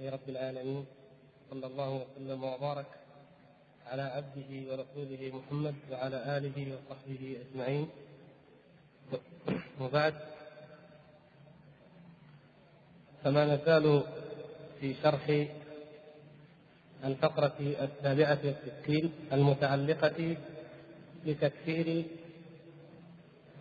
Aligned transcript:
لله 0.00 0.16
رب 0.16 0.28
العالمين 0.28 0.84
صلى 1.50 1.66
الله 1.66 1.90
وسلم 2.00 2.44
وبارك 2.44 2.86
على 3.86 4.02
عبده 4.02 4.50
ورسوله 4.68 5.22
محمد 5.36 5.74
وعلى 5.92 6.18
آله 6.36 6.56
وصحبه 6.72 7.22
أجمعين. 7.44 7.88
وبعد 9.80 10.14
فما 13.24 13.44
نزال 13.44 14.02
في 14.80 14.94
شرح 15.02 15.24
الفقرة 17.04 17.58
السابعة 17.60 18.40
والستين 18.44 19.12
المتعلقة 19.32 20.36
بتكفير 21.26 22.04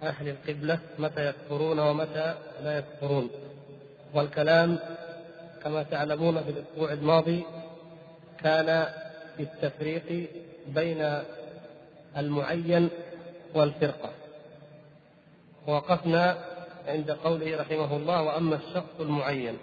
أهل 0.03 0.27
القبلة 0.29 0.79
متى 0.99 1.21
يكفرون 1.29 1.79
ومتى 1.79 2.27
لا 2.63 2.77
يكفرون. 2.77 3.29
والكلام 4.13 4.79
كما 5.63 5.83
تعلمون 5.83 6.43
في 6.43 6.49
الأسبوع 6.49 6.93
الماضي 6.93 7.43
كان 8.43 8.87
في 9.37 9.43
التفريق 9.43 10.29
بين 10.67 11.21
المعين 12.17 12.89
والفرقة. 13.55 14.09
ووقفنا 15.67 16.37
عند 16.87 17.11
قوله 17.11 17.61
رحمه 17.61 17.97
الله 17.97 18.21
وأما 18.21 18.55
الشخص 18.55 18.99
المعين. 18.99 19.57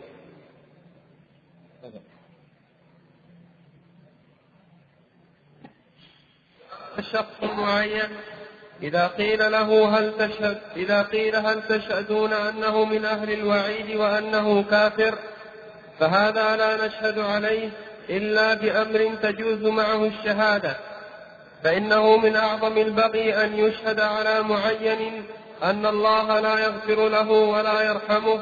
الشخص 6.98 7.42
المعين 7.42 8.08
إذا 8.82 9.06
قيل 9.06 9.52
له 9.52 9.98
هل 9.98 10.16
تشهد 10.16 10.58
إذا 10.76 11.02
قيل 11.02 11.36
هل 11.36 11.62
تشهدون 11.68 12.32
أنه 12.32 12.84
من 12.84 13.04
أهل 13.04 13.32
الوعيد 13.32 13.96
وأنه 13.96 14.62
كافر 14.62 15.18
فهذا 16.00 16.56
لا 16.56 16.86
نشهد 16.86 17.18
عليه 17.18 17.70
إلا 18.10 18.54
بأمر 18.54 19.10
تجوز 19.22 19.62
معه 19.62 20.04
الشهادة 20.06 20.76
فإنه 21.64 22.16
من 22.16 22.36
أعظم 22.36 22.78
البغي 22.78 23.44
أن 23.44 23.58
يشهد 23.58 24.00
على 24.00 24.42
معين 24.42 25.24
أن 25.62 25.86
الله 25.86 26.40
لا 26.40 26.58
يغفر 26.58 27.08
له 27.08 27.30
ولا 27.30 27.82
يرحمه 27.82 28.40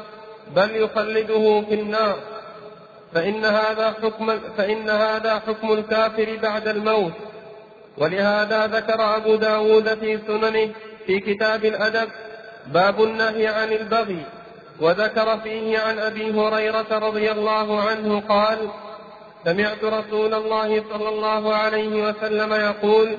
بل 0.55 0.75
يخلده 0.75 1.63
في 1.69 1.73
النار. 1.73 2.15
فإن 3.13 3.45
هذا 3.45 3.95
حكم 4.03 4.39
فإن 4.57 4.89
هذا 4.89 5.39
حكم 5.47 5.71
الكافر 5.73 6.37
بعد 6.41 6.67
الموت. 6.67 7.13
ولهذا 7.97 8.67
ذكر 8.67 9.15
أبو 9.15 9.35
داود 9.35 9.99
في 9.99 10.19
سننه 10.27 10.69
في 11.05 11.19
كتاب 11.19 11.65
الأدب 11.65 12.09
باب 12.67 13.03
النهي 13.03 13.47
عن 13.47 13.71
البغي. 13.71 14.25
وذكر 14.79 15.39
فيه 15.39 15.79
عن 15.79 15.99
أبي 15.99 16.31
هريرة 16.31 16.85
رضي 16.91 17.31
الله 17.31 17.81
عنه 17.81 18.19
قال 18.29 18.69
سمعت 19.45 19.83
رسول 19.83 20.33
الله 20.33 20.83
صلى 20.93 21.09
الله 21.09 21.55
عليه 21.55 22.09
وسلم 22.09 22.53
يقول 22.53 23.17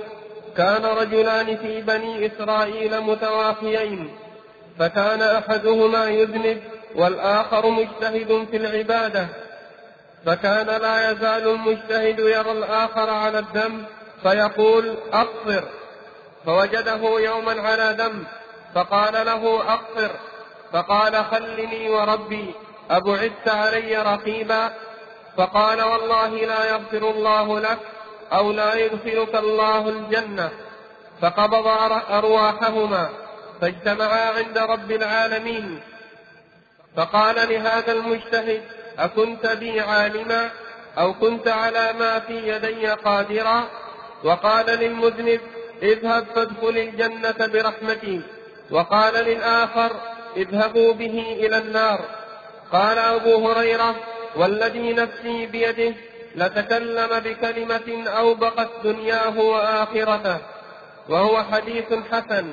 كان 0.57 0.85
رجلان 0.85 1.57
في 1.57 1.81
بني 1.81 2.27
إسرائيل 2.27 3.01
متوافيين 3.01 4.17
فكان 4.79 5.23
أحدهما 5.23 6.09
يذنب 6.09 6.63
والآخر 6.95 7.71
مجتهد 7.71 8.47
في 8.51 8.57
العبادة 8.57 9.27
فكان 10.27 10.67
لا 10.67 11.11
يزال 11.11 11.49
المجتهد 11.49 12.19
يرى 12.19 12.53
الآخر 12.53 13.11
على 13.11 13.39
الذنب 13.39 13.85
فيقول 14.23 14.97
أقصر 15.13 15.65
فوجده 16.47 17.21
يوما 17.21 17.63
على 17.63 17.97
ذنب 17.99 18.25
فقال 18.75 19.27
له 19.27 19.73
أقصر. 19.73 20.11
فقال 20.73 21.25
خلني 21.25 21.91
وربي 21.91 22.55
أبعدت 22.91 23.49
علي 23.49 23.97
رقيبا؟ 23.97 24.73
فقال 25.37 25.83
والله 25.83 26.29
لا 26.29 26.65
يغفر 26.71 27.11
الله 27.11 27.61
لك 27.61 27.79
أو 28.33 28.53
لا 28.53 28.75
يدخلك 28.75 29.35
الله 29.35 29.89
الجنة. 29.89 30.51
فقبض 31.23 31.67
أرواحهما 32.11 33.09
فاجتمعا 33.61 34.31
عند 34.31 34.59
رب 34.59 34.91
العالمين. 34.91 35.81
فقال 36.97 37.35
لهذا 37.35 37.93
المجتهد 37.93 38.63
أكنت 38.99 39.47
بي 39.47 39.81
عالما 39.81 40.51
أو 40.99 41.15
كنت 41.15 41.49
على 41.49 41.93
ما 41.93 42.19
في 42.19 42.49
يدي 42.49 42.87
قادرا؟ 42.87 43.69
وقال 44.25 44.67
للمذنب 44.67 45.41
اذهب 45.83 46.27
فادخل 46.35 46.69
الجنة 46.69 47.47
برحمتي. 47.47 48.23
وقال 48.71 49.15
للآخر 49.15 49.91
اذهبوا 50.37 50.93
به 50.93 51.37
إلى 51.41 51.59
النار. 51.59 52.01
قال 52.73 52.99
أبو 52.99 53.49
هريرة 53.49 53.95
والذي 54.37 54.93
نفسي 54.93 55.47
بيده 55.47 55.95
لتكلم 56.37 57.21
بكلمة 57.21 58.11
أوبقت 58.11 58.69
دنياه 58.85 59.39
وآخرته 59.39 60.39
وهو 61.09 61.43
حديث 61.43 61.93
حسن. 62.13 62.53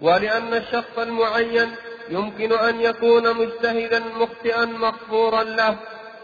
ولأن 0.00 0.54
الشخص 0.54 0.98
المعين 0.98 1.74
يمكن 2.08 2.52
أن 2.52 2.80
يكون 2.80 3.36
مجتهدا 3.36 4.02
مخطئا 4.20 4.64
مغفورا 4.64 5.42
له 5.42 5.76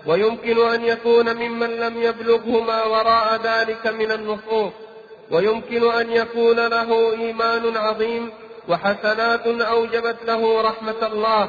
ويمكن 0.06 0.68
أن 0.68 0.84
يكون 0.84 1.36
ممن 1.36 1.70
لم 1.76 2.02
يبلغه 2.02 2.60
ما 2.60 2.84
وراء 2.84 3.40
ذلك 3.42 3.86
من 3.86 4.12
النصوص 4.12 4.72
ويمكن 5.30 5.90
أن 5.90 6.12
يكون 6.12 6.66
له 6.66 7.12
إيمان 7.12 7.76
عظيم 7.76 8.30
وحسنات 8.68 9.46
أوجبت 9.46 10.16
له 10.26 10.62
رحمة 10.62 11.06
الله. 11.06 11.48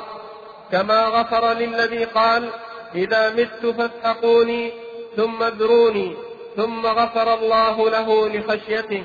كما 0.72 1.06
غفر 1.06 1.54
للذي 1.54 2.04
قال 2.04 2.50
إذا 2.96 3.30
مت 3.30 3.76
فاسحقوني 3.76 4.72
ثم 5.16 5.44
اذروني 5.44 6.18
ثم 6.56 6.86
غفر 6.86 7.34
الله 7.34 7.90
له 7.90 8.30
لخشيته. 8.30 9.04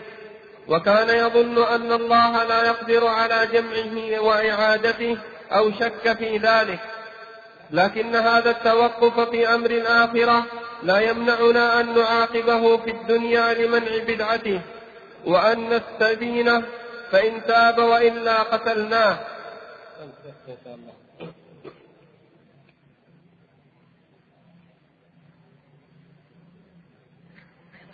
وكان 0.69 1.09
يظن 1.09 1.63
أن 1.63 1.93
الله 1.93 2.45
لا 2.45 2.67
يقدر 2.67 3.07
على 3.07 3.49
جمعه 3.53 4.21
وإعادته 4.21 5.19
أو 5.53 5.71
شك 5.71 6.17
في 6.19 6.37
ذلك. 6.37 6.81
لكن 7.71 8.17
هذا 8.17 8.51
التوقف 8.51 9.21
في 9.31 9.55
أمر 9.55 9.71
الآخرة 9.71 10.45
لا 10.83 11.01
يمنعنا 11.01 11.81
أن 11.81 11.95
نعاقبه 11.95 12.77
في 12.77 12.91
الدنيا 12.91 13.55
لمنع 13.55 13.99
بدعته 14.09 14.61
وأن 15.27 15.69
نستبينه 15.69 16.63
فإن 17.15 17.45
تاب 17.47 17.79
وإلا 17.79 18.43
قتلناه. 18.43 19.19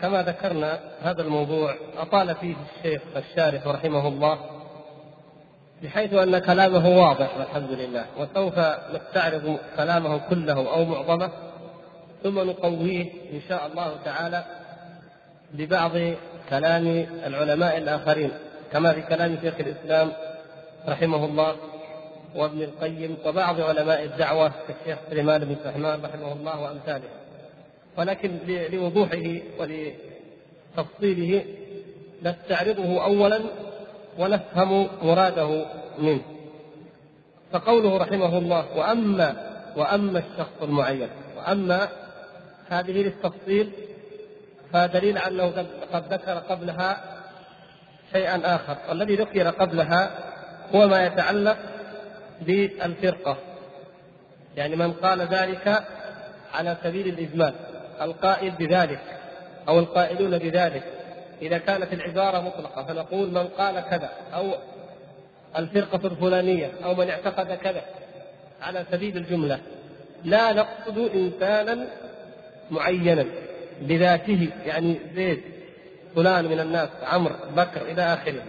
كما 0.00 0.22
ذكرنا 0.22 0.80
هذا 1.02 1.22
الموضوع 1.22 1.74
أطال 1.96 2.34
فيه 2.34 2.56
الشيخ 2.76 3.02
الشارح 3.16 3.66
رحمه 3.66 4.08
الله 4.08 4.38
بحيث 5.82 6.14
أن 6.14 6.38
كلامه 6.38 6.88
واضح 6.88 7.36
والحمد 7.38 7.70
لله. 7.70 8.06
وسوف 8.18 8.58
نستعرض 8.94 9.58
كلامه 9.76 10.18
كله 10.28 10.74
أو 10.74 10.84
معظمه 10.84 11.30
ثم 12.22 12.38
نقويه 12.38 13.12
إن 13.32 13.40
شاء 13.48 13.66
الله 13.66 13.96
تعالى 14.04 14.44
ببعض 15.52 15.92
كلام 16.50 16.86
العلماء 17.26 17.78
الآخرين. 17.78 18.49
كما 18.72 18.92
في 18.92 19.02
كلام 19.02 19.38
شيخ 19.42 19.54
الإسلام 19.60 20.12
رحمه 20.88 21.24
الله 21.24 21.56
وابن 22.34 22.62
القيم 22.62 23.16
وبعض 23.26 23.60
علماء 23.60 24.04
الدعوة 24.04 24.52
كالشيخ 24.68 24.98
سليمان 25.10 25.44
بن 25.44 25.56
سحمان 25.64 26.00
رحمه 26.04 26.32
الله 26.32 26.60
وأمثاله. 26.60 27.08
ولكن 27.98 28.38
لوضوحه 28.46 29.36
ولتفصيله 29.58 31.44
نستعرضه 32.22 33.04
أولا 33.04 33.40
ونفهم 34.18 34.88
مراده 35.02 35.64
منه. 35.98 36.22
فقوله 37.52 37.96
رحمه 37.96 38.38
الله 38.38 38.76
وأما 38.76 39.50
وأما 39.76 40.18
الشخص 40.18 40.62
المعين. 40.62 41.08
وأما 41.36 41.88
هذه 42.68 42.90
للتفصيل 42.90 43.70
فدليل 44.72 45.18
أنه 45.18 45.66
قد 45.92 46.12
ذكر 46.12 46.32
قبلها 46.32 47.09
شيئا 48.12 48.54
آخر. 48.54 48.76
والذي 48.88 49.16
ذكر 49.16 49.50
قبلها 49.50 50.10
هو 50.74 50.88
ما 50.88 51.06
يتعلق 51.06 51.56
بالفرقة. 52.40 53.36
يعني 54.56 54.76
من 54.76 54.92
قال 54.92 55.20
ذلك 55.20 55.82
على 56.54 56.76
سبيل 56.84 57.08
الإجمال. 57.08 57.54
القائل 58.00 58.50
بذلك 58.50 59.00
أو 59.68 59.78
القائلون 59.78 60.38
بذلك. 60.38 60.82
إذا 61.42 61.58
كانت 61.58 61.92
العبارة 61.92 62.40
مطلقة 62.40 62.84
فنقول 62.84 63.30
من 63.30 63.44
قال 63.44 63.80
كذا 63.80 64.10
أو 64.34 64.52
الفرقة 65.56 66.06
الفلانية 66.06 66.70
أو 66.84 66.94
من 66.94 67.10
اعتقد 67.10 67.52
كذا 67.52 67.82
على 68.62 68.84
سبيل 68.90 69.16
الجملة. 69.16 69.58
لا 70.24 70.52
نقصد 70.52 70.98
إنسانا 71.14 71.86
معينا 72.70 73.24
بذاته. 73.80 74.48
يعني 74.66 75.00
زيد. 75.14 75.42
فلان 76.16 76.44
من 76.44 76.60
الناس 76.60 76.88
عمرو 77.02 77.34
بكر 77.56 77.82
إلى 77.82 78.02
آخره. 78.02 78.42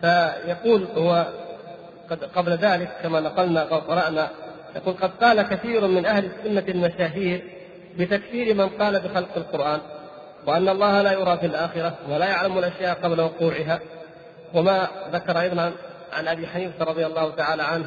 فيقول 0.00 0.88
هو 0.96 1.26
قد 2.10 2.24
قبل 2.24 2.52
ذلك 2.52 2.88
كما 3.02 3.20
نقلنا 3.20 3.62
قرأنا 3.62 4.30
يقول 4.76 4.94
قد 4.94 5.10
قال 5.20 5.42
كثير 5.42 5.86
من 5.86 6.06
أهل 6.06 6.24
السنة 6.24 6.64
المشاهير 6.68 7.42
بتكفير 7.98 8.54
من 8.54 8.68
قال 8.68 9.00
بخلق 9.00 9.36
القرآن 9.36 9.80
وأن 10.46 10.68
الله 10.68 11.02
لا 11.02 11.12
يرى 11.12 11.38
في 11.38 11.46
الآخرة 11.46 11.94
ولا 12.08 12.26
يعلم 12.26 12.58
الأشياء 12.58 12.94
قبل 13.02 13.20
وقوعها. 13.20 13.80
وما 14.54 14.88
ذكر 15.12 15.40
أيضا 15.40 15.72
عن 16.12 16.28
أبي 16.28 16.46
حنيفة 16.46 16.84
رضي 16.84 17.06
الله 17.06 17.30
تعالى 17.30 17.62
عنه 17.62 17.86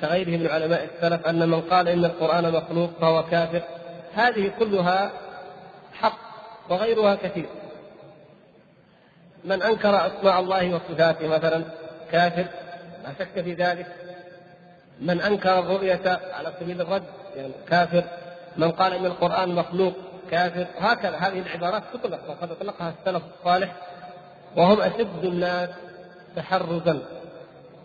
كغيره 0.00 0.28
من 0.28 0.46
علماء 0.46 0.88
السلف 0.94 1.26
أن 1.26 1.48
من 1.48 1.60
قال 1.60 1.88
إن 1.88 2.04
القرآن 2.04 2.52
مخلوق 2.52 2.90
فهو 3.00 3.22
كافر. 3.22 3.62
هذه 4.14 4.52
كلها 4.58 5.10
حق 5.92 6.25
وغيرها 6.70 7.14
كثير. 7.14 7.46
من 9.44 9.62
أنكر 9.62 10.06
أسماء 10.06 10.40
الله 10.40 10.74
وصفاته 10.74 11.28
مثلا 11.28 11.64
كافر 12.12 12.46
لا 13.04 13.12
شك 13.18 13.42
في 13.42 13.54
ذلك. 13.54 13.86
من 15.00 15.20
أنكر 15.20 15.58
الرؤية 15.58 16.20
على 16.32 16.52
سبيل 16.60 16.80
الرد 16.80 17.02
يعني 17.36 17.52
كافر. 17.68 18.04
من 18.56 18.70
قال 18.70 18.92
إن 18.92 19.06
القرآن 19.06 19.48
مخلوق 19.48 19.92
كافر. 20.30 20.66
هكذا 20.78 21.16
هذه 21.16 21.38
العبارات 21.38 21.82
تطلق 21.94 22.20
وقد 22.30 22.50
أطلقها 22.50 22.94
السلف 23.00 23.22
الصالح. 23.38 23.72
وهم 24.56 24.80
أشد 24.80 25.24
الناس 25.24 25.68
تحرزا. 26.36 27.02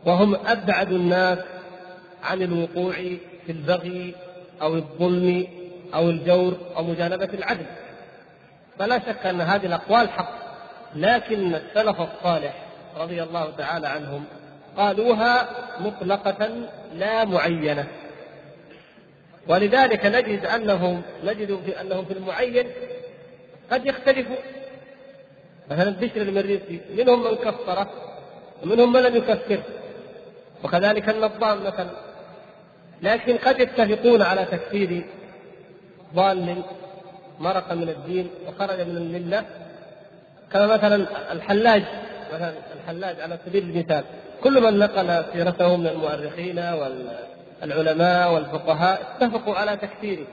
وهم 0.06 0.36
أبعد 0.36 0.92
الناس 0.92 1.40
عن 2.24 2.42
الوقوع 2.42 2.94
في 3.46 3.52
البغي 3.52 4.16
أو 4.62 4.76
الظلم 4.76 5.48
أو 5.94 6.10
الجور 6.10 6.58
أو 6.78 6.84
مجانبة 6.84 7.30
العدل. 7.34 7.66
فلا 8.80 9.00
شك 9.00 9.26
أن 9.26 9.42
هذه 9.42 9.66
الأقوال 9.66 10.10
حق 10.10 10.42
لكن 10.96 11.56
السلف 11.56 12.02
الصالح 12.02 12.54
رضي 12.98 13.24
الله 13.24 13.52
تعالى 13.58 13.88
عنهم 13.88 14.24
قالوها 14.78 15.50
مطلقة 15.80 16.50
لا 16.94 17.26
معينة. 17.26 17.88
ولذلك 19.48 20.06
نجد 20.06 20.46
أنهم 20.46 21.02
نجد 21.24 21.60
في 21.66 21.82
أنهم 21.82 22.06
في 22.06 22.14
المعين 22.14 22.68
قد 23.72 23.86
يختلفوا. 23.86 24.36
مثلا 25.72 25.90
بشر 25.90 26.22
المريسي 26.22 26.82
منهم 26.98 27.24
من 27.24 27.36
كفره 27.36 27.90
ومنهم 28.64 28.94
من 28.94 29.02
لم 29.02 29.16
يكفره 29.16 29.64
وكذلك 30.64 31.10
النظام 31.10 31.64
مثلا. 31.64 31.92
لكن 33.02 33.38
قد 33.38 33.60
يتفقون 33.60 34.22
على 34.22 34.46
تكفير 34.46 35.06
ضال 36.16 36.64
مرق 37.42 37.74
من 37.74 37.90
الدين 37.90 38.30
وخرج 38.48 38.80
من 38.82 38.98
الملة. 38.98 39.46
كما 40.52 40.68
مثلا 40.68 41.08
الحلاج 41.32 41.84
مثلا 42.34 42.54
الحلاج 42.76 43.22
على 43.22 43.38
سبيل 43.46 43.64
المثال 43.64 44.04
كل 44.44 44.62
من 44.62 44.80
نقل 44.80 45.24
سيرته 45.34 45.76
من 45.76 45.88
المؤرخين 45.88 46.60
والعلماء 47.64 48.34
والفقهاء 48.34 49.02
اتفقوا 49.02 49.56
على 49.56 49.78
تكفيره. 49.78 50.26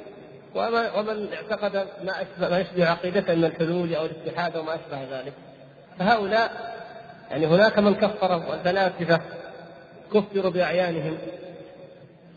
ومن 0.54 1.28
اعتقد 1.32 1.86
ما 2.04 2.12
أشبه 2.22 2.48
ما 2.50 2.58
يشبه 2.58 2.86
عقيدته 2.86 3.34
من 3.34 3.44
الحلول 3.44 3.94
أو 3.94 4.04
الاتحاد 4.04 4.56
وما 4.56 4.74
أشبه 4.74 5.18
ذلك. 5.18 5.32
فهؤلاء 5.98 6.74
يعني 7.30 7.46
هناك 7.46 7.78
من 7.78 7.94
كفر 7.94 8.54
الفلاسفه 8.54 9.20
كفروا 10.14 10.50
بأعيانهم 10.50 11.18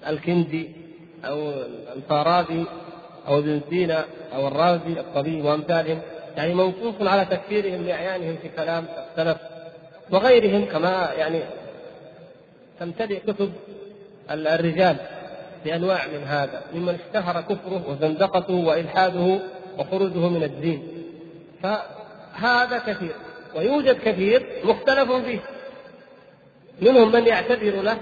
الكندي 0.08 0.72
أو 1.26 1.52
الفارابي. 1.96 2.66
أو 3.28 3.40
ابن 3.40 3.62
سينا 3.70 4.06
أو 4.36 4.48
الرازي 4.48 5.00
الطبيب 5.00 5.46
وأمثالهم 5.46 6.02
يعني 6.38 6.54
منصوص 6.54 6.94
على 7.02 7.26
تكفيرهم 7.26 7.84
لأعيانهم 7.84 8.36
في 8.42 8.50
كلام 8.50 8.86
السلف 8.98 9.38
وغيرهم 10.12 10.66
كما 10.66 11.12
يعني 11.18 11.42
تمتلئ 12.80 13.20
كتب 13.20 13.52
الرجال 14.32 14.96
بأنواع 15.66 16.08
من 16.08 16.24
هذا 16.24 16.62
ممن 16.74 16.98
اشتهر 17.06 17.42
كفره 17.42 17.84
وزندقته 17.90 18.54
وإلحاده 18.54 19.40
وخروجه 19.78 20.30
من 20.30 20.44
الدين. 20.44 20.88
فهذا 21.64 22.78
كثير 22.78 23.16
ويوجد 23.56 23.96
كثير 24.00 24.46
مختلف 24.64 25.12
فيه. 25.12 25.40
منهم 26.82 27.12
من 27.12 27.28
يعتذر 27.28 27.82
له 27.82 27.98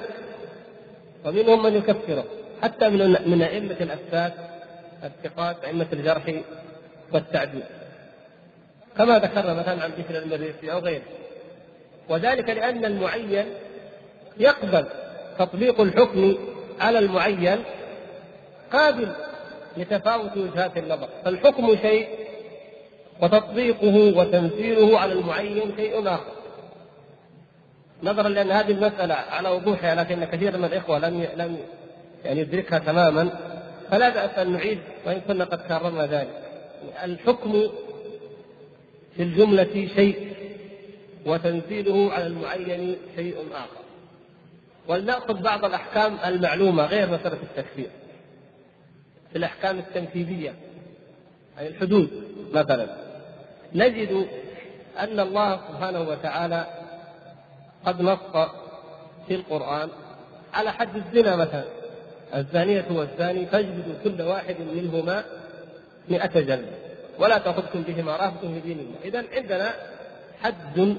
ومنهم 1.25 1.63
من 1.63 1.75
يكفره 1.75 2.24
حتى 2.62 2.89
من 2.89 3.30
من 3.31 3.42
أئمة 3.42 3.77
الافساد 3.81 4.33
الثقات 5.04 5.63
أئمة 5.63 5.88
الجرح 5.94 6.34
والتعديل. 7.13 7.63
كما 8.98 9.19
ذكرنا 9.19 9.54
مثلا 9.54 9.84
عن 9.84 9.92
بشر 9.98 10.18
المريسي 10.18 10.72
أو 10.72 10.80
غيره. 10.80 11.01
وذلك 12.10 12.50
لأن 12.50 12.86
المعين 12.86 13.46
يقبل 14.38 14.86
تطبيق 15.40 15.81
الحكم 15.81 16.38
على 16.80 17.00
المعين 17.00 17.63
قابل 18.74 19.12
لتفاوت 19.78 20.38
وجهات 20.38 20.78
النظر. 20.78 21.10
فالحكم 21.25 21.75
شيء 21.75 22.07
وتطبيقه 23.22 24.18
وتمثيله 24.19 25.00
على 25.00 25.13
المعين 25.13 25.75
شيء 25.75 26.07
آخر. 26.07 26.34
نظرا 28.04 28.30
لأن 28.30 28.52
هذه 28.52 28.72
المسألة 28.72 29.13
على 29.13 29.50
وضوحها 29.50 29.95
لكن 29.95 30.24
كثير 30.24 30.57
من 30.57 30.66
الإخوة 30.66 31.00
لم 31.00 31.28
لم 31.36 31.57
يعني 32.25 32.40
يدركها 32.40 32.80
تماما. 32.80 33.30
فلا 33.92 34.10
بأس 34.10 34.38
أن 34.38 34.52
نعيد 34.52 34.80
وإن 35.06 35.22
كنا 35.22 35.46
قد 35.46 35.62
كررنا 35.68 36.06
ذلك. 36.06 36.42
الحكم 37.04 37.70
في 39.16 39.24
الجملة 39.24 39.88
شيء 39.96 40.34
وتنزيله 41.26 42.14
على 42.14 42.28
المعين 42.28 42.98
شيء 43.16 43.36
آخر. 43.54 43.80
ولنأخذ 44.88 45.42
بعض 45.42 45.66
الأحكام 45.66 46.18
المعلومة 46.26 46.86
غير 46.86 47.12
مسألة 47.12 47.38
التكفير. 47.44 47.90
في 49.32 49.38
الأحكام 49.38 49.80
التنفيذية 49.80 50.54
يعني 51.58 51.68
الحدود 51.68 52.10
مثلا. 52.54 52.88
نجد 53.76 54.28
أن 55.00 55.20
الله 55.20 55.60
سبحانه 55.70 56.02
وتعالى 56.02 56.68
قد 57.86 58.02
نص 58.02 58.50
في 59.28 59.36
القرآن 59.36 59.90
على 60.54 60.72
حد 60.72 60.96
الزنا 60.96 61.36
مثلا. 61.36 61.79
الزانية 62.36 62.86
والزاني 62.92 63.46
فاجلدوا 63.46 63.94
كل 64.04 64.22
واحد 64.22 64.56
منهما 64.74 65.24
مئة 66.10 66.40
جلدة 66.40 66.78
ولا 67.20 67.38
تأخذكم 67.38 67.81
بهما 67.81 68.12
رأفة 68.12 68.40
في 68.40 68.60
دين 68.60 68.80
الله 68.80 68.96
إذا 69.04 69.24
عندنا 69.36 69.74
حد 70.44 70.98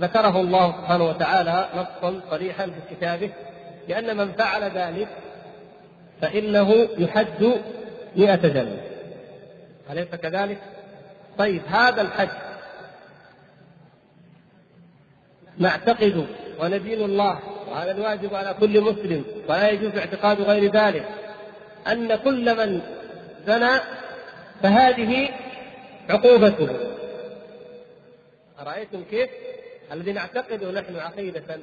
ذكره 0.00 0.40
الله 0.40 0.72
سبحانه 0.72 1.04
وتعالى 1.04 1.68
نصا 1.74 2.20
صريحا 2.30 2.66
في 2.66 2.94
كتابه 2.94 3.30
لأن 3.88 4.16
من 4.16 4.32
فعل 4.32 4.62
ذلك 4.62 5.08
فإنه 6.20 6.88
يحد 6.98 7.52
مئة 8.16 8.48
جلدة 8.48 8.80
أليس 9.90 10.08
كذلك؟ 10.08 10.58
طيب 11.38 11.62
هذا 11.68 12.02
الحد 12.02 12.28
نعتقد 15.58 16.26
وندين 16.60 17.04
الله 17.04 17.38
وهذا 17.70 17.90
الواجب 17.90 18.34
على 18.34 18.54
كل 18.60 18.80
مسلم 18.80 19.24
ولا 19.48 19.70
يجوز 19.70 19.96
اعتقاد 19.96 20.40
غير 20.40 20.72
ذلك 20.72 21.08
أن 21.86 22.16
كل 22.16 22.56
من 22.56 22.80
زنى 23.46 23.80
فهذه 24.62 25.28
عقوبته. 26.08 26.68
أرأيتم 28.60 29.04
كيف؟ 29.10 29.30
الذي 29.92 30.12
نعتقده 30.12 30.70
نحن 30.70 30.96
عقيدة 30.96 31.58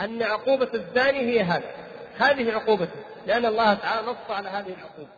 أن 0.00 0.22
عقوبة 0.22 0.68
الزاني 0.74 1.18
هي 1.18 1.42
هذا. 1.42 1.70
هذه 2.18 2.52
عقوبته 2.52 3.00
لأن 3.26 3.46
الله 3.46 3.74
تعالى 3.74 4.06
نص 4.06 4.30
على 4.30 4.48
هذه 4.48 4.74
العقوبة. 4.78 5.10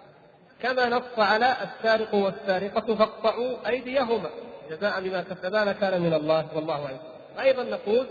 كما 0.63 0.89
نص 0.89 1.19
على 1.19 1.57
السارق 1.63 2.15
والسارقة 2.15 2.95
فاقطعوا 2.95 3.69
أيديهما. 3.69 4.31
جزاء 4.71 5.01
بما 5.01 5.23
كسبا 5.23 5.73
كان 5.73 6.01
من 6.01 6.15
الله 6.15 6.47
والله 6.55 6.85
أعلم. 6.85 6.99
أيضا 7.41 7.63
نقول 7.63 8.07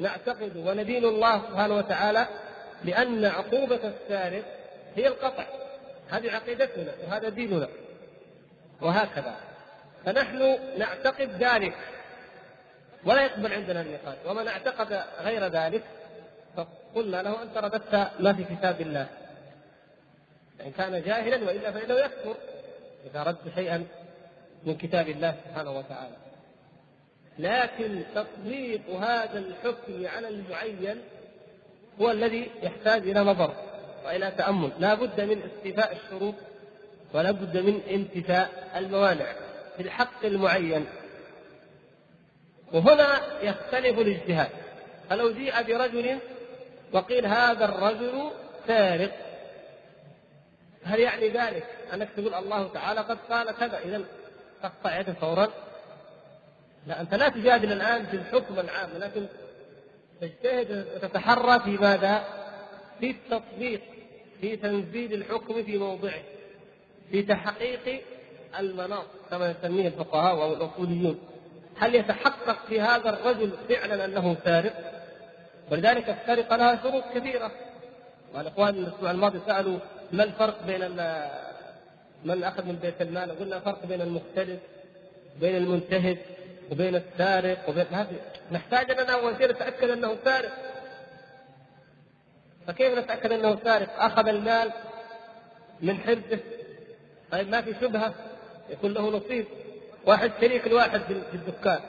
نعتقد 0.00 0.56
وندين 0.56 1.04
الله 1.04 1.42
سبحانه 1.48 1.76
وتعالى 1.76 2.26
لأن 2.84 3.24
عقوبة 3.24 3.80
السارق 3.88 4.44
هي 4.96 5.06
القطع. 5.06 5.44
هذه 6.08 6.30
عقيدتنا 6.30 6.92
وهذا 7.06 7.28
ديننا. 7.28 7.68
وهكذا. 8.80 9.36
فنحن 10.04 10.58
نعتقد 10.78 11.30
ذلك. 11.42 11.74
ولا 13.04 13.22
يقبل 13.22 13.52
عندنا 13.52 13.80
النقاش. 13.80 14.16
ومن 14.26 14.48
اعتقد 14.48 15.04
غير 15.20 15.46
ذلك 15.46 15.82
فقلنا 16.56 17.22
له 17.22 17.42
أنت 17.42 17.58
رددت 17.58 18.10
ما 18.20 18.32
في 18.32 18.44
كتاب 18.44 18.80
الله. 18.80 19.06
ان 20.60 20.72
كان 20.72 21.02
جاهلا 21.02 21.46
وإلا 21.46 21.72
فإنه 21.72 21.94
يكفر. 21.94 22.36
إذا 23.10 23.22
رد 23.22 23.52
شيئا 23.54 23.86
من 24.64 24.76
كتاب 24.76 25.08
الله 25.08 25.34
سبحانه 25.44 25.70
وتعالى. 25.78 26.27
لكن 27.38 28.02
تطبيق 28.14 28.90
هذا 28.90 29.38
الحكم 29.38 30.06
على 30.06 30.28
المعين 30.28 31.02
هو 32.00 32.10
الذي 32.10 32.50
يحتاج 32.62 33.08
إلى 33.08 33.20
نظر 33.20 33.54
وإلى 34.04 34.30
تأمل. 34.30 34.70
لا 34.78 34.94
بد 34.94 35.20
من 35.20 35.42
استيفاء 35.42 35.96
الشروط 35.96 36.34
ولا 37.14 37.30
بد 37.30 37.56
من 37.56 37.80
انتفاء 37.90 38.72
الموانع 38.76 39.32
في 39.76 39.82
الحق 39.82 40.24
المعين. 40.24 40.86
وهنا 42.72 43.20
يختلف 43.42 43.98
الاجتهاد. 43.98 44.50
فلو 45.10 45.32
جيء 45.32 45.62
برجل 45.62 46.18
وقيل 46.92 47.26
هذا 47.26 47.64
الرجل 47.64 48.30
سارق 48.66 49.10
هل 50.84 51.00
يعني 51.00 51.28
ذلك؟ 51.28 51.66
أنك 51.94 52.08
تقول 52.16 52.34
الله 52.34 52.68
تعالى 52.68 53.00
قد 53.00 53.18
قال 53.30 53.50
كذا. 53.50 53.78
اذا 53.78 54.04
تقطع 54.62 55.00
يده 55.00 55.12
فورا. 55.12 55.48
لا 56.88 57.00
أنت 57.00 57.14
لا 57.14 57.28
تجادل 57.28 57.72
الآن 57.72 58.06
في 58.06 58.16
الحكم 58.16 58.58
العام 58.58 58.90
لكن 58.98 59.26
تجتهد 60.20 60.86
وتتحرى 60.94 61.60
في 61.60 61.70
ماذا؟ 61.70 62.24
في 63.00 63.10
التطبيق 63.10 63.80
في 64.40 64.56
تنزيل 64.56 65.12
الحكم 65.12 65.62
في 65.62 65.78
موضعه 65.78 66.22
في 67.10 67.22
تحقيق 67.22 68.02
المناط 68.58 69.06
كما 69.30 69.50
يسميه 69.50 69.88
الفقهاء 69.88 70.42
أو 70.42 70.52
الاصوليون 70.52 71.18
هل 71.76 71.94
يتحقق 71.94 72.66
في 72.68 72.80
هذا 72.80 73.10
الرجل 73.10 73.50
فعلا 73.68 74.04
أنه 74.04 74.36
سارق؟ 74.44 74.72
ولذلك 75.70 76.08
السرقه 76.08 76.56
لها 76.56 76.82
شروط 76.82 77.04
كثيرة 77.14 77.50
والإخوان 78.34 78.74
الأسبوع 78.74 79.10
الماضي 79.10 79.40
سألوا 79.46 79.78
ما 80.12 80.24
الفرق 80.24 80.66
بين 80.66 80.80
من 82.24 82.44
أخذ 82.44 82.66
من 82.66 82.78
بيت 82.82 83.02
المال؟ 83.02 83.38
قلنا 83.38 83.60
فرق 83.60 83.86
بين 83.86 84.00
المختلف 84.00 84.58
بين 85.40 85.56
المنتهب 85.56 86.18
وبين 86.72 86.96
السارق 86.96 87.68
وبين 87.68 87.86
هذه 87.90 88.16
نحتاج 88.52 88.90
اننا 88.90 89.12
أول 89.12 89.36
شيء 89.36 89.50
نتأكد 89.50 89.90
أنه 89.90 90.16
سارق 90.24 90.52
فكيف 92.68 92.98
نتأكد 92.98 93.32
أنه 93.32 93.58
سارق؟ 93.64 94.02
أخذ 94.02 94.28
المال 94.28 94.72
من 95.80 95.98
حرزه. 95.98 96.38
طيب 97.32 97.48
ما 97.48 97.60
في 97.60 97.74
شبهة؟ 97.80 98.14
يكون 98.70 98.92
له 98.92 99.10
نصيب. 99.10 99.44
واحد 100.06 100.32
شريك 100.40 100.66
الواحد 100.66 101.00
في 101.00 101.34
الدكان. 101.34 101.80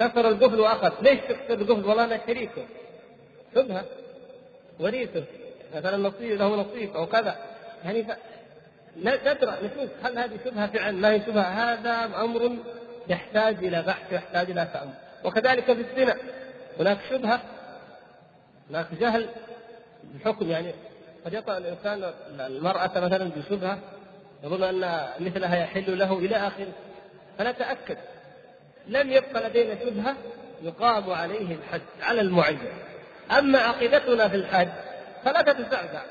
كسر 0.00 0.28
القفل 0.28 0.60
وأخذ. 0.60 0.92
ليش 1.02 1.20
تكسر 1.20 1.54
القفل؟ 1.54 1.84
والله 1.84 2.04
أنا 2.04 2.20
شريكه. 2.26 2.66
شبهة. 3.54 3.84
وريثه. 4.80 5.24
مثلا 5.74 5.96
نصيب 5.96 6.38
له 6.38 6.56
نصيب 6.56 6.96
أو 6.96 7.06
كذا. 7.06 7.36
يعني 7.84 8.04
ف... 8.04 8.10
ندرى 8.96 9.56
نشوف 9.62 9.90
هل 10.02 10.18
هذه 10.18 10.38
شبهة 10.44 10.66
فعلا؟ 10.66 10.92
ما 10.92 11.10
هي 11.10 11.20
شبهه 11.20 11.42
هذا 11.42 12.22
أمر 12.24 12.56
يحتاج 13.08 13.64
إلى 13.64 13.82
بحث 13.82 14.12
يحتاج 14.12 14.50
إلى 14.50 14.68
تأمل. 14.72 14.94
وكذلك 15.24 15.64
في 15.64 15.72
الزنا. 15.80 16.16
هناك 16.80 16.98
شبهة 17.10 17.40
هناك 18.70 18.86
جهل 19.00 19.28
بالحكم 20.02 20.50
يعني 20.50 20.74
قد 21.26 21.34
يطأ 21.34 21.58
الإنسان 21.58 22.12
المرأة 22.40 23.00
مثلا 23.00 23.30
بشبهة 23.36 23.78
يظن 24.44 24.62
أن 24.62 25.08
مثلها 25.20 25.56
يحل 25.56 25.98
له 25.98 26.18
إلى 26.18 26.36
آخره. 26.36 26.72
فنتأكد. 27.38 27.98
لم 28.86 29.10
يبقى 29.10 29.48
لدينا 29.48 29.80
شبهة 29.80 30.16
يقام 30.62 31.10
عليه 31.10 31.54
الحد 31.54 31.82
على 32.02 32.20
المعين. 32.20 32.58
أما 33.38 33.58
عقيدتنا 33.58 34.28
في 34.28 34.36
الحد 34.36 34.72
فلا 35.24 35.42
تتزعزع 35.42 36.02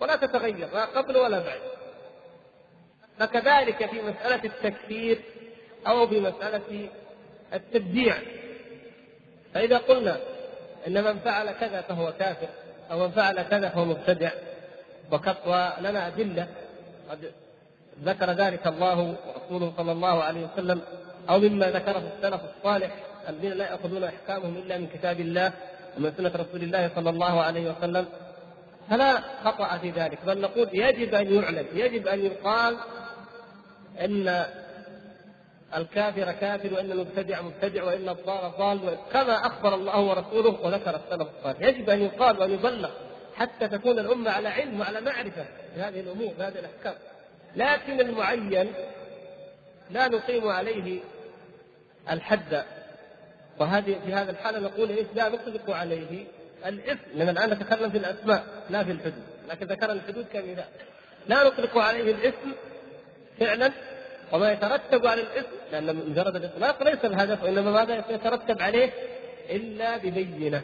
ولا 0.00 0.16
تتغير 0.16 0.68
لا 0.74 0.84
قبل 0.84 1.16
ولا 1.16 1.38
بعد. 1.38 1.60
فكذلك 3.18 3.90
في 3.90 4.02
مسألة 4.02 4.44
التكفير 4.44 5.20
أو 5.86 6.06
بمسألة 6.06 6.88
التبديع. 7.54 8.14
فإذا 9.54 9.78
قلنا 9.78 10.16
إن 10.86 11.04
من 11.04 11.18
فعل 11.18 11.50
كذا 11.50 11.80
فهو 11.80 12.12
كافر 12.18 12.48
أو 12.90 12.98
من 12.98 13.10
فعل 13.10 13.42
كذا 13.42 13.68
فهو 13.68 13.84
مبتدع 13.84 14.30
ولنا 15.46 16.06
أدلة. 16.06 16.46
قد 17.10 17.32
ذكر 18.04 18.30
ذلك 18.30 18.66
الله 18.66 19.16
ورسوله 19.26 19.72
صلى 19.76 19.92
الله 19.92 20.22
عليه 20.22 20.46
وسلم 20.46 20.80
أو 21.30 21.38
مما 21.38 21.70
ذكره 21.70 22.02
السلف 22.16 22.40
الصالح 22.56 22.90
الذين 23.28 23.52
لا 23.52 23.64
يأخذون 23.64 24.04
أحكامهم 24.04 24.56
إلا 24.56 24.78
من 24.78 24.86
كتاب 24.94 25.20
الله 25.20 25.52
ومن 25.96 26.12
سنة 26.16 26.32
رسول 26.36 26.62
الله 26.62 26.90
صلى 26.94 27.10
الله 27.10 27.42
عليه 27.42 27.70
وسلم. 27.70 28.06
فلا 28.90 29.20
خطأ 29.44 29.78
في 29.78 29.90
ذلك 29.90 30.18
بل 30.26 30.40
نقول 30.40 30.68
يجب 30.72 31.14
أن 31.14 31.34
يعلم 31.34 31.66
يجب 31.74 32.08
أن 32.08 32.26
يقال 32.26 32.76
أن 34.00 34.44
الكافر 35.76 36.32
كافر 36.32 36.74
وإن 36.74 36.92
المبتدع 36.92 37.42
مبتدع 37.42 37.84
وإن 37.84 38.08
الضال 38.08 38.50
ضال 38.58 38.96
كما 39.12 39.46
أخبر 39.46 39.74
الله 39.74 40.00
ورسوله 40.00 40.60
وذكر 40.62 40.96
السلف 40.96 41.28
الصالح. 41.38 41.60
يجب 41.60 41.90
أن 41.90 42.02
يقال 42.02 42.40
وأن 42.40 42.50
يبلغ 42.50 42.90
حتى 43.36 43.68
تكون 43.68 43.98
الأمة 43.98 44.30
على 44.30 44.48
علم 44.48 44.80
وعلى 44.80 45.00
معرفة 45.00 45.44
بهذه 45.76 46.00
الأمور 46.00 46.32
بهذه 46.38 46.58
الأحكام. 46.58 46.94
لكن 47.56 48.00
المعين 48.00 48.72
لا 49.90 50.08
نقيم 50.08 50.48
عليه 50.48 51.00
الحد. 52.10 52.64
وهذه 53.58 53.96
في 54.06 54.12
هذا 54.12 54.30
الحالة 54.30 54.58
نقول 54.58 54.90
إيش؟ 54.90 55.06
لا 55.14 55.28
نطلق 55.28 55.70
عليه 55.70 56.24
الإثم 56.66 57.10
لأن 57.14 57.28
الآن 57.28 57.50
نتكلم 57.50 57.90
في 57.90 57.98
الأسماء 57.98 58.44
لا 58.70 58.84
في 58.84 58.92
الحدود. 58.92 59.24
لكن 59.48 59.66
ذكرنا 59.66 59.92
الحدود 59.92 60.26
كمثال 60.32 60.64
لا 61.26 61.44
نطلق 61.44 61.78
عليه 61.78 62.12
الإثم 62.12 62.50
فعلا 63.40 63.72
وما 64.32 64.52
يترتب 64.52 65.06
على 65.06 65.20
الإثم 65.20 65.59
لأن 65.72 65.96
مجرد 65.96 66.36
الإطلاق 66.36 66.82
ليس 66.82 67.04
الهدف 67.04 67.42
وإنما 67.42 67.70
ماذا 67.70 68.04
يترتب 68.10 68.62
عليه؟ 68.62 68.90
إلا 69.50 69.96
ببينة. 69.96 70.62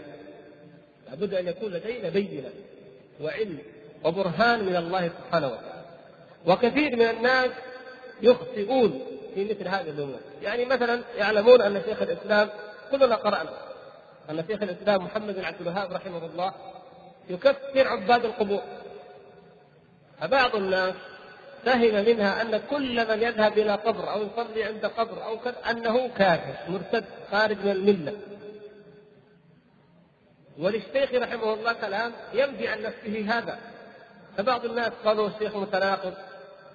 لابد 1.10 1.34
أن 1.34 1.46
يكون 1.46 1.72
لدينا 1.72 2.08
بينة 2.08 2.50
وعلم 3.20 3.58
وبرهان 4.04 4.64
من 4.64 4.76
الله 4.76 5.08
سبحانه 5.08 5.46
وتعالى. 5.46 5.84
وكثير 6.46 6.96
من 6.96 7.10
الناس 7.10 7.50
يخطئون 8.22 9.00
في 9.34 9.44
مثل 9.44 9.68
هذه 9.68 9.90
الأمور، 9.90 10.20
يعني 10.42 10.64
مثلا 10.64 11.00
يعلمون 11.16 11.62
أن 11.62 11.82
شيخ 11.86 12.02
الإسلام 12.02 12.48
كلنا 12.90 13.14
قرأنا 13.14 13.50
أن 14.30 14.44
شيخ 14.48 14.62
الإسلام 14.62 15.04
محمد 15.04 15.34
بن 15.34 15.44
عبد 15.44 15.60
الوهاب 15.60 15.92
رحمه 15.92 16.26
الله 16.26 16.52
يكفر 17.30 17.88
عباد 17.88 18.24
القبور. 18.24 18.62
فبعض 20.20 20.56
الناس 20.56 20.94
فهم 21.66 22.04
منها 22.04 22.42
أن 22.42 22.60
كل 22.70 23.08
من 23.08 23.22
يذهب 23.22 23.58
إلى 23.58 23.74
قبر 23.74 24.12
أو 24.12 24.22
يصلي 24.22 24.64
عند 24.64 24.86
قبر 24.86 25.24
أو 25.24 25.38
كذا 25.38 25.56
أنه 25.70 26.08
كافر 26.08 26.54
مرتد 26.68 27.04
خارج 27.30 27.56
من 27.64 27.70
الملة. 27.70 28.12
وللشيخ 30.58 31.14
رحمه 31.14 31.54
الله 31.54 31.72
كلام 31.72 32.12
ينبي 32.34 32.68
عن 32.68 32.82
نفسه 32.82 33.26
هذا. 33.28 33.58
فبعض 34.36 34.64
الناس 34.64 34.90
قالوا 35.04 35.28
الشيخ 35.28 35.56
متناقض 35.56 36.14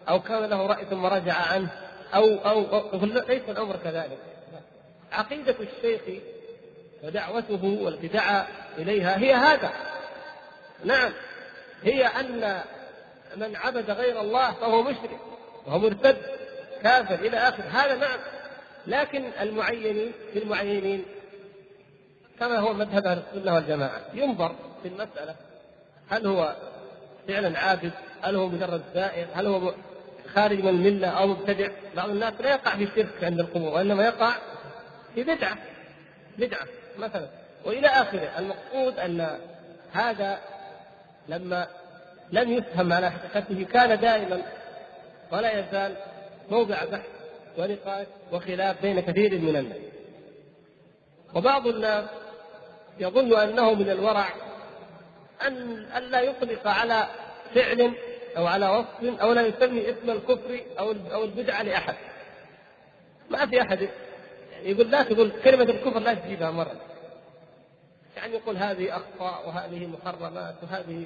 أو 0.10 0.20
كان 0.20 0.44
له 0.44 0.66
رأي 0.66 0.86
ثم 0.86 1.06
رجع 1.06 1.34
عنه 1.34 1.70
أو 2.16 2.36
أو, 2.36 2.78
أو 2.94 3.06
ليس 3.06 3.50
الأمر 3.50 3.76
كذلك. 3.84 4.20
عقيدة 5.12 5.56
الشيخ 5.60 6.02
ودعوته 7.04 7.80
والتي 7.82 8.08
دعا 8.08 8.48
إليها 8.78 9.20
هي 9.20 9.34
هذا. 9.34 9.72
نعم. 10.86 11.12
هي 11.84 12.06
أن 12.06 12.62
من 13.36 13.56
عبد 13.56 13.92
غير 13.92 14.22
الله 14.22 14.52
فهو 14.52 14.84
مشرك 14.84 15.20
وهو 15.68 15.80
مرتد 15.80 16.18
كافر 16.84 17.16
إلى 17.16 17.38
آخر 17.38 17.64
هذا 17.64 17.96
نعم 17.96 18.20
لكن 18.88 19.24
المعينين 19.42 20.12
في 20.34 20.40
المعينين 20.40 21.06
كما 22.40 22.60
هو 22.60 22.74
مذهب 22.74 23.08
أهل 23.08 23.22
السنة 23.34 23.56
والجماعة 23.56 24.02
ينظر 24.14 24.56
في 24.84 24.88
المسألة 24.88 25.36
هل 26.10 26.28
هو 26.28 26.56
فعلا 27.28 27.60
عابد؟ 27.60 27.92
هل 28.22 28.36
هو 28.36 28.48
مجرد 28.48 28.82
زائر؟ 28.94 29.28
هل 29.34 29.48
هو 29.48 29.74
خارج 30.34 30.60
من 30.60 30.70
المله 30.70 31.08
أو 31.08 31.28
مبتدع؟ 31.28 31.68
بعض 31.96 32.10
الناس 32.10 32.34
لا 32.40 32.50
يقع 32.50 32.76
في 32.76 32.88
شرك 32.96 33.24
عند 33.24 33.40
القبور 33.40 33.74
وإنما 33.74 34.06
يقع 34.06 34.32
في 35.16 35.24
بدعة 35.24 35.58
بدعة 36.38 36.68
مثلا 37.00 37.28
وإلى 37.66 37.88
آخره 37.88 38.40
المقصود 38.40 39.00
أن 39.00 39.40
هذا 39.92 40.40
لما 41.28 41.68
لم 42.32 42.52
يفهم 42.52 42.94
على 42.94 43.12
حقيقته 43.12 43.64
كان 43.64 44.00
دائما 44.00 44.42
ولا 45.32 45.60
يزال 45.60 45.96
موضع 46.50 46.86
بحث 46.86 47.10
ونقاش 47.58 48.08
وخلاف 48.32 48.82
بين 48.82 49.00
كثير 49.00 49.40
من 49.40 49.56
الناس. 49.56 49.78
وبعض 51.36 51.68
الناس 51.68 52.06
يظن 53.00 53.40
أنه 53.40 53.74
من 53.74 53.90
الورع 53.90 54.30
أن 55.48 55.86
الا 55.98 56.22
يطلق 56.22 56.68
على 56.68 57.08
فعل 57.56 57.94
أو 58.38 58.46
على 58.48 58.70
وصف 58.70 59.22
أو 59.22 59.34
لا 59.34 59.42
يسمي 59.42 59.90
اسم 59.90 60.10
الكفر 60.10 60.60
أو 60.80 60.96
أو 61.14 61.24
البدعة 61.24 61.64
لأحد. 61.64 61.96
ما 63.30 63.46
في 63.46 63.62
أحد 63.62 63.90
يقول 64.64 64.92
لا 64.92 65.04
تقول 65.04 65.32
كلمة 65.44 65.64
الكفر 65.64 66.00
لا 66.00 66.14
تجيبها 66.14 66.52
مرة. 66.52 66.76
يعني 68.18 68.34
يقول 68.34 68.58
هذه 68.58 68.96
أخطاء 68.96 69.48
وهذه 69.48 69.88
محرمات 69.88 70.56
وهذه 70.64 71.06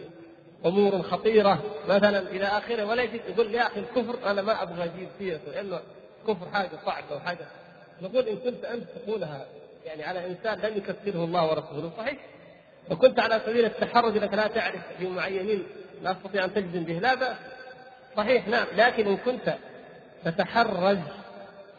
أمور 0.66 1.02
خطيرة 1.02 1.64
مثلا 1.88 2.20
إلى 2.20 2.46
آخره 2.46 2.86
ولا 2.86 3.04
يجي 3.04 3.22
يقول 3.30 3.56
يا 3.56 3.68
أخي 3.68 3.80
الكفر 3.80 4.32
أنا 4.32 4.42
ما 4.42 4.64
أبغى 4.64 4.84
أجيب 4.84 5.10
فيه 5.18 5.40
لأنه 5.48 5.80
كفر 6.28 6.46
حاجة 6.54 6.70
صعبة 6.86 7.16
وحاجة. 7.16 7.48
نقول 8.02 8.28
إن 8.28 8.36
كنت 8.36 8.66
أنت 8.66 8.84
تقولها 9.06 9.46
يعني 9.86 10.04
على 10.04 10.28
إنسان 10.28 10.60
لم 10.60 10.78
يكفره 10.78 11.24
الله 11.24 11.46
ورسوله 11.50 11.92
صحيح؟ 11.98 12.18
وكنت 12.92 13.20
على 13.20 13.42
سبيل 13.46 13.66
التحرج 13.66 14.18
إنك 14.18 14.34
لا 14.34 14.48
تعرف 14.48 14.82
في 14.98 15.08
معينين 15.08 15.64
لا 16.04 16.14
تستطيع 16.14 16.46
أن 16.46 16.54
تجزم 16.54 16.84
به 16.84 17.00
لا 17.00 17.16
بأس. 17.16 17.38
صحيح 18.18 18.48
نعم. 18.48 18.66
لكن 18.76 19.08
إن 19.08 19.18
كنت 19.18 19.56
تتحرج 20.26 20.98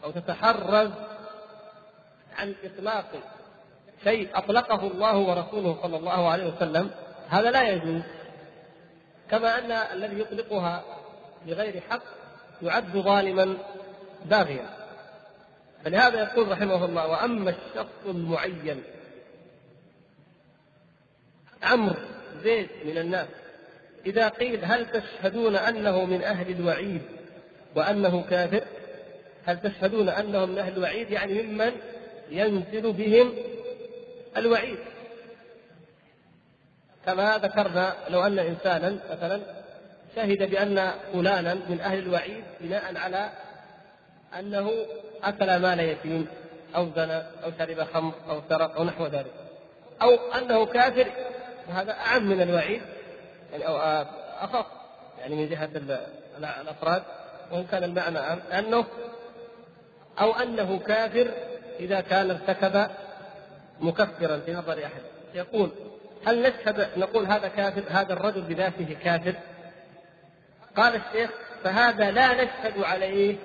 أو 0.03 0.11
تتحرز 0.11 0.89
عن 2.37 2.55
إطلاق 2.63 3.05
شيء 4.03 4.29
أطلقه 4.33 4.87
الله 4.87 5.17
ورسوله 5.17 5.77
صلى 5.81 5.97
الله 5.97 6.29
عليه 6.29 6.53
وسلم 6.53 6.91
هذا 7.29 7.51
لا 7.51 7.69
يجوز. 7.69 8.01
كما 9.31 9.57
أن 9.57 9.71
الذي 9.71 10.19
يطلقها 10.19 10.83
بغير 11.47 11.81
حق 11.89 12.03
يعد 12.61 12.97
ظالما 12.97 13.57
باغيا. 14.25 14.69
فلهذا 15.85 16.21
يقول 16.21 16.51
رحمه 16.51 16.85
الله 16.85 17.07
وأما 17.07 17.49
الشخص 17.49 18.05
المعين 18.05 18.83
عمرو 21.63 21.95
زيد 22.43 22.69
من 22.85 22.97
الناس 22.97 23.27
إذا 24.05 24.29
قيل 24.29 24.65
هل 24.65 24.85
تشهدون 24.91 25.55
أنه 25.55 26.05
من 26.05 26.23
أهل 26.23 26.51
الوعيد 26.51 27.01
وأنه 27.75 28.25
كافر؟ 28.29 28.63
هل 29.45 29.59
تشهدون 29.61 30.09
أنه 30.09 30.45
من 30.45 30.57
أهل 30.57 30.73
الوعيد؟ 30.73 31.11
يعني 31.11 31.41
ممن 31.43 31.71
ينزل 32.29 32.93
بهم 32.93 33.33
الوعيد. 34.37 34.77
كما 37.07 37.37
ذكرنا 37.37 37.93
لو 38.09 38.23
أن 38.25 38.39
إنسانا 38.39 38.97
مثلا 39.11 39.41
شهد 40.15 40.49
بأن 40.49 40.91
فلانا 41.13 41.53
من 41.53 41.81
أهل 41.81 41.99
الوعيد 41.99 42.43
بناء 42.61 42.97
على 42.97 43.29
أنه 44.39 44.71
أكل 45.23 45.59
مال 45.59 45.79
يتيم 45.79 46.27
أو 46.75 46.87
زنى 46.95 47.17
أو 47.17 47.51
شرب 47.59 47.83
خمر 47.93 48.13
أو 48.29 48.41
سرق 48.49 48.75
أو 48.75 48.83
نحو 48.83 49.05
ذلك. 49.05 49.31
أو 50.01 50.15
أنه 50.15 50.65
كافر 50.65 51.07
وهذا 51.69 51.91
أعم 51.91 52.27
من 52.27 52.41
الوعيد 52.41 52.81
يعني 53.51 53.67
أو 53.67 53.77
أخف 54.39 54.65
يعني 55.19 55.35
من 55.35 55.49
جهة 55.49 55.69
الأفراد 56.37 57.03
وإن 57.51 57.65
كان 57.71 57.83
المعنى 57.83 58.19
أعم 58.19 58.39
لأنه 58.49 58.85
أو 60.19 60.31
أنه 60.31 60.79
كافر 60.79 61.31
إذا 61.79 62.01
كان 62.01 62.31
ارتكب 62.31 62.87
مكفرا 63.79 64.39
في 64.45 64.53
نظر 64.53 64.85
أحد. 64.85 65.01
يقول 65.33 65.71
هل 66.27 66.41
نشهد 66.41 66.87
نقول 66.97 67.25
هذا 67.25 67.47
كافر 67.47 67.83
هذا 67.89 68.13
الرجل 68.13 68.41
بذاته 68.41 68.97
كافر؟ 69.03 69.35
قال 70.75 70.95
الشيخ 70.95 71.31
فهذا 71.63 72.11
لا 72.11 72.43
نشهد 72.43 72.83
عليه 72.83 73.35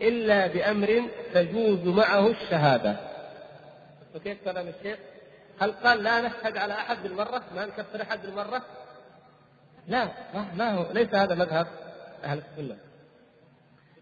إلا 0.00 0.46
بأمر 0.46 1.08
تجوز 1.34 1.86
معه 1.86 2.26
الشهادة. 2.26 2.96
وكيف 4.14 4.44
كلام 4.44 4.68
الشيخ؟ 4.68 4.98
هل 5.60 5.72
قال 5.72 6.02
لا 6.02 6.20
نشهد 6.20 6.56
على 6.56 6.74
أحد 6.74 7.02
بالمرة؟ 7.02 7.42
ما 7.54 7.66
نكفر 7.66 8.02
أحد 8.02 8.22
بالمرة؟ 8.22 8.62
لا 9.88 10.08
ما 10.56 10.70
هو 10.70 10.86
ليس 10.92 11.14
هذا 11.14 11.34
مذهب 11.34 11.66
أهل 12.24 12.38
السنة. 12.38 12.76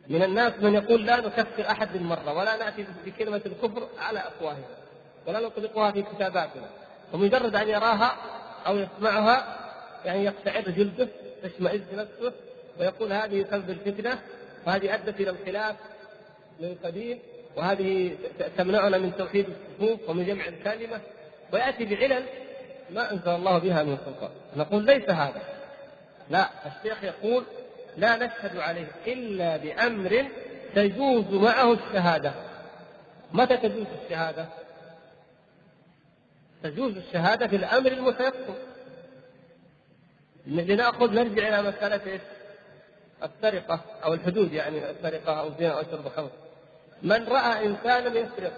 من 0.09 0.23
الناس 0.23 0.53
من 0.61 0.75
يقول 0.75 1.07
لا 1.07 1.17
نكفر 1.17 1.71
أحد 1.71 1.93
بالمرة 1.93 2.33
ولا 2.33 2.57
نأتي 2.57 2.87
بكلمة 3.07 3.43
الكفر 3.47 3.89
على 3.99 4.19
أفواههم 4.19 4.65
ولا 5.27 5.41
نطلقها 5.41 5.93
في 5.93 6.03
كتاباتنا. 6.03 6.69
ومجرد 7.13 7.57
أن 7.57 7.69
يراها 7.69 8.17
أو 8.67 8.77
يسمعها 8.79 9.59
يعني 10.05 10.25
يقشعر 10.25 10.63
جلده 10.63 11.09
تشمئز 11.43 11.83
نفسه 11.93 12.33
ويقول 12.81 13.13
هذه 13.13 13.47
سبب 13.51 13.71
الفتنة 13.71 14.19
وهذه 14.67 14.95
أدت 14.95 15.21
إلى 15.21 15.31
الخلاف 15.31 15.77
من 16.61 16.77
قديم 16.85 17.19
وهذه 17.57 18.17
تمنعنا 18.57 18.99
من 18.99 19.13
توحيد 19.19 19.47
الصفوف 19.49 20.11
ومن 20.11 20.27
جمع 20.27 20.45
الكلمة 20.49 21.01
ويأتي 21.53 21.85
بعلل 21.85 22.25
ما 22.91 23.13
أنزل 23.13 23.29
الله 23.29 23.59
بها 23.59 23.83
من 23.83 23.99
سلطان. 24.05 24.31
نقول 24.57 24.85
ليس 24.85 25.11
هذا. 25.11 25.43
لا 26.31 26.49
الشيخ 26.67 27.05
يقول 27.05 27.45
لا 27.97 28.17
نشهد 28.17 28.57
عليه 28.57 28.87
إلا 29.07 29.57
بأمر 29.57 30.27
تجوز 30.75 31.25
معه 31.31 31.73
الشهادة. 31.73 32.33
متى 33.33 33.57
تجوز 33.57 33.87
الشهادة؟ 34.05 34.47
تجوز 36.63 36.97
الشهادة 36.97 37.47
في 37.47 37.57
الأمر 37.57 37.93
المتيقن. 37.93 38.55
لنأخذ 40.47 41.15
نرجع 41.15 41.49
إلى 41.49 41.63
مسألة 41.63 42.13
إيش؟ 42.13 42.21
السرقة 43.23 43.81
أو 44.05 44.15
الحدود 44.15 44.53
يعني 44.53 44.91
السرقة 44.91 45.41
أو 45.41 45.49
الزنا 45.49 45.79
أو 45.79 45.83
شرب 45.83 46.07
الخمر. 46.07 46.31
من 47.03 47.25
رأى 47.29 47.67
إنسانا 47.67 48.19
يسرق 48.19 48.53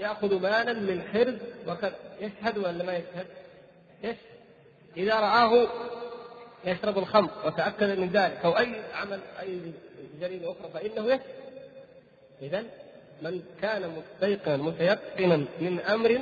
يأخذ 0.00 0.40
مالا 0.40 0.72
من 0.72 1.02
حرز 1.02 1.36
وكذا. 1.68 1.94
يشهد 2.20 2.58
ولا 2.58 2.84
ما 2.84 2.96
يشهد؟ 2.96 3.26
يشهد. 4.02 4.16
إذا 4.96 5.14
رآه 5.14 5.68
يشرب 6.64 6.98
الخمر 6.98 7.30
وتأكد 7.44 7.98
من 7.98 8.08
ذلك 8.08 8.44
أو 8.44 8.58
أي 8.58 8.82
عمل 8.94 9.20
أي 9.40 9.60
جريمة 10.20 10.52
أخرى 10.52 10.70
فإنه 10.74 11.06
يشهد. 11.06 11.20
إذا 12.42 12.64
من 13.22 13.42
كان 13.62 13.90
مستيقنا 13.90 14.56
متيقنا 14.56 15.36
من 15.36 15.80
أمر 15.80 16.20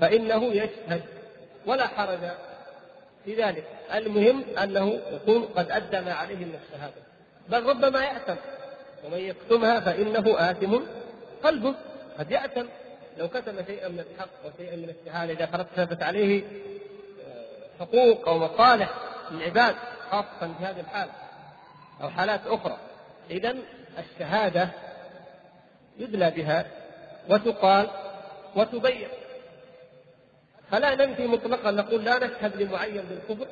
فإنه 0.00 0.44
يشهد 0.44 1.02
ولا 1.66 1.86
حرج 1.86 2.18
في 3.24 3.34
ذلك. 3.34 3.64
المهم 3.94 4.44
أنه 4.62 5.00
يكون 5.12 5.42
قد 5.42 5.70
أدى 5.70 6.00
ما 6.00 6.12
عليه 6.12 6.36
من 6.36 6.58
الشهادة. 6.64 7.02
بل 7.48 7.62
ربما 7.62 8.04
يأثم. 8.04 8.36
ومن 9.04 9.18
يكتمها 9.18 9.80
فإنه 9.80 10.50
آثم 10.50 10.78
قلبه. 11.44 11.74
قد 12.18 12.30
يأثم. 12.30 12.66
لو 13.18 13.28
كتم 13.28 13.64
شيئا 13.66 13.88
من 13.88 14.00
الحق 14.00 14.28
وشيئا 14.46 14.76
من 14.76 14.94
الشهادة 15.00 15.32
إذا 15.32 15.44
ترتبت 15.44 16.02
عليه 16.02 16.42
آه، 16.42 17.80
حقوق 17.80 18.28
أو 18.28 18.38
مصالح 18.38 18.94
للعباد 19.30 19.74
خاصة 20.10 20.54
في 20.58 20.64
هذه 20.64 20.80
الحالة 20.80 21.12
أو 22.02 22.10
حالات 22.10 22.40
أخرى. 22.46 22.76
إذا 23.30 23.56
الشهادة 23.98 24.68
يدلى 25.98 26.30
بها 26.30 26.66
وتقال 27.28 27.90
وتبين. 28.56 29.08
فلا 30.70 30.94
ننفي 30.94 31.26
مطلقا. 31.26 31.70
نقول 31.70 32.04
لا 32.04 32.18
نشهد 32.18 32.62
لمعين 32.62 33.02
بالكفر 33.02 33.46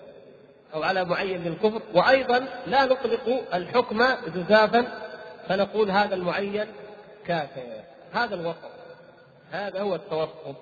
أو 0.74 0.82
على 0.82 1.04
معين 1.04 1.42
بالكفر. 1.42 1.82
وأيضا 1.94 2.46
لا 2.66 2.84
نطلق 2.84 3.44
الحكم 3.54 4.04
جزافا. 4.34 4.84
فنقول 5.48 5.90
هذا 5.90 6.14
المعين 6.14 6.66
كافر. 7.26 7.62
هذا 8.12 8.34
الوسط 8.34 8.70
هذا 9.50 9.80
هو 9.80 9.94
التوسط 9.94 10.56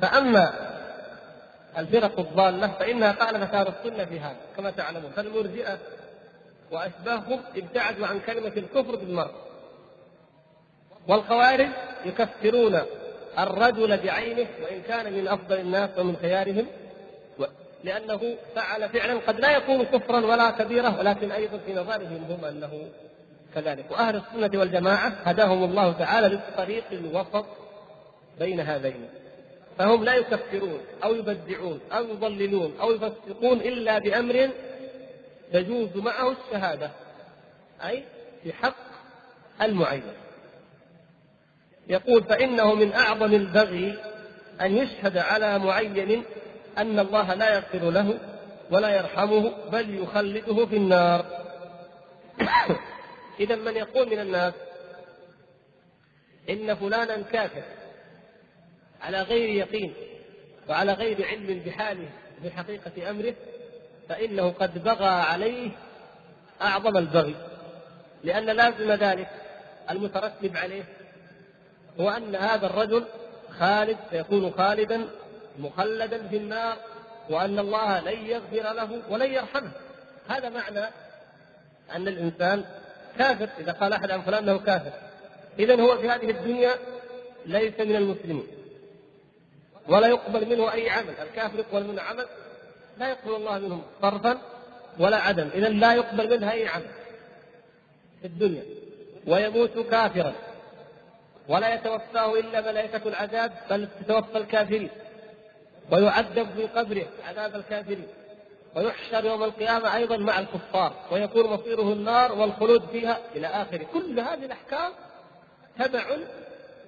فأما 0.00 0.52
الفرق 1.78 2.18
الضالة 2.18 2.68
فإنها 2.68 3.12
خالفت 3.12 3.54
أهل 3.54 3.68
السنة 3.68 4.04
في 4.04 4.20
هذا 4.20 4.36
كما 4.56 4.70
تعلمون. 4.70 5.10
فالمرجئة 5.10 5.78
وأشباههم 6.72 7.40
ابتعدوا 7.56 8.06
عن 8.06 8.20
كلمة 8.20 8.52
الكفر 8.56 8.96
بالمرة 8.96 9.34
والخوارج 11.08 11.68
يكفرون 12.04 12.80
الرجل 13.38 13.96
بعينه 13.96 14.46
وإن 14.62 14.82
كان 14.88 15.12
من 15.12 15.28
أفضل 15.28 15.58
الناس 15.60 15.90
ومن 15.98 16.16
خيارهم 16.16 16.66
لأنه 17.84 18.36
فعل 18.54 18.88
فعلا 18.88 19.20
قد 19.26 19.40
لا 19.40 19.56
يكون 19.56 19.84
كفرا 19.84 20.26
ولا 20.26 20.50
كبيره 20.50 20.98
ولكن 20.98 21.32
أيضا 21.32 21.58
في 21.66 21.74
نظرهم 21.74 22.24
هم 22.30 22.44
أنه 22.44 22.86
كذلك. 23.54 23.90
وأهل 23.90 24.16
السنة 24.16 24.60
والجماعة 24.60 25.08
هداهم 25.08 25.64
الله 25.64 25.92
تعالى 25.92 26.28
للطريق 26.28 26.84
الوسط 26.92 27.46
بين 28.38 28.60
هذين. 28.60 29.08
فهم 29.78 30.04
لا 30.04 30.14
يكفرون 30.14 30.80
أو 31.04 31.14
يبدعون 31.14 31.80
أو 31.92 32.04
يضللون 32.04 32.74
أو 32.80 32.92
يفسقون 32.92 33.60
إلا 33.60 33.98
بأمر 33.98 34.50
تجوز 35.52 35.96
معه 35.96 36.30
الشهادة 36.30 36.90
أي 37.84 38.04
في 38.42 38.52
حق 38.52 38.74
المعين. 39.62 40.02
يقول 41.88 42.24
فإنه 42.24 42.74
من 42.74 42.92
أعظم 42.92 43.34
البغي 43.34 43.98
أن 44.60 44.76
يشهد 44.76 45.18
على 45.18 45.58
معين 45.58 46.24
أن 46.78 46.98
الله 46.98 47.34
لا 47.34 47.54
يغفر 47.54 47.90
له 47.90 48.18
ولا 48.70 48.96
يرحمه 48.96 49.52
بل 49.72 49.94
يخلده 49.94 50.66
في 50.66 50.76
النار. 50.76 51.24
إذا 53.40 53.56
من 53.56 53.76
يقول 53.76 54.10
من 54.10 54.18
الناس 54.18 54.54
إن 56.50 56.74
فلانا 56.74 57.22
كافر 57.22 57.62
على 59.02 59.22
غير 59.22 59.48
يقين 59.48 59.94
وعلى 60.68 60.92
غير 60.92 61.26
علم 61.26 61.62
بحاله 61.66 62.08
بحقيقة 62.44 63.10
أمره 63.10 63.34
فإنه 64.08 64.50
قد 64.50 64.84
بغى 64.84 65.08
عليه 65.08 65.70
أعظم 66.62 66.96
البغي 66.96 67.34
لأن 68.24 68.46
لازم 68.46 68.92
ذلك 68.92 69.28
المترتب 69.90 70.56
عليه 70.56 70.84
هو 72.00 72.10
أن 72.10 72.36
هذا 72.36 72.66
الرجل 72.66 73.04
خالد 73.58 73.96
سيكون 74.10 74.52
خالدا 74.52 75.08
مخلدا 75.58 76.28
في 76.28 76.36
النار 76.36 76.76
وأن 77.30 77.58
الله 77.58 78.00
لن 78.00 78.26
يغفر 78.26 78.72
له 78.72 79.02
ولن 79.10 79.32
يرحمه. 79.32 79.70
هذا 80.28 80.48
معنى 80.48 80.84
أن 81.92 82.08
الإنسان 82.08 82.64
كافر 83.18 83.48
إذا 83.58 83.72
قال 83.72 83.92
أحد 83.92 84.10
عن 84.10 84.22
فلان 84.22 84.48
أنه 84.48 84.58
كافر. 84.58 84.92
إذا 85.58 85.80
هو 85.80 85.98
في 85.98 86.08
هذه 86.08 86.30
الدنيا 86.30 86.74
ليس 87.46 87.80
من 87.80 87.96
المسلمين 87.96 88.46
ولا 89.88 90.06
يقبل 90.06 90.48
منه 90.48 90.72
أي 90.72 90.90
عمل. 90.90 91.14
الكافر 91.22 91.58
يقبل 91.58 91.84
منه 91.86 92.02
عمل 92.02 92.26
لا 92.98 93.08
يقبل 93.08 93.34
الله 93.34 93.58
منه 93.58 93.82
صرفا 94.02 94.38
ولا 94.98 95.16
عدم. 95.16 95.48
إذا 95.54 95.68
لا 95.68 95.94
يقبل 95.94 96.30
منها 96.30 96.52
أي 96.52 96.68
عمل 96.68 96.90
في 98.20 98.26
الدنيا 98.26 98.62
ويموت 99.26 99.78
كافرا. 99.78 100.32
ولا 101.48 101.74
يتوفاه 101.74 102.38
إلا 102.38 102.60
ملائكة 102.60 103.08
العذاب 103.08 103.52
بل 103.70 103.88
تتوفى 104.00 104.38
الكافرين. 104.38 104.90
ويعذب 105.92 106.48
في 106.56 106.66
قبره 106.66 107.06
عذاب 107.28 107.56
الكافرين. 107.56 108.06
ويحشر 108.76 109.24
يوم 109.24 109.42
القيامة 109.42 109.96
أيضا 109.96 110.16
مع 110.16 110.38
الكفار. 110.38 110.92
ويكون 111.12 111.46
مصيره 111.46 111.92
النار 111.92 112.32
والخلود 112.32 112.86
فيها 112.86 113.18
إلى 113.34 113.46
آخره. 113.46 113.86
كل 113.92 114.20
هذه 114.20 114.44
الأحكام 114.44 114.92
تبع 115.78 116.04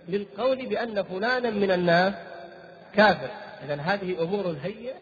للقول 0.08 0.66
بأن 0.66 1.02
فلانا 1.02 1.50
من 1.50 1.70
الناس 1.70 2.14
كافر. 2.94 3.30
إذا 3.64 3.74
هذه 3.74 4.22
أمور 4.22 4.56
هيئة 4.62 4.94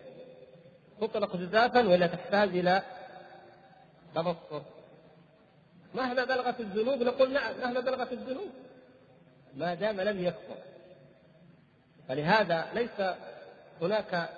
تطلق 1.01 1.37
جزافا 1.37 1.89
ولا 1.89 2.07
تحتاج 2.07 2.49
إلى 2.49 2.83
تبصر. 4.15 4.63
مهما 5.95 6.25
بلغت 6.25 6.61
الذنوب 6.61 7.03
نقول 7.03 7.33
نعم 7.33 7.53
مهما 7.63 7.81
بلغت 7.81 8.13
الذنوب. 8.13 8.51
ما 9.57 9.75
دام 9.75 10.01
لم 10.01 10.25
يكفر. 10.25 10.57
فلهذا 12.09 12.67
ليس 12.75 13.09
هناك 13.81 14.29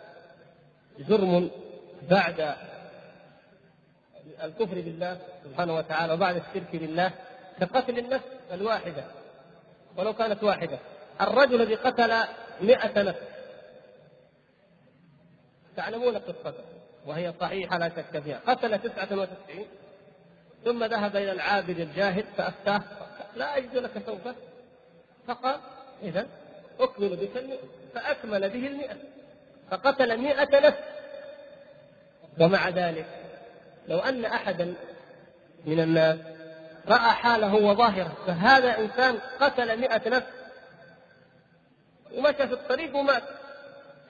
جرم 0.99 1.51
بعد 2.11 2.55
الكفر 4.43 4.75
بالله 4.75 5.19
سبحانه 5.45 5.77
وتعالى 5.77 6.13
وبعد 6.13 6.37
الشرك 6.37 6.77
بالله 6.77 7.11
كقتل 7.61 7.99
النفس 7.99 8.29
الواحدة. 8.53 9.05
ولو 9.97 10.13
كانت 10.13 10.45
واحدة. 10.45 10.79
الرجل 11.21 11.63
الذي 11.63 11.75
قتل 11.75 12.25
مئة 12.61 13.03
نفس. 13.03 13.21
تعلمون 15.77 16.19
قصته. 16.19 16.65
وهي 17.07 17.33
صحيحة 17.41 17.79
لا 17.79 17.89
شك 17.89 18.19
فيها. 18.19 18.41
قتل 18.47 18.79
تسعة 18.79 19.19
وتسعين. 19.19 19.67
ثم 20.65 20.85
ذهب 20.85 21.17
إلى 21.17 21.33
العابد 21.33 21.79
الجاهل 21.79 22.25
فأفتاه. 22.37 22.83
لا 23.37 23.57
أجد 23.57 23.77
لك 23.77 24.03
سوفا 24.07 24.35
فقال 25.27 25.61
إذا 26.03 26.27
أكمل 26.81 27.17
بك 27.17 27.37
المئة 27.37 27.59
فأكمل 27.95 28.51
به 28.51 28.67
المئة 28.67 28.97
فقتل 29.71 30.17
مئة 30.19 30.61
نفس. 30.61 30.79
ومع 32.41 32.69
ذلك 32.69 33.07
لو 33.89 33.99
أن 33.99 34.25
أحدا 34.25 34.75
من 35.65 35.81
الناس 35.81 36.19
رأى 36.89 37.11
حاله 37.11 37.55
وظاهره 37.55 38.13
فهذا 38.27 38.79
إنسان 38.79 39.19
قتل 39.41 39.81
مئة 39.81 40.09
نفس. 40.09 40.27
ومشى 42.15 42.49
في 42.49 42.53
الطريق 42.53 42.97
ومات. 42.97 43.23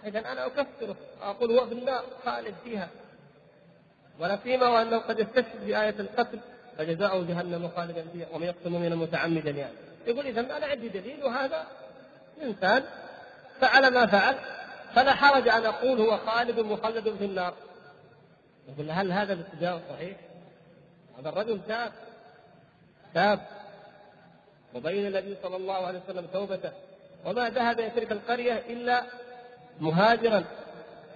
إذا 0.06 0.18
أنا 0.18 0.46
أكفره 0.46 0.96
أقول 1.22 1.58
هو 1.58 1.66
في 1.66 1.72
النار 1.72 2.04
خالد 2.24 2.54
فيها. 2.64 2.88
ولا 4.18 4.38
سيما 4.42 4.68
وأنه 4.68 4.98
قد 4.98 5.18
يستشهد 5.18 5.66
بآية 5.66 5.94
القتل 6.00 6.38
فجزاؤه 6.78 7.26
جهنم 7.26 7.70
خالدا 7.76 8.04
فيها 8.12 8.26
ومن 8.32 8.46
يقتل 8.46 8.70
مؤمنا 8.70 8.94
متعمدا 8.94 9.50
يعني. 9.50 9.74
يقول 10.06 10.26
إذا 10.26 10.40
أنا 10.40 10.66
عندي 10.66 10.88
دليل 10.88 11.24
وهذا 11.24 11.66
إنسان 12.42 12.84
فعل 13.60 13.94
ما 13.94 14.06
فعل 14.06 14.34
فلا 14.94 15.14
حرج 15.14 15.48
أن 15.48 15.66
أقول 15.66 16.00
هو 16.00 16.16
خالد 16.16 16.60
مخلد 16.60 17.16
في 17.18 17.24
النار. 17.24 17.54
يقول 18.68 18.90
هل 18.90 19.12
هذا 19.12 19.32
الاتجاه 19.32 19.80
صحيح؟ 19.90 20.16
هذا 21.18 21.28
الرجل 21.28 21.60
تاب 21.68 21.92
تاب. 23.14 23.40
وبين 24.74 25.06
النبي 25.06 25.36
صلى 25.42 25.56
الله 25.56 25.86
عليه 25.86 26.00
وسلم 26.08 26.26
توبته. 26.32 26.72
وما 27.24 27.48
ذهب 27.48 27.80
إلى 27.80 27.90
تلك 27.90 28.12
القرية 28.12 28.52
إلا 28.52 29.02
مهاجرا 29.80 30.44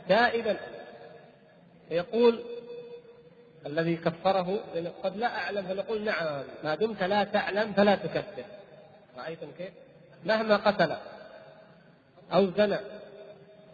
تائبا. 0.08 0.56
يقول 1.90 2.42
الذي 3.66 3.96
كفره 3.96 4.60
قد 5.04 5.16
لا 5.16 5.26
أعلم 5.26 5.62
فنقول 5.62 6.02
نعم 6.02 6.42
ما 6.64 6.74
دمت 6.74 7.02
لا 7.02 7.24
تعلم 7.24 7.72
فلا 7.72 7.94
تكفر. 7.94 8.44
رأيتم 9.18 9.50
كيف؟ 9.58 9.72
مهما 10.24 10.56
قتل 10.56 10.96
أو 12.32 12.50
زنى 12.56 12.78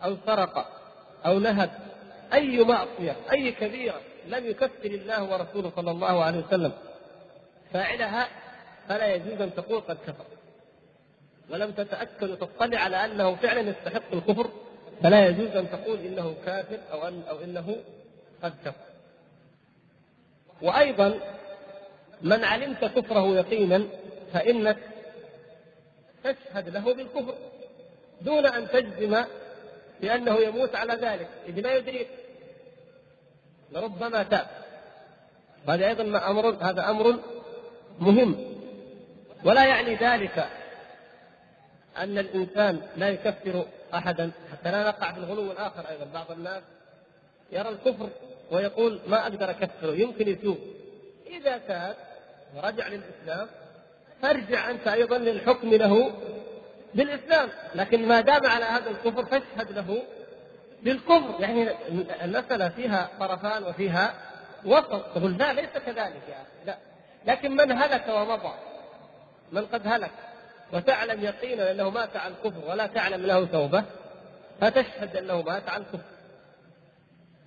أو 0.05 0.17
سرق 0.27 0.67
أو 1.27 1.39
نهب 1.39 1.71
أي 2.33 2.65
معصية 2.65 3.17
أي 3.33 3.53
كبيرة 3.53 4.01
لم 4.27 4.47
يكفر 4.47 4.85
الله 4.85 5.33
ورسوله 5.33 5.73
صلى 5.77 5.91
الله 5.91 6.25
عليه 6.25 6.39
وسلم 6.39 6.73
فاعلها 7.73 8.29
فلا 8.89 9.15
يجوز 9.15 9.41
أن 9.41 9.55
تقول 9.55 9.81
قد 9.81 9.97
كفر 10.07 10.25
ولم 11.51 11.71
تتأكد 11.71 12.31
وتطلع 12.31 12.81
على 12.81 13.05
أنه 13.05 13.35
فعلا 13.35 13.61
يستحق 13.61 14.13
الكفر 14.13 14.51
فلا 15.03 15.27
يجوز 15.27 15.57
أن 15.57 15.71
تقول 15.71 15.99
إنه 15.99 16.35
كافر 16.47 16.79
أو 16.93 17.09
أن 17.09 17.23
أو 17.31 17.41
إنه 17.41 17.77
قد 18.43 18.55
كفر. 18.65 18.85
وأيضا 20.63 21.21
من 22.23 22.45
علمت 22.45 22.85
كفره 22.85 23.27
يقينا 23.27 23.85
فإنك 24.33 24.77
تشهد 26.25 26.69
له 26.69 26.95
بالكفر 26.95 27.35
دون 28.21 28.47
أن 28.47 28.69
تجزم 28.69 29.25
بأنه 30.01 30.41
يموت 30.41 30.75
على 30.75 30.93
ذلك. 30.93 31.29
إذ 31.49 31.61
لا 31.61 31.77
يدريك 31.77 32.09
لربما 33.73 34.23
تاب. 34.23 34.47
وهذا 35.69 35.89
أيضا 35.89 36.31
أمر 36.31 36.57
هذا 36.61 36.91
أمر 36.91 37.19
مهم. 37.99 38.57
ولا 39.45 39.65
يعني 39.67 39.95
ذلك 39.95 40.49
أن 41.97 42.19
الإنسان 42.19 42.81
لا 42.97 43.09
يكفر 43.09 43.67
احدا. 43.95 44.31
حتى 44.53 44.71
لا 44.71 44.89
نقع 44.89 45.13
في 45.13 45.19
الغلو 45.19 45.53
الآخر 45.53 45.89
أيضا. 45.91 46.05
بعض 46.15 46.31
الناس 46.31 46.63
يرى 47.53 47.69
الكفر 47.69 48.09
ويقول 48.51 49.01
ما 49.07 49.23
أقدر 49.23 49.51
اكفره 49.51 49.93
يمكن 49.93 50.29
يتوب. 50.29 50.59
إذا 51.27 51.59
تاب 51.59 51.97
ورجع 52.57 52.89
للإسلام 52.89 53.49
فارجع 54.23 54.71
أنت 54.71 54.89
أيضا 54.89 55.19
للحكم 55.19 55.75
له 55.75 56.13
بالإسلام 56.95 57.49
لكن 57.75 58.09
ما 58.09 58.21
دام 58.21 58.47
على 58.47 58.65
هذا 58.65 58.91
الكفر 58.91 59.25
فاشهد 59.25 59.73
له 59.73 60.03
بالكفر. 60.83 61.35
يعني 61.41 61.69
المسألة 62.25 62.69
فيها 62.69 63.09
طرفان 63.21 63.65
وفيها 63.65 64.15
وسط. 64.65 65.05
تقول 65.15 65.39
لا 65.39 65.53
ليس 65.53 65.71
كذلك 65.87 66.23
يا 66.29 66.35
أخي 66.35 66.67
لا. 66.67 66.77
لكن 67.27 67.57
من 67.57 67.73
هلك 67.73 68.05
ومضى 68.09 68.55
من 69.53 69.67
قد 69.67 69.87
هلك؟ 69.87 70.11
وتعلم 70.73 71.25
يقينا 71.25 71.71
أنه 71.71 71.91
مات 71.91 72.17
على 72.17 72.35
الكفر 72.35 72.71
ولا 72.71 72.87
تعلم 72.87 73.27
له 73.27 73.45
توبة 73.45 73.85
فتشهد 74.61 75.17
أنه 75.17 75.43
مات 75.43 75.69
على 75.69 75.83
الكفر. 75.83 76.09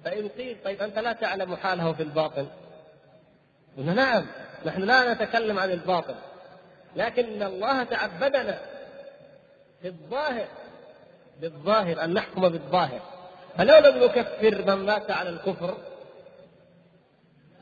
فإن 0.06 0.28
قيل 0.28 0.58
طيب 0.66 0.82
أنت 0.82 1.00
لا 1.00 1.14
تعلم 1.14 1.56
حاله 1.56 1.94
في 1.94 2.04
الباطن 2.04 2.48
قلنا 3.78 3.94
نعم 3.94 4.26
نحن 4.66 4.82
لا 4.82 5.14
نتكلم 5.14 5.60
عن 5.60 5.72
الباطن. 5.72 6.16
لكن 6.98 7.44
الله 7.44 7.84
تعبدنا 7.84 8.60
في 9.82 9.88
الظاهر 9.88 10.48
بالظاهر 11.42 12.04
أن 12.04 12.14
نحكم 12.14 12.50
بالظاهر. 12.50 13.02
فلو 13.58 13.78
لم 13.78 14.04
نكفر 14.04 14.76
من 14.76 14.86
مات 14.86 15.12
على 15.12 15.30
الكفر 15.30 15.78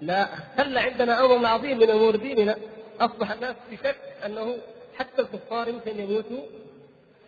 لا 0.01 0.25
خلى 0.57 0.79
عندنا 0.79 1.25
أمر 1.25 1.45
عظيم 1.45 1.77
من 1.79 1.89
أمور 1.89 2.15
ديننا؟ 2.15 2.55
أصبح 2.99 3.31
الناس 3.31 3.55
في 3.69 3.77
شك 3.77 3.95
أنه 4.25 4.57
حتى 4.95 5.21
الكفار 5.21 5.67
يمكن 5.67 5.99
يموتوا. 5.99 6.45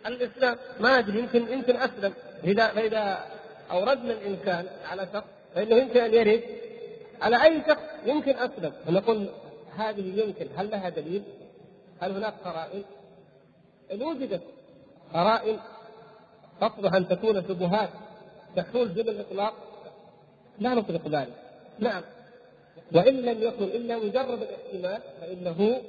الإسلام 0.06 0.56
ما 0.80 0.98
أدري 0.98 1.18
يمكن 1.18 1.52
يمكن 1.52 1.76
أسلم. 1.76 2.14
اذا 2.44 2.68
فإذا 2.68 3.26
أوردنا 3.70 4.12
الإنسان 4.12 4.66
على 4.90 5.08
شخص 5.12 5.26
فإنه 5.54 5.76
يمكن 5.76 6.00
أن 6.00 6.14
يرد 6.14 6.42
على 7.22 7.44
أي 7.44 7.62
شخص 7.68 7.82
يمكن 8.06 8.36
أسلم؟ 8.36 8.72
فنقول 8.86 9.28
هذه 9.76 10.20
يمكن 10.20 10.46
هل 10.56 10.70
لها 10.70 10.88
دليل؟ 10.88 11.22
هل 12.00 12.16
هناك 12.16 12.34
قرائن؟ 12.44 12.84
إن 13.92 14.02
وجدت 14.02 14.42
قرائن 15.14 15.58
تصلح 16.60 16.94
أن 16.94 17.08
تكون 17.08 17.42
شبهات 17.48 17.88
تحول 18.56 18.94
دون 18.94 19.08
الإطلاق 19.08 19.54
لا 20.58 20.74
نطلق 20.74 21.08
ذلك. 21.08 21.34
نعم. 21.78 22.02
وإن 22.94 23.14
لم 23.14 23.42
يكن 23.42 23.64
إلا 23.64 23.96
مجرد 23.96 24.42
الاحتمال 24.42 25.00
فإنه 25.20 25.80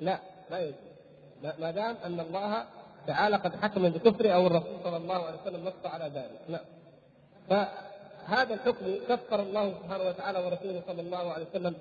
لا 0.00 0.18
لا 0.50 0.58
يجوز. 0.58 0.74
ما 1.58 1.70
دام 1.70 1.96
أن 2.04 2.20
الله 2.20 2.64
تعالى 3.06 3.36
قد 3.36 3.56
حكم 3.56 3.88
بكفره 3.88 4.30
أو 4.30 4.46
الرسول 4.46 4.76
صلى 4.84 4.96
الله 4.96 5.26
عليه 5.26 5.38
وسلم 5.42 5.64
نص 5.66 5.86
على 5.86 6.04
ذلك. 6.04 6.40
نعم. 6.48 6.64
فهذا 7.48 8.54
الحكم 8.54 8.86
كفر 9.08 9.42
الله 9.42 9.74
سبحانه 9.82 10.04
وتعالى 10.08 10.38
ورسوله 10.38 10.82
صلى 10.86 11.00
الله 11.00 11.32
عليه 11.32 11.46
وسلم 11.50 11.74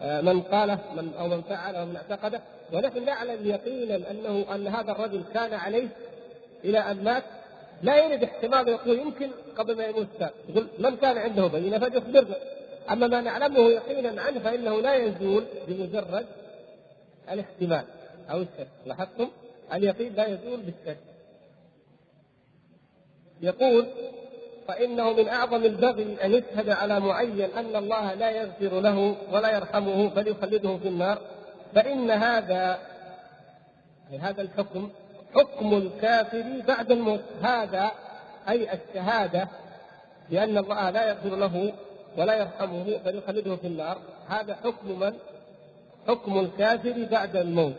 من 0.00 0.42
قاله 0.42 0.78
من 0.96 1.12
أو 1.18 1.28
من 1.28 1.42
فعله 1.42 1.82
ومن 1.82 1.96
اعتقده 1.96 2.40
ونحن 2.72 3.04
نعلم 3.04 3.46
يقينا 3.46 4.10
أنه 4.10 4.54
أن 4.54 4.66
هذا 4.66 4.92
الرجل 4.92 5.22
كان 5.34 5.54
عليه 5.54 5.88
إلى 6.64 6.78
أن 6.78 7.04
مات. 7.04 7.22
لا 7.82 8.04
يرد 8.04 8.22
احتمال 8.22 8.68
يقول 8.68 8.98
يمكن 8.98 9.30
قبل 9.56 9.76
ما 9.76 9.84
يموت 9.84 10.06
يقول 10.48 10.66
من 10.78 10.96
كان 10.96 11.18
عنده 11.18 11.46
بينة 11.46 11.78
فليخبرنا. 11.78 12.36
أما 12.90 13.06
ما 13.06 13.20
نعلمه 13.20 13.58
يقينا 13.58 14.22
عنه 14.22 14.40
فإنه 14.40 14.80
لا 14.80 14.94
يزول 14.94 15.44
بمجرد 15.68 16.26
الاحتمال 17.32 17.84
أو 18.30 18.38
الشك 18.38 18.68
لاحظتم؟ 18.86 19.28
اليقين 19.72 20.14
لا 20.14 20.26
يزول 20.26 20.60
بالشك 20.60 20.98
يقول 23.42 23.86
فإنه 24.70 25.12
من 25.12 25.28
أعظم 25.28 25.64
البغي 25.64 26.16
أن 26.24 26.32
يشهد 26.32 26.68
على 26.68 27.00
معين 27.00 27.50
أن 27.56 27.76
الله 27.76 28.14
لا 28.14 28.30
يغفر 28.30 28.80
له 28.80 29.16
ولا 29.32 29.56
يرحمه 29.56 30.08
بل 30.08 30.28
يخلده 30.28 30.76
في 30.76 30.88
النار. 30.88 31.18
فإن 31.74 32.10
هذا 32.10 32.78
هذا 34.20 34.42
الحكم 34.42 34.90
حكم 35.34 35.74
الكافر 35.74 36.44
بعد 36.68 36.90
الموت. 36.90 37.20
هذا 37.42 37.90
أي 38.48 38.68
الشهادة 38.72 39.48
بأن 40.30 40.58
الله 40.58 40.90
لا 40.90 41.08
يغفر 41.08 41.36
له 41.36 41.72
ولا 42.16 42.34
يرحمه 42.34 42.84
بل 43.04 43.16
يخلده 43.18 43.56
في 43.56 43.66
النار. 43.66 43.98
هذا 44.28 44.54
حكم 44.64 45.00
من؟ 45.00 45.12
حكم 46.08 46.38
الكافر 46.38 47.06
بعد 47.10 47.36
الموت. 47.36 47.74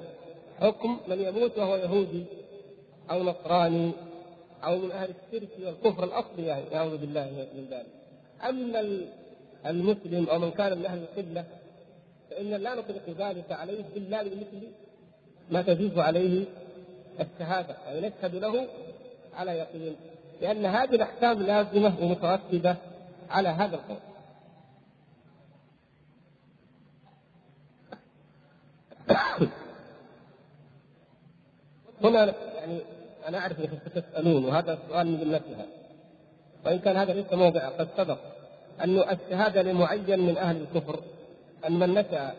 حكم 0.62 1.00
من 1.08 1.22
يموت 1.22 1.58
وهو 1.58 1.76
يهودي 1.76 2.26
أو 3.12 3.24
نصراني. 3.24 3.92
أو 4.64 4.78
من 4.78 4.92
أهل 4.92 5.10
الشرك 5.10 5.50
والكفر 5.60 6.04
الأصلي 6.04 6.46
يعني 6.46 6.64
نعوذ 6.74 6.98
بالله 6.98 7.48
من 7.56 7.68
ذلك. 7.72 8.02
أما 8.50 9.06
المسلم 9.66 10.30
أو 10.30 10.40
من 10.40 10.52
كان 10.52 10.78
من 10.78 10.86
أهل 10.86 11.00
القبلة 11.00 11.46
فإن 12.30 12.50
لا 12.50 12.76
نطلق 12.76 13.10
ذلك 13.18 13.52
عليه 13.52 13.84
إلا 13.96 14.24
بمثل 14.24 14.68
ما 15.52 15.62
تجوز 15.62 15.98
عليه 15.98 16.46
الشهادة 17.20 17.76
يعني 17.86 18.08
نشهد 18.08 18.36
له 18.36 18.68
على 19.34 19.52
يقين 19.52 19.96
لأن 20.42 20.66
هذه 20.66 20.96
الأحكام 20.96 21.42
لازمة 21.42 21.94
ومترتبة 22.02 22.76
على 23.30 23.50
هذا 23.50 23.76
القول. 23.76 23.98
هنا 32.04 32.34
يعني 32.56 32.82
أنا 33.28 33.38
أعرف 33.38 33.60
انكم 33.60 33.78
ستسالون 33.90 34.46
وهذا 34.46 34.80
سؤال 34.90 35.08
من 35.08 35.20
جملتها 35.20 35.66
وإن 36.66 36.80
كان 36.80 36.98
هذا 36.98 37.14
ليس 37.14 37.34
موضع 37.34 37.70
قد 37.70 37.88
سبق 37.98 38.18
أن 38.82 39.00
الشهادة 39.00 39.62
لمعين 39.62 40.20
من 40.20 40.38
أهل 40.38 40.62
الكفر. 40.62 41.00
أن 41.68 41.80
من 41.80 41.94
نشأ 41.94 42.34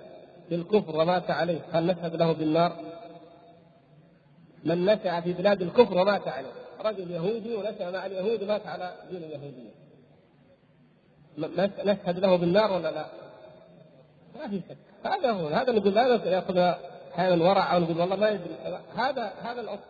في 0.49 0.55
الكفر 0.55 0.97
ومات 0.97 1.31
عليه 1.31 1.61
هل 1.73 1.87
نشهد 1.87 2.17
له 2.17 2.33
بالنار؟ 2.33 2.77
من 4.65 4.85
نشأ 4.85 5.21
في 5.21 5.33
بلاد 5.33 5.63
الكفر 5.63 5.99
ومات 5.99 6.29
عليه. 6.29 6.53
رجل 6.85 7.11
يهودي 7.11 7.55
ونشأ 7.55 7.91
مع 7.91 8.07
اليهود 8.07 8.43
ومات 8.43 8.67
على 8.67 8.95
دين 9.11 9.23
اليهودية. 9.23 9.73
نشهد 11.85 12.19
له 12.19 12.37
بالنار 12.37 12.73
ولا 12.73 12.91
لا؟ 12.91 13.07
ما 14.41 14.49
في 14.49 14.61
شك. 14.69 14.77
هذا 15.05 15.31
هو 15.31 15.49
هذا 15.49 15.73
نقول 15.73 15.95
لا 15.95 16.31
ياخذ 16.31 16.59
أحيانا 17.15 17.45
ورع 17.45 17.75
أو 17.75 17.81
نقول 17.81 18.01
والله 18.01 18.17
ما 18.17 18.29
يدري. 18.29 18.57
هذا 18.97 19.33
هذا 19.43 19.61
الاصل 19.61 19.83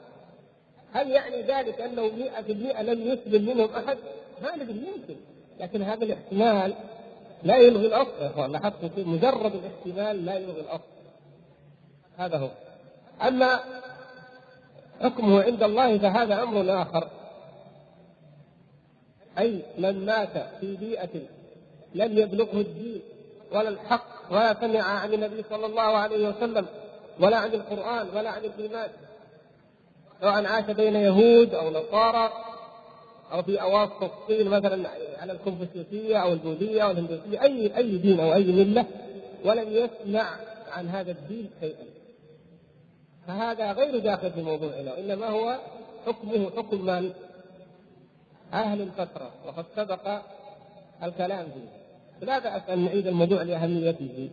هل 0.92 1.10
يعني 1.10 1.42
ذلك 1.42 1.80
أنه 1.80 2.08
100% 2.08 2.82
لم 2.82 3.00
يسلم 3.12 3.46
منهم 3.46 3.70
أحد؟ 3.74 3.98
ندري 4.56 4.76
يمكن. 4.76 5.16
لكن 5.60 5.82
هذا 5.82 6.04
الاحتمال 6.04 6.74
لا 7.42 7.56
يلغي 7.56 7.86
الأصل. 7.86 8.10
يا 8.20 8.26
اخوان 8.26 8.72
مجرد 8.96 9.52
الاحتمال 9.54 10.24
لا 10.24 10.34
يلغي 10.34 10.60
الأصل. 10.60 10.82
هذا 12.16 12.38
هو. 12.38 12.48
أما 13.22 13.60
حكمه 15.00 15.42
عند 15.42 15.62
الله 15.62 15.98
فهذا 15.98 16.42
أمر 16.42 16.82
آخر. 16.82 17.08
أي 19.38 19.62
من 19.78 20.06
مات 20.06 20.46
في 20.60 20.76
بيئة 20.76 21.20
لم 21.94 22.18
يبلغه 22.18 22.60
الدين 22.60 23.02
ولا 23.52 23.68
الحق 23.68 24.06
ولا 24.30 24.54
سمع 24.60 24.82
عن 24.82 25.14
النبي 25.14 25.44
صلى 25.50 25.66
الله 25.66 25.82
عليه 25.82 26.28
وسلم 26.28 26.66
ولا 27.20 27.36
عن 27.36 27.54
القرآن 27.54 28.08
ولا 28.16 28.30
عن 28.30 28.44
الإيمان 28.44 28.88
سواء 30.22 30.46
عاش 30.46 30.64
بين 30.64 30.96
يهود 30.96 31.54
أو 31.54 31.70
نصارى 31.70 32.32
أو 33.32 33.42
في 33.42 33.62
أواسط 33.62 34.02
الصين 34.02 34.48
مثلا 34.48 34.88
على 35.18 35.32
الكونفوشيوسيه 35.32 36.16
أو 36.16 36.32
البوذية 36.32 36.82
أو 36.82 36.90
الهندوسية 36.90 37.42
أي 37.42 37.76
أي 37.76 37.98
دين 37.98 38.20
أو 38.20 38.34
أي 38.34 38.44
ملة 38.44 38.86
ولم 39.44 39.68
يسمع 39.68 40.36
عن 40.72 40.88
هذا 40.88 41.10
الدين 41.10 41.50
شيئا. 41.60 41.84
فهذا 43.26 43.72
غير 43.72 43.98
داخل 43.98 44.30
في 44.30 44.42
موضوعنا 44.42 44.92
وانما 44.92 45.26
هو 45.26 45.58
حكمه 46.06 46.50
حكم 46.50 46.86
من؟ 46.86 47.12
أهل 48.52 48.82
الفترة 48.82 49.30
وقد 49.46 49.64
سبق 49.76 50.20
الكلام 51.02 51.44
فيه. 51.44 52.26
لا 52.26 52.38
باس 52.38 52.62
ان 52.70 52.84
نعيد 52.84 53.06
الموضوع 53.06 53.42
لأهميته؟ 53.42 54.30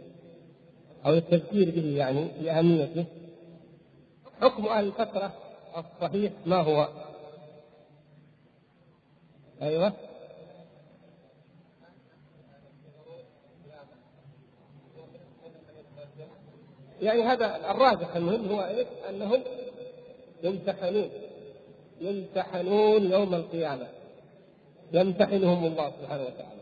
أو 1.05 1.13
التذكير 1.13 1.71
به 1.75 1.97
يعني 1.97 2.27
لأهميته؟ 2.41 3.05
حكم 4.41 4.65
أهل 4.65 4.87
الفترة 4.87 5.31
الصحيح 5.79 6.31
ما 6.45 6.57
هو؟ 6.57 6.87
أيوه. 9.61 9.93
يعني 17.01 17.23
هذا 17.23 17.71
الراجح 17.71 18.15
المهم 18.15 18.49
هو 18.49 18.61
إيش؟ 18.61 18.87
أنهم 19.09 19.41
يمتحنون. 20.43 21.09
يمتحنون 22.01 23.11
يوم 23.11 23.35
القيامة. 23.35 23.87
يمتحنهم 24.93 25.65
الله 25.65 25.91
سبحانه 26.01 26.23
وتعالى. 26.23 26.59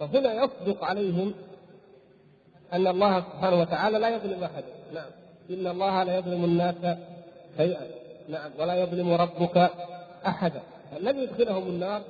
فهنا 0.00 0.44
يصدق 0.44 0.84
عليهم 0.84 1.34
أن 2.72 2.86
الله 2.86 3.20
سبحانه 3.20 3.60
وتعالى 3.60 3.98
لا 3.98 4.08
يظلم 4.08 4.44
احدا 4.44 4.66
نعم. 4.94 5.10
إن 5.50 5.66
الله 5.66 6.02
لا 6.02 6.16
يظلم 6.16 6.44
الناس 6.44 6.74
شيئا 7.56 7.86
نعم 8.28 8.50
ولا 8.58 8.74
يظلم 8.74 9.12
ربك 9.12 9.70
أحدا 10.26 10.62
لن 11.00 11.18
يدخلهم 11.18 11.68
النار 11.68 12.02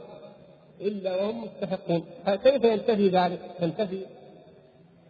إلا 0.81 1.17
وهم 1.17 1.45
مستحقون 1.45 2.05
فكيف 2.27 2.65
ينتفي 2.65 3.09
ذلك؟ 3.09 3.41
تنتفي 3.61 4.07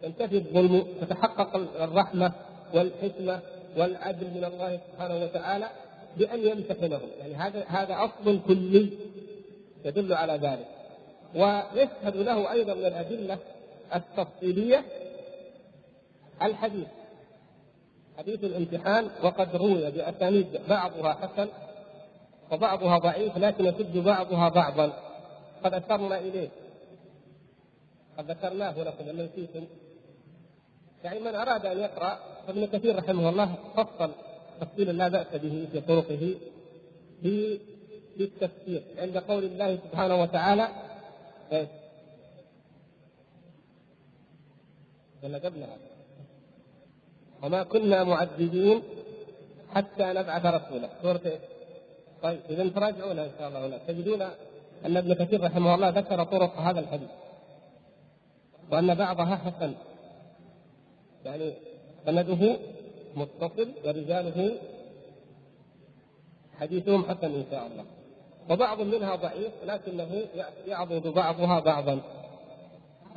ينتفي 0.03 0.37
الظلم 0.37 0.85
تتحقق 1.01 1.55
الرحمة 1.81 2.31
والحكمة 2.73 3.39
والعدل 3.77 4.27
من 4.27 4.43
الله 4.43 4.79
سبحانه 4.87 5.23
وتعالى 5.23 5.69
بأن 6.17 6.39
يمتحنهم، 6.47 7.09
يعني 7.19 7.35
هذا 7.35 7.63
هذا 7.67 7.95
أصل 7.95 8.39
كلي 8.47 8.89
يدل 9.85 10.13
على 10.13 10.33
ذلك. 10.33 10.67
ويشهد 11.35 12.17
له 12.17 12.51
أيضا 12.51 12.73
من 12.73 12.85
الأدلة 12.85 13.37
التفصيلية 13.95 14.83
الحديث 16.41 16.87
حديث 18.17 18.43
الامتحان 18.43 19.09
وقد 19.23 19.55
روي 19.55 19.91
بأسانيد 19.91 20.59
بعضها 20.69 21.13
حسن 21.13 21.47
وبعضها 22.51 22.97
ضعيف 22.97 23.37
لكن 23.37 23.65
يسد 23.65 23.97
بعضها 23.97 24.49
بعضا. 24.49 24.93
قد 25.63 25.73
أشرنا 25.73 26.19
إليه. 26.19 26.49
قد 28.17 28.31
ذكرناه 28.31 28.83
لكم 28.83 29.09
إن 29.09 29.15
نسيتم. 29.25 29.65
يعني 31.03 31.19
من 31.19 31.35
أراد 31.35 31.65
أن 31.65 31.79
يقرأ 31.79 32.19
فابن 32.47 32.65
كثير 32.65 32.95
رحمه 32.95 33.29
الله 33.29 33.55
فصل 33.75 34.11
تفصيلا 34.61 34.91
لا 34.91 35.07
بأس 35.07 35.27
به 35.35 35.67
في 35.71 35.81
طرقه 35.81 36.35
في 37.21 37.59
في 38.17 38.23
التفسير 38.23 38.83
عند 38.97 39.17
قول 39.17 39.43
الله 39.43 39.75
سبحانه 39.75 40.21
وتعالى؟ 40.21 40.67
ولا 45.23 45.37
قبلها 45.37 45.77
وما 47.43 47.63
كنا 47.63 48.03
معذبين 48.03 48.81
حتى 49.75 50.03
نبعث 50.03 50.45
رسولا. 50.45 50.89
سورة 51.01 51.21
إيش؟ 51.25 51.39
طيب 52.23 52.39
اذا 52.49 52.69
تراجعونها 52.69 53.23
إن 53.23 53.31
شاء 53.39 53.47
الله 53.47 53.67
هنا. 53.67 53.77
تجدون 53.87 54.21
أن 54.85 54.97
ابن 54.97 55.13
كثير 55.13 55.43
رحمه 55.43 55.75
الله 55.75 55.89
ذكر 55.89 56.23
طرق 56.23 56.57
هذا 56.57 56.79
الحديث. 56.79 57.09
وأن 58.71 58.93
بعضها 58.93 59.35
حسن. 59.35 59.73
يعني 61.25 61.53
سنده 62.05 62.57
متصل 63.15 63.69
ورجاله 63.85 64.57
حديثهم 66.59 67.03
حسن 67.03 67.35
إن 67.35 67.45
شاء 67.51 67.67
الله. 67.67 67.85
وبعض 68.49 68.81
منها 68.81 69.15
ضعيف 69.15 69.51
لكنه 69.65 70.25
يعضد 70.67 71.07
بعضها 71.07 71.59
بعضا. 71.59 71.99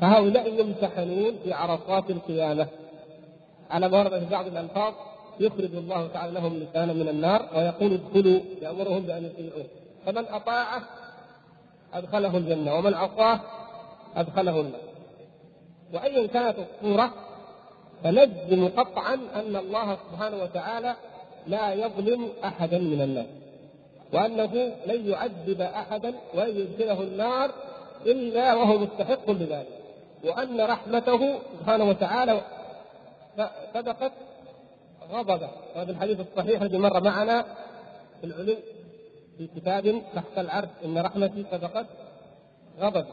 فهؤلاء 0.01 0.61
يمتحنون 0.61 1.39
في 1.45 1.53
عرصات 1.53 2.11
القيامة. 2.11 2.69
على 3.71 3.89
ما 3.89 3.99
ورد 3.99 4.19
في 4.19 4.27
بعض 4.31 4.47
الألفاظ 4.47 4.95
يخرج 5.41 5.75
الله 5.75 6.07
تعالى 6.07 6.33
لهم 6.33 6.57
لسانا 6.57 6.93
من 6.93 7.09
النار 7.09 7.49
ويقول 7.57 7.93
ادخلوا 7.93 8.41
يامرهم 8.63 9.03
بأن 9.03 9.25
يطيعوه. 9.25 9.67
فمن 10.07 10.25
أطاعه 10.29 10.83
أدخله 11.95 12.37
الجنة 12.37 12.75
ومن 12.75 12.95
عصاه 12.95 13.41
أدخله 14.17 14.61
النار. 14.61 14.81
وايا 15.95 16.27
كانت 16.27 16.57
الصورة 16.59 17.11
فنجزم 18.05 18.69
قطعا 18.69 19.15
أن 19.15 19.57
الله 19.57 19.97
سبحانه 19.97 20.43
وتعالى 20.43 20.95
لا 21.47 21.73
يظلم 21.73 22.29
احدا 22.45 22.79
من 22.79 23.01
الناس 23.01 23.27
وأنه 24.13 24.73
لن 24.87 25.11
يعذب 25.11 25.61
احدا 25.61 26.15
ولن 26.35 26.57
يدخله 26.57 27.03
النار 27.03 27.51
إلا 28.07 28.55
وهو 28.55 28.79
مستحق 28.79 29.31
لذلك 29.31 29.69
وأن 30.25 30.61
رحمته 30.61 31.35
سبحانه 31.59 31.85
وتعالى 31.85 32.41
سبقت 33.75 34.13
غضبه. 35.11 35.51
وهذا 35.77 35.91
الحديث 35.91 36.21
الصحيح 36.21 36.63
الذي 36.63 36.79
مر 36.79 37.01
معنا 37.01 37.43
في 38.21 38.27
العلو 38.27 38.57
في 39.39 39.47
كتاب 39.57 40.03
تحت 40.15 40.39
العرش. 40.39 40.69
إن 40.85 40.99
رحمتي 40.99 41.45
سبقت 41.51 41.87
غضب. 42.81 43.07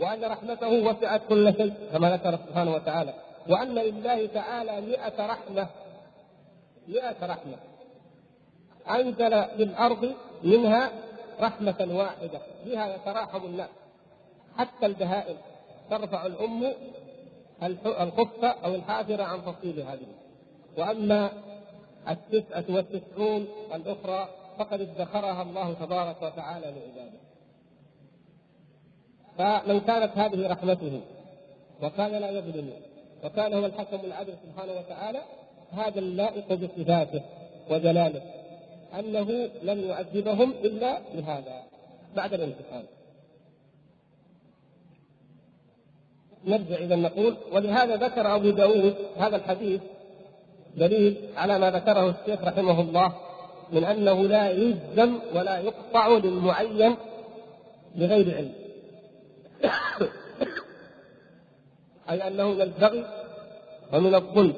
وأن 0.00 0.24
رحمته 0.24 0.68
وسعت 0.68 1.20
كل 1.28 1.54
شيء 1.56 1.74
كما 1.92 2.10
ذكر 2.10 2.36
سبحانه 2.36 2.74
وتعالى. 2.74 3.14
وأن 3.48 3.74
لله 3.74 4.26
تعالى 4.26 4.80
مئة 4.80 5.26
رحمة. 5.26 5.66
مئة 6.88 7.26
رحمة. 7.26 7.56
أنزل 8.90 9.44
للارض 9.58 10.14
منها 10.42 10.90
رحمة 11.40 11.88
واحدة. 11.90 12.40
بها 12.66 12.94
يتراحم 12.94 13.44
الناس. 13.44 13.68
حتى 14.56 14.86
البهائم. 14.86 15.36
ترفع 15.90 16.26
الأم 16.26 16.72
الخفة 17.62 18.48
أو 18.48 18.74
الحافرة 18.74 19.22
عن 19.22 19.44
تفصيل 19.44 19.80
هذه. 19.80 20.06
وأما 20.78 21.30
التسعة 22.08 22.64
والتسعون 22.68 23.46
الأخرى 23.74 24.28
فقد 24.58 24.80
ادخرها 24.80 25.42
الله 25.42 25.72
تبارك 25.72 26.22
وتعالى 26.22 26.66
لعباده. 26.66 27.20
فلو 29.38 29.80
كانت 29.80 30.18
هذه 30.18 30.48
رحمته 30.48 31.00
وكان 31.82 32.10
لا 32.10 32.30
يظلم 32.30 32.70
وكان 33.24 33.54
هو 33.54 33.66
الحكم 33.66 33.98
العدل 34.04 34.34
سبحانه 34.46 34.72
وتعالى 34.72 35.20
هذا 35.72 35.98
اللائق 35.98 36.54
بصفاته 36.54 37.22
وجلاله 37.70 38.22
أنه 38.98 39.50
لم 39.62 39.80
يعذبهم 39.80 40.50
إلا 40.50 41.00
بهذا 41.14 41.62
بعد 42.16 42.34
الامتحان 42.34 42.84
نرجع 46.44 46.76
إذا 46.76 46.96
نقول 46.96 47.36
ولهذا 47.52 47.96
ذكر 47.96 48.34
أبو 48.34 48.50
داود 48.50 48.94
هذا 49.16 49.36
الحديث 49.36 49.80
دليل 50.76 51.16
على 51.36 51.58
ما 51.58 51.70
ذكره 51.70 52.14
الشيخ 52.20 52.44
رحمه 52.44 52.80
الله 52.80 53.12
من 53.72 53.84
أنه 53.84 54.22
لا 54.22 54.50
يلزم 54.50 55.18
ولا 55.34 55.58
يقطع 55.58 56.08
للمعين 56.08 56.96
بغير 57.94 58.36
علم. 58.36 58.52
أي 62.10 62.28
أنه 62.28 62.48
من 62.52 62.60
البغي 62.60 63.04
ومن 63.92 64.14
الظلم 64.14 64.54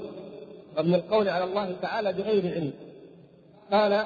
ومن 0.78 0.94
القول 0.94 1.28
على 1.28 1.44
الله 1.44 1.76
تعالى 1.82 2.12
بغير 2.12 2.54
علم. 2.54 2.72
قال 3.72 4.04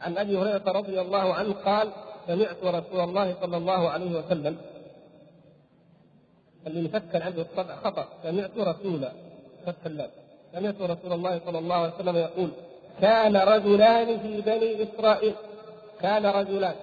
عن 0.00 0.18
أبي 0.18 0.36
هريرة 0.36 0.62
رضي 0.66 1.00
الله 1.00 1.34
عنه 1.34 1.52
قال 1.52 1.88
سمعت 2.26 2.64
رسول 2.64 3.00
الله 3.00 3.34
صلى 3.40 3.56
الله 3.56 3.88
عليه 3.88 4.18
وسلم 4.18 4.56
اللي 6.68 6.88
مفكر 6.88 7.22
عنده 7.22 7.46
خطا 7.84 8.08
سمعت 8.22 8.50
رسول 8.58 9.08
فتح 9.66 9.86
الله 9.86 10.08
سمعت 10.52 10.80
رسول 10.80 11.12
الله 11.12 11.40
صلى 11.46 11.58
الله 11.58 11.74
عليه 11.74 11.94
وسلم 11.94 12.16
يقول 12.16 12.50
كان 13.00 13.36
رجلان 13.36 14.20
في 14.20 14.40
بني 14.40 14.82
إسرائيل. 14.82 15.34
كان 16.00 16.26
رجلان. 16.26 16.74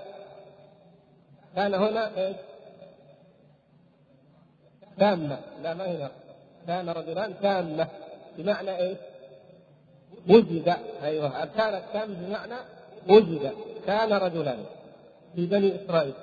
كان 1.56 1.74
هنا 1.74 2.18
إيش؟ 2.18 2.36
تامة. 5.00 5.40
لا 5.64 5.74
ما 5.74 5.88
هي 5.88 6.10
كان 6.68 6.90
رجلان 6.90 7.34
تامة. 7.42 7.88
بمعنى 8.38 8.78
إيش؟ 8.78 8.98
وجد. 10.30 10.76
أيوه. 11.04 11.46
كانت 11.46 11.84
تام 11.94 12.14
بمعنى 12.14 12.56
وجد؟ 13.10 13.52
كان 13.86 14.14
رجلان 14.14 14.66
في 15.36 15.46
بني 15.46 15.76
إسرائيل. 15.76 16.14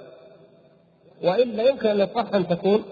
وإلا 1.23 1.63
يمكن 1.63 1.89
أن 1.89 2.01
يصح 2.01 2.35
أن 2.35 2.49
تكون 2.49 2.85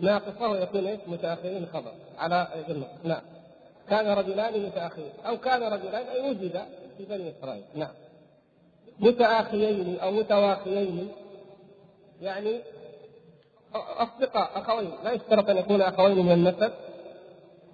ناقصه 0.00 0.48
ويكون 0.48 0.86
إيش؟ 0.86 1.00
متأخرين 1.06 1.66
خبر 1.72 1.92
على 2.18 2.48
نعم. 3.04 3.22
كان 3.90 4.06
رجلان 4.06 4.66
متأخرين. 4.66 5.12
أو 5.26 5.36
كان 5.36 5.62
رجلان 5.62 6.06
أي 6.06 6.30
وجد 6.30 6.62
في 6.98 7.04
بني 7.04 7.32
إسرائيل. 7.38 7.64
نعم. 7.74 7.92
متآخيين 8.98 9.98
أو 9.98 10.10
متواخيين 10.10 11.08
يعني 12.22 12.60
أصدقاء 13.74 14.50
أخوين. 14.54 14.90
لا 15.04 15.12
يشترط 15.12 15.50
أن 15.50 15.56
يكون 15.56 15.82
أخوين 15.82 16.18
من 16.26 16.32
النسب. 16.32 16.72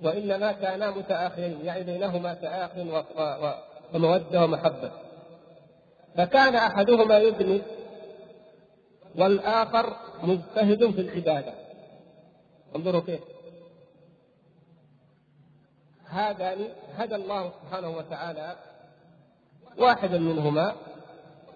وإنما 0.02 0.52
كانا 0.52 0.90
متآخيين 0.90 1.59
يعني 1.64 1.83
بينهما 1.85 2.35
تآخ 2.35 2.70
ومودة 3.94 4.44
ومحبة. 4.44 4.90
فكان 6.16 6.54
أحدهما 6.54 7.18
يبني 7.18 7.62
والآخر 9.18 9.96
مجتهد 10.22 10.90
في 10.90 11.00
العبادة. 11.00 11.60
انظروا 12.76 13.00
كيف. 13.00 13.20
هذان 16.06 16.68
هدى 16.96 17.14
الله 17.14 17.50
سبحانه 17.50 17.96
وتعالى 17.96 18.56
واحدا 19.78 20.18
منهما 20.18 20.74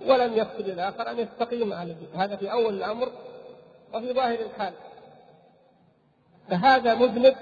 ولم 0.07 0.35
يقصد 0.35 0.69
الآخر 0.69 1.11
أن 1.11 1.19
يستقيم 1.19 1.73
على 1.73 1.97
هذا 2.15 2.37
في 2.37 2.53
أول 2.53 2.75
الأمر 2.75 3.13
وفي 3.95 4.13
ظاهر 4.13 4.39
الحال. 4.41 4.73
فهذا 6.49 6.95
مذنب 6.95 7.37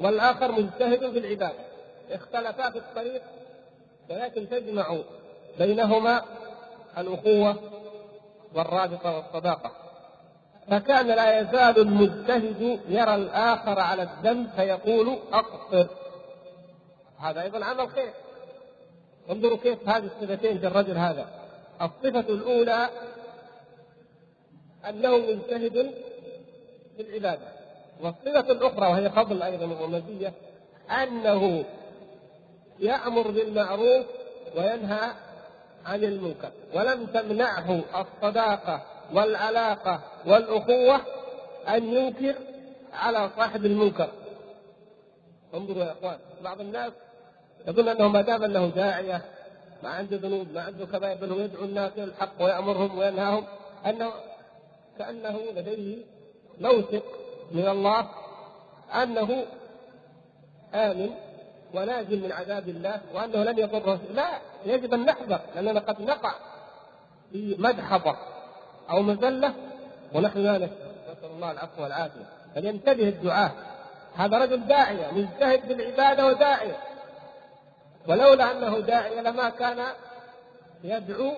والآخر 0.00 0.52
مجتهد 0.52 1.10
في 1.10 1.18
العبادة. 1.18 1.64
اختلفا 2.10 2.70
في 2.70 2.78
الطريق 2.78 3.22
ولكن 4.10 4.48
تجمع 4.48 4.98
بينهما 5.58 6.24
الأخوة 6.98 7.56
والرابطة 8.54 9.16
والصداقة. 9.16 9.81
فكان 10.70 11.06
لا 11.06 11.40
يزال 11.40 11.78
المجتهد 11.78 12.80
يرى 12.88 13.14
الآخر 13.14 13.80
على 13.80 14.02
الذنب 14.02 14.50
فيقول 14.56 15.18
أقصر. 15.32 15.86
هذا 17.18 17.42
أيضا 17.42 17.64
عمل 17.64 17.88
خير. 17.88 18.12
انظروا 19.30 19.58
كيف 19.58 19.88
هذه 19.88 20.04
الصفتين 20.04 20.58
في 20.58 20.66
الرجل 20.66 20.96
هذا. 20.96 21.26
الصفة 21.82 22.34
الأولى 22.34 22.88
أنه 24.88 25.16
مجتهد 25.16 25.94
في 26.96 27.02
العبادة. 27.02 27.48
والصفة 28.00 28.52
الأخرى 28.52 28.86
وهي 28.86 29.10
فضل 29.10 29.42
أيضا 29.42 29.84
ومزيه 29.84 30.32
أنه 31.02 31.64
يأمر 32.78 33.30
بالمعروف 33.30 34.06
وينهى 34.56 35.10
عن 35.86 36.04
المنكر. 36.04 36.50
ولم 36.74 37.06
تمنعه 37.06 37.82
الصداقة 37.94 38.82
والعلاقة 39.12 40.00
والأخوة 40.26 41.00
أن 41.68 41.84
ينكر 41.84 42.34
على 42.92 43.30
صاحب 43.36 43.66
المنكر. 43.66 44.08
انظروا 45.54 45.84
يا 45.84 45.92
إخوان 45.92 46.18
بعض 46.44 46.60
الناس 46.60 46.92
يظن 47.68 47.88
أنه 47.88 48.08
ما 48.08 48.20
دام 48.22 48.42
أنه 48.42 48.66
داعية 48.66 49.22
ما 49.82 49.88
عنده 49.88 50.16
ذنوب 50.16 50.46
ما 50.54 50.60
عنده 50.60 50.86
كبائر 50.86 51.16
بل 51.16 51.32
هو 51.32 51.40
يدعو 51.40 51.64
الناس 51.64 51.92
إلى 51.96 52.04
الحق 52.04 52.42
ويأمرهم 52.42 52.98
وينهاهم 52.98 53.44
أنه 53.86 54.12
كأنه 54.98 55.40
لديه 55.56 55.96
موثق 56.60 57.02
من 57.52 57.68
الله 57.68 58.08
أنه 58.94 59.44
آمن 60.74 61.10
وناجي 61.74 62.16
من 62.16 62.32
عذاب 62.32 62.68
الله 62.68 63.00
وأنه 63.14 63.44
لن 63.44 63.58
يضره. 63.58 64.00
لا 64.14 64.28
يجب 64.66 64.94
أن 64.94 65.04
نحذر 65.04 65.40
لأننا 65.54 65.80
قد 65.80 66.02
نقع 66.02 66.34
في 67.32 67.56
مدحضة 67.58 68.16
أو 68.90 69.02
مذلة 69.02 69.54
ونحن 70.14 70.38
نسال 70.38 70.70
نسأل 71.12 71.30
الله 71.30 71.50
العفو 71.50 71.82
والعافية. 71.82 72.24
فلينتبه 72.54 73.08
الدعاه 73.08 73.50
هذا 74.16 74.38
رجل 74.38 74.66
داعية 74.66 75.10
مجتهد 75.12 75.68
بالعباده 75.68 76.26
وداعية. 76.26 76.76
ولولا 78.08 78.52
أنه 78.52 78.80
داعية 78.80 79.20
لما 79.20 79.48
كان 79.48 79.84
يدعو 80.84 81.32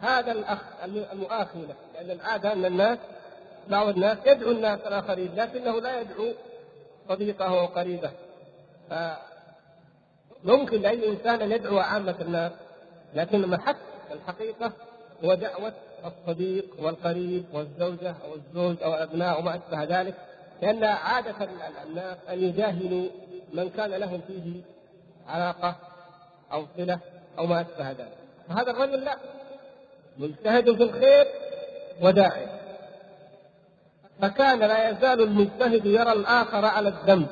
هذا 0.00 0.32
الأخ 0.32 0.58
المؤاخي 0.84 1.58
له 1.58 1.74
لأن 1.94 2.10
العادة 2.10 2.52
أن 2.52 2.64
الناس 2.64 2.98
بعض 3.68 3.88
الناس 3.88 4.18
يدعو 4.26 4.50
الناس 4.50 4.80
الآخرين 4.80 5.34
لكنه 5.36 5.80
لا 5.80 6.00
يدعو 6.00 6.32
صديقه 7.08 7.52
وقريبه 7.52 8.10
ممكن 10.44 10.80
لأي 10.80 11.08
إنسان 11.08 11.42
أن 11.42 11.52
يدعو 11.52 11.78
عامة 11.78 12.14
الناس 12.20 12.52
لكن 13.14 13.48
محك 13.48 13.76
الحقيقة 14.12 14.72
هو 15.24 15.34
دعوة 15.34 15.72
الصديق 16.04 16.64
والقريب 16.78 17.44
والزوجة 17.52 18.14
أو 18.24 18.34
الزوج 18.34 18.82
أو 18.82 18.94
الابناء 18.94 19.40
وما 19.40 19.54
أشبه 19.56 20.00
ذلك 20.00 20.14
لأن 20.62 20.84
عادة 20.84 21.48
الناس 21.86 22.16
أن 22.28 22.42
يجاهلوا 22.42 23.08
من 23.52 23.70
كان 23.70 23.90
لهم 23.90 24.20
فيه 24.26 24.60
علاقة 25.28 25.76
أو 26.52 26.66
صلة 26.76 26.98
أو 27.38 27.46
ما 27.46 27.60
أشبه 27.60 27.90
ذلك. 27.90 28.18
فهذا 28.48 28.70
الرجل 28.70 29.04
لا 29.04 29.16
مجتهد 30.18 30.76
في 30.76 30.82
الخير 30.82 31.26
وداعي. 32.02 32.46
فكان 34.22 34.58
لا 34.58 34.90
يزال 34.90 35.22
المجتهد 35.22 35.86
يرى 35.86 36.12
الآخر 36.12 36.64
على 36.64 36.88
الذنب 36.88 37.26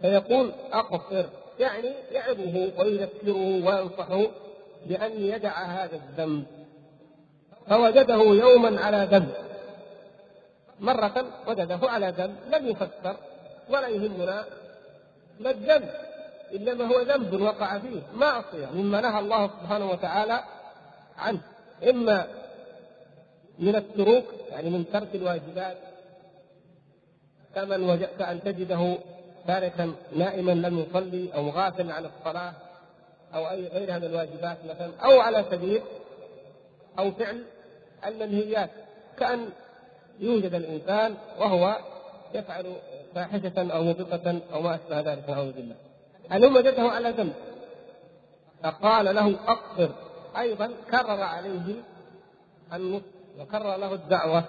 فيقول 0.00 0.52
أقصر 0.72 1.24
يعني 1.58 1.92
يعظه 2.12 2.72
ويذكره 2.78 3.66
وينصحه 3.66 4.26
بأن 4.86 5.12
يدع 5.12 5.64
هذا 5.64 5.96
الذنب. 5.96 6.46
فوجده 7.68 8.14
يوما 8.14 8.80
على 8.80 9.08
ذنب 9.10 9.34
مرة 10.80 11.26
وجده 11.46 11.78
على 11.82 12.08
ذنب 12.08 12.36
لم 12.52 12.68
يفسر 12.68 13.16
ولا 13.68 13.88
يهمنا. 13.88 14.44
ما 15.40 15.50
الذنب 15.50 15.90
إنما 16.54 16.84
هو 16.84 17.00
ذنب 17.00 17.40
وقع 17.40 17.78
فيه. 17.78 18.02
معصية 18.14 18.66
مما 18.74 19.00
نهى 19.00 19.20
الله 19.20 19.46
سبحانه 19.46 19.90
وتعالى 19.90 20.40
عنه. 21.18 21.40
إما 21.90 22.26
من 23.58 23.76
التروك 23.76 24.24
يعني 24.50 24.70
من 24.70 24.84
ترك 24.92 25.08
الواجبات. 25.14 25.76
كمن 27.54 27.90
وجدت 27.90 28.20
أن 28.20 28.42
تجده 28.42 28.98
تاركا 29.46 29.92
نائما 30.16 30.52
لم 30.52 30.78
يصلي 30.78 31.34
أو 31.34 31.50
غافلا 31.50 31.94
عن 31.94 32.04
الصلاة 32.04 32.52
أو 33.34 33.50
أي 33.50 33.68
غيرها 33.68 33.98
من 33.98 34.04
الواجبات 34.04 34.56
مثلا 34.64 34.90
أو 35.04 35.20
على 35.20 35.44
سبيل 35.50 35.82
أو 36.98 37.10
فعل 37.10 37.44
المنهيات 38.06 38.70
كأن 39.18 39.48
يوجد 40.20 40.54
الإنسان 40.54 41.14
وهو 41.38 41.76
يفعل 42.34 42.76
فاحشة 43.14 43.72
أو 43.72 43.82
موبقة 43.82 44.40
أو 44.52 44.60
ما 44.62 44.74
أشبه 44.74 45.00
ذلك 45.00 45.30
نعوذ 45.30 45.52
بالله. 45.52 45.76
المهم 46.32 46.56
وجده 46.56 46.82
على 46.82 47.10
ذنب؟ 47.10 47.32
فقال 48.62 49.14
له 49.14 49.36
أقصر. 49.48 49.90
أيضا 50.38 50.70
كرر 50.90 51.22
عليه 51.22 51.74
النصح 52.72 53.04
وكرر 53.38 53.76
له 53.76 53.94
الدعوة. 53.94 54.44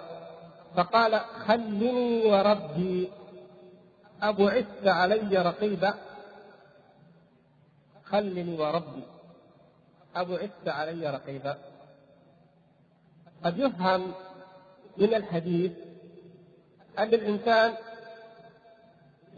فقال 0.76 1.20
خلني 1.20 2.26
وربي. 2.26 3.08
أبعثت 4.22 4.86
علي 4.86 5.38
رقيبا؟ 5.38 5.94
خلني 8.04 8.58
وربي. 8.58 9.02
أبعثت 10.16 10.68
علي 10.68 11.10
رقيبا. 11.10 11.58
قد 13.44 13.58
يفهم 13.58 14.12
من 14.96 15.14
الحديث 15.14 15.72
أن 16.98 17.14
الإنسان 17.14 17.74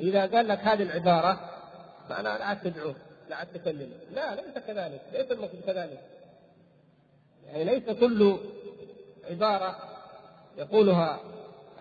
إذا 0.01 0.27
قال 0.27 0.49
لك 0.49 0.59
هذه 0.59 0.83
العبارة 0.83 1.41
فأنا 2.09 2.39
لا 2.39 2.55
تدعوه 2.55 2.95
لا 3.31 3.45
تكلمه. 3.55 3.97
لا 4.15 4.35
ليس 4.35 4.65
كذلك 4.67 5.01
ليس 5.13 5.31
المقصود 5.31 5.61
كذلك. 5.67 6.01
يعني 7.47 7.65
ليس 7.65 7.99
كل 8.01 8.39
عبارة 9.31 9.77
يقولها 10.59 11.21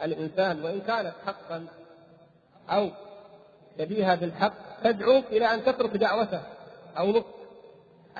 الإنسان 0.03 0.63
وإن 0.63 0.81
كانت 0.81 1.13
حقا 1.25 1.67
أو 2.69 2.89
شبيهة 3.77 4.15
بالحق 4.15 4.53
تدعوك 4.83 5.25
إلى 5.25 5.45
أن 5.45 5.63
تترك 5.63 5.97
دعوته 5.97 6.41
أو 6.97 7.11
نصح 7.11 7.25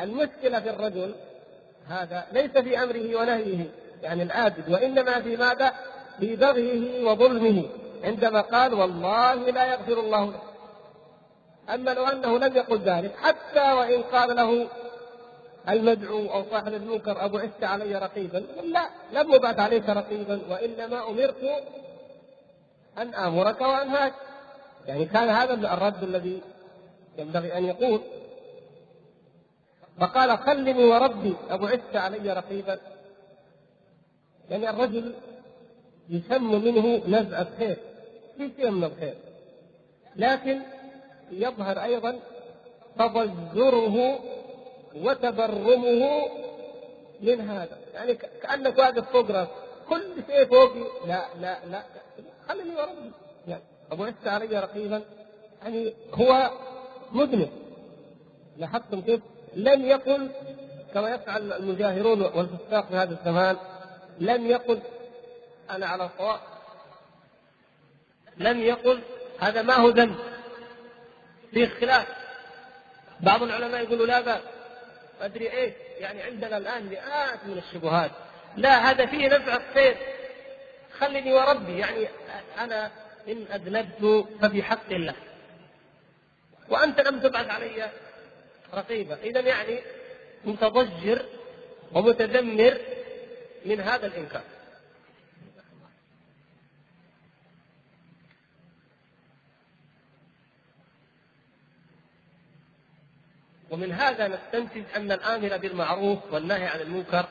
المشكلة 0.02 0.60
في 0.60 0.70
الرجل 0.70 1.16
هذا 1.88 2.26
ليس 2.32 2.52
في 2.52 2.84
أمره 2.84 3.16
ونهيه. 3.16 3.72
يعني 4.04 4.24
العابد 4.24 4.70
وإنما 4.70 5.22
في 5.22 5.38
ماذا؟ 5.38 5.74
في 6.20 6.36
بغيه 6.36 7.04
وظلمه. 7.04 7.64
عندما 8.04 8.42
قال 8.42 8.74
والله 8.74 9.36
لا 9.36 9.66
يغفر 9.74 10.00
الله 10.00 10.26
له. 10.26 10.42
أما 11.74 11.92
لو 11.92 12.04
أنه 12.04 12.38
لم 12.38 12.56
يقل 12.56 12.78
ذلك 12.78 13.16
حتى 13.16 13.74
وإن 13.74 14.02
قال 14.04 14.36
له 14.36 14.68
المدعو 15.70 16.34
أو 16.34 16.44
صاحب 16.52 16.74
المنكر 16.74 17.26
أبو 17.26 17.38
عشت 17.38 17.64
علي 17.64 17.96
رقيبا 17.96 18.38
لا 18.64 18.90
لم 19.12 19.34
أبعث 19.34 19.60
عليك 19.60 19.90
رقيبا 19.90 20.42
وإنما 20.50 21.10
أمرت 21.10 21.64
أن 22.98 23.14
آمرك 23.14 23.62
وأنهاك. 23.62 24.14
يعني 24.88 25.06
كان 25.06 25.30
هذا 25.30 25.54
الرد 25.54 26.04
الذي 26.04 26.42
ينبغي 27.18 27.58
أن 27.58 27.66
يقول. 27.66 28.02
فقال 30.00 30.38
خلني 30.38 30.84
وربي 30.84 31.36
أبو 31.50 31.66
عشت 31.66 31.96
علي 31.96 32.34
رقيبا. 32.34 32.80
يعني 34.50 34.70
الرجل 34.70 35.14
يسم 36.10 36.52
منه 36.66 37.02
نزعة 37.08 37.48
خير 37.58 37.78
في 38.38 38.50
شيء 38.58 38.70
من 38.70 38.84
الخير. 38.84 39.14
لكن 40.16 40.62
يظهر 41.32 41.84
أيضا 41.84 42.20
تضجره 43.00 44.20
وتبرمه 44.96 46.30
من 47.22 47.42
هذا. 47.42 47.78
يعني 47.94 48.14
كأنك 48.14 48.78
واقف 48.78 49.12
فوق 49.12 49.32
راسه 49.32 49.52
كل 49.90 50.04
شيء 50.28 50.46
فوقي 50.46 50.84
لا 51.08 51.26
لا 51.42 51.58
لا. 51.72 51.84
خلني 52.48 52.76
وربي 52.76 53.12
يعني 53.48 53.64
أبو 53.92 54.04
عيسى 54.04 54.30
علي 54.30 54.60
رقيبا. 54.60 55.02
يعني 55.64 55.94
هو 56.14 56.52
مذنب. 57.12 57.50
لاحظتم 58.58 59.02
كيف؟ 59.02 59.22
لم 59.56 59.86
يقل 59.86 60.30
كما 60.94 61.10
يفعل 61.10 61.54
المجاهرون 61.54 62.22
والفساق 62.22 62.88
في 62.88 62.96
هذا 62.96 63.18
الزمان 63.20 63.58
لم 64.20 64.46
يقل 64.48 64.82
أنا 65.70 65.88
على 65.88 66.10
صواب 66.18 66.40
لم 68.38 68.60
يقل 68.60 69.02
هذا 69.40 69.62
ما 69.62 69.74
هو 69.74 69.90
ذنب. 69.90 70.16
في 71.52 71.68
خلاف 71.68 72.08
بعض 73.20 73.44
العلماء 73.44 73.84
يقولوا 73.84 74.06
لا 74.06 74.22
بأس. 74.22 74.42
أدري 75.22 75.52
إيش. 75.52 75.74
يعني 75.98 76.22
عندنا 76.22 76.58
الآن 76.58 76.86
مئات 76.86 77.46
من 77.46 77.58
الشبهات. 77.58 78.12
لا 78.58 78.92
هذا 78.92 79.06
فيه 79.06 79.28
نفع 79.28 79.60
خير 79.74 79.98
خلني 81.00 81.34
وربي. 81.34 81.80
يعني 81.80 82.08
أنا 82.60 82.92
إن 83.28 83.46
أذنبت 83.54 84.28
ففي 84.42 84.64
حق 84.64 84.92
الله. 84.92 85.16
وأنت 86.70 87.00
لم 87.00 87.20
تبعث 87.20 87.50
علي 87.50 87.90
رقيبا. 88.74 89.18
إذا 89.24 89.40
يعني 89.40 89.80
متضجر 90.46 91.26
ومتذمر 91.92 92.78
من 93.66 93.80
هذا 93.80 94.08
الإنكار. 94.08 94.44
ومن 103.70 103.92
هذا 103.92 104.28
نستنتج 104.28 104.84
أن 104.96 105.12
الآمر 105.12 105.58
بالمعروف 105.58 106.20
والنهي 106.34 106.68
عن 106.68 106.80
المنكر 106.80 107.26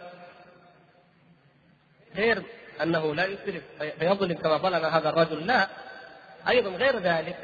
غير 2.16 2.42
أنه 2.82 3.14
لا 3.14 3.26
يسرف 3.26 3.62
فيظلم 3.98 4.34
كما 4.34 4.56
ظلم 4.56 4.84
هذا 4.84 5.08
الرجل. 5.08 5.46
لا 5.46 5.68
أيضا 6.48 6.70
غير 6.70 6.98
ذلك 6.98 7.36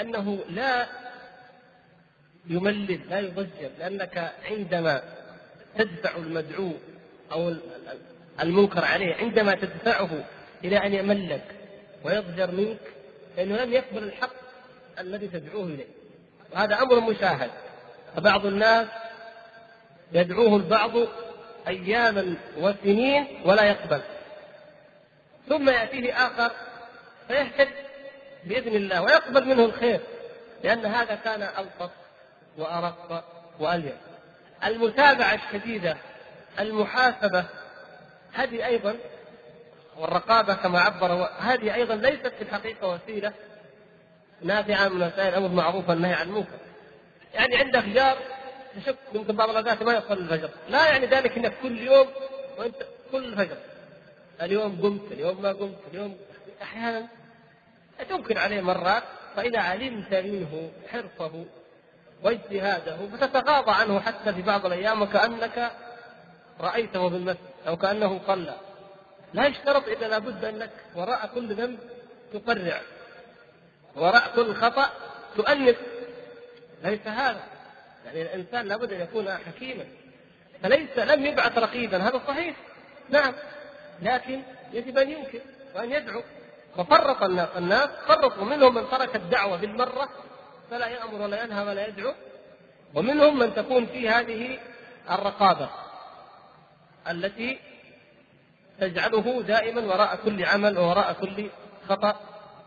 أنه 0.00 0.44
لا 0.48 0.86
يملل 2.46 3.00
لا 3.10 3.20
يضجر 3.20 3.70
لأنك 3.78 4.32
عندما 4.44 5.02
تدفع 5.78 6.16
المدعو 6.16 6.72
أو 7.32 7.54
المنكر 8.40 8.84
عليه 8.84 9.14
عندما 9.14 9.54
تدفعه 9.54 10.24
إلى 10.64 10.76
أن 10.76 10.94
يملك 10.94 11.44
ويضجر 12.04 12.50
منك 12.50 12.78
فإنه 13.36 13.56
لم 13.56 13.72
يقبل 13.72 14.02
الحق 14.02 14.34
الذي 14.98 15.28
تدعوه 15.28 15.64
إليه. 15.64 15.86
وهذا 16.52 16.82
أمر 16.82 17.00
مشاهد. 17.00 17.50
فبعض 18.16 18.46
الناس 18.46 18.86
يدعوه 20.12 20.56
البعض 20.56 20.90
أياما 21.68 22.36
وسنين 22.58 23.26
ولا 23.44 23.64
يقبل. 23.64 24.00
ثم 25.48 25.68
يأتيه 25.68 26.12
آخر 26.12 26.52
فيحتج 27.28 27.68
بإذن 28.44 28.76
الله 28.76 29.02
ويقبل 29.02 29.48
منه 29.48 29.64
الخير 29.64 30.00
لأن 30.64 30.86
هذا 30.86 31.14
كان 31.14 31.42
ألطف 31.42 31.90
وأرق 32.58 33.24
وألين 33.60 33.96
المتابعة 34.64 35.34
الشديدة 35.34 35.96
المحاسبة 36.60 37.44
هذه 38.32 38.66
أيضا 38.66 38.96
والرقابة 39.96 40.54
كما 40.54 40.80
عبر 40.80 41.28
هذه 41.38 41.74
أيضا 41.74 41.94
ليست 41.94 42.26
في 42.26 42.42
الحقيقة 42.42 42.88
وسيلة 42.88 43.32
نافعة 44.42 44.88
من 44.88 45.02
وسائل 45.02 45.28
الأمر 45.28 45.46
بالمعروف 45.46 45.88
والنهي 45.88 46.14
عن 46.14 46.26
المنكر. 46.28 46.58
يعني 47.34 47.56
عندك 47.56 47.84
جار 47.84 48.18
تشك 48.76 48.96
يمكن 49.14 49.36
بعض 49.36 49.50
الأوقات 49.50 49.82
ما 49.82 49.92
يصلي 49.92 50.20
الفجر. 50.20 50.50
لا 50.68 50.86
يعني 50.86 51.06
ذلك 51.06 51.38
أنك 51.38 51.52
كل 51.62 51.78
يوم 51.78 52.06
وأنت 52.58 52.76
كل 53.12 53.24
الفجر. 53.24 53.56
اليوم 54.42 54.80
قمت 54.82 55.12
اليوم 55.12 55.42
ما 55.42 55.52
قمت 55.52 55.78
اليوم 55.92 56.16
أحيانا 56.62 57.08
تنكر 58.08 58.38
عليه 58.38 58.60
مرات 58.60 59.02
فإذا 59.36 59.60
علمت 59.60 60.14
منه 60.14 60.70
حرصه 60.88 61.44
واجتهاده 62.22 62.96
فتتغاضى 63.12 63.70
عنه 63.70 64.00
حتى 64.00 64.32
في 64.32 64.42
بعض 64.42 64.66
الأيام 64.66 65.02
وكأنك 65.02 65.72
رأيته 66.60 67.08
في 67.08 67.16
المسجد 67.16 67.51
أو 67.66 67.76
كأنه 67.76 68.20
صلى 68.26 68.54
لا 69.34 69.46
يشترط 69.46 69.88
إلا 69.88 70.06
لابد 70.06 70.44
أنك 70.44 70.70
وراء 70.94 71.30
كل 71.34 71.54
ذنب 71.54 71.78
تقرع. 72.32 72.80
وراء 73.96 74.32
كل 74.34 74.54
خطأ 74.54 74.90
تؤنف 75.36 75.76
ليس 76.84 77.06
هذا. 77.06 77.40
يعني 78.04 78.22
الإنسان 78.22 78.68
لابد 78.68 78.92
أن 78.92 79.00
يكون 79.00 79.30
حكيما. 79.30 79.84
فليس 80.62 80.98
لم 80.98 81.26
يبعث 81.26 81.58
رقيبا. 81.58 81.96
هذا 81.96 82.20
صحيح. 82.28 82.56
نعم. 83.08 83.34
لكن 84.02 84.42
يجب 84.72 84.98
أن 84.98 85.10
ينكر 85.10 85.40
وأن 85.74 85.92
يدعو. 85.92 86.22
وفرق 86.78 87.22
الناس. 87.22 87.48
الناس 87.56 87.88
فرقوا. 88.06 88.44
منهم 88.44 88.74
من 88.74 88.90
ترك 88.90 89.16
الدعوة 89.16 89.56
بالمرة. 89.56 90.08
فلا 90.70 90.86
يأمر 90.86 91.22
ولا 91.22 91.44
ينهى 91.44 91.66
ولا 91.66 91.86
يدعو. 91.86 92.14
ومنهم 92.94 93.38
من 93.38 93.54
تكون 93.54 93.86
فيه 93.86 94.18
هذه 94.18 94.58
الرقابة. 95.10 95.70
التي 97.10 97.58
تجعله 98.80 99.42
دائما 99.42 99.80
وراء 99.80 100.16
كل 100.16 100.44
عمل 100.44 100.78
ووراء 100.78 101.12
كل 101.12 101.50
خطأ 101.88 102.20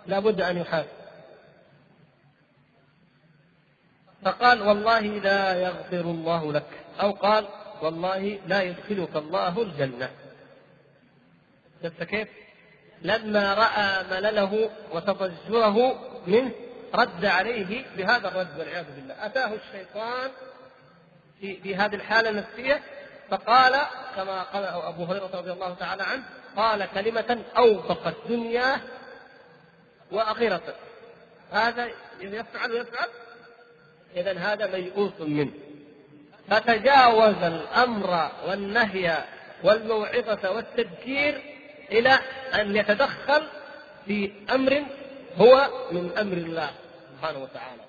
لا 0.08 0.20
بد 0.20 0.42
أن 0.42 0.58
يحاسب 0.58 1.06
فقال 4.26 4.62
والله 4.62 5.02
لا 5.02 5.62
يغفر 5.62 6.02
الله 6.02 6.54
لك 6.54 6.70
أو 7.02 7.12
قال 7.12 7.48
والله 7.82 8.40
لا 8.48 8.62
يدخلك 8.62 9.16
الله 9.16 9.62
الجنة. 9.62 10.10
شفت 11.84 12.04
كيف؟ 12.04 12.28
لما 13.02 13.54
رأى 13.54 14.04
ملله 14.12 14.70
وتضجره 14.92 16.00
منه 16.28 16.52
رد 16.96 17.26
عليه 17.26 17.86
بهذا 17.98 18.28
الرد 18.28 18.60
والعياذ 18.60 18.86
بالله. 18.96 19.26
أتاه 19.26 19.54
الشيطان 19.54 20.32
في, 21.42 21.62
في 21.62 21.76
هذه 21.76 21.96
الحالة 21.96 22.30
النفسية 22.30 22.82
فقال 23.30 23.82
كما 24.16 24.44
قال 24.44 24.64
أبو 24.66 25.04
هريرة 25.04 25.30
رضي 25.34 25.52
الله 25.52 25.74
تعالى 25.74 26.04
عنه 26.04 26.24
قال 26.58 26.88
كلمة 26.94 27.44
أوفقت 27.58 28.16
دنياه 28.30 28.80
وآخرته 30.12 30.74
هذا 31.52 31.90
يفعل 32.22 32.72
ويفعل 32.72 33.08
إذا 34.16 34.40
هذا 34.40 34.68
ميؤوس 34.68 35.12
منه. 35.20 35.52
فتجاوز 36.50 37.44
الأمر 37.44 38.32
والنهي 38.48 39.18
والموعظة 39.64 40.52
والتذكير 40.52 41.42
إلى 41.92 42.20
أن 42.54 42.76
يتدخل 42.76 43.48
في 44.06 44.32
أمر 44.50 44.86
هو 45.38 45.70
من 45.92 46.18
أمر 46.18 46.38
الله 46.38 46.70
سبحانه 47.12 47.40
وتعالى. 47.40 47.82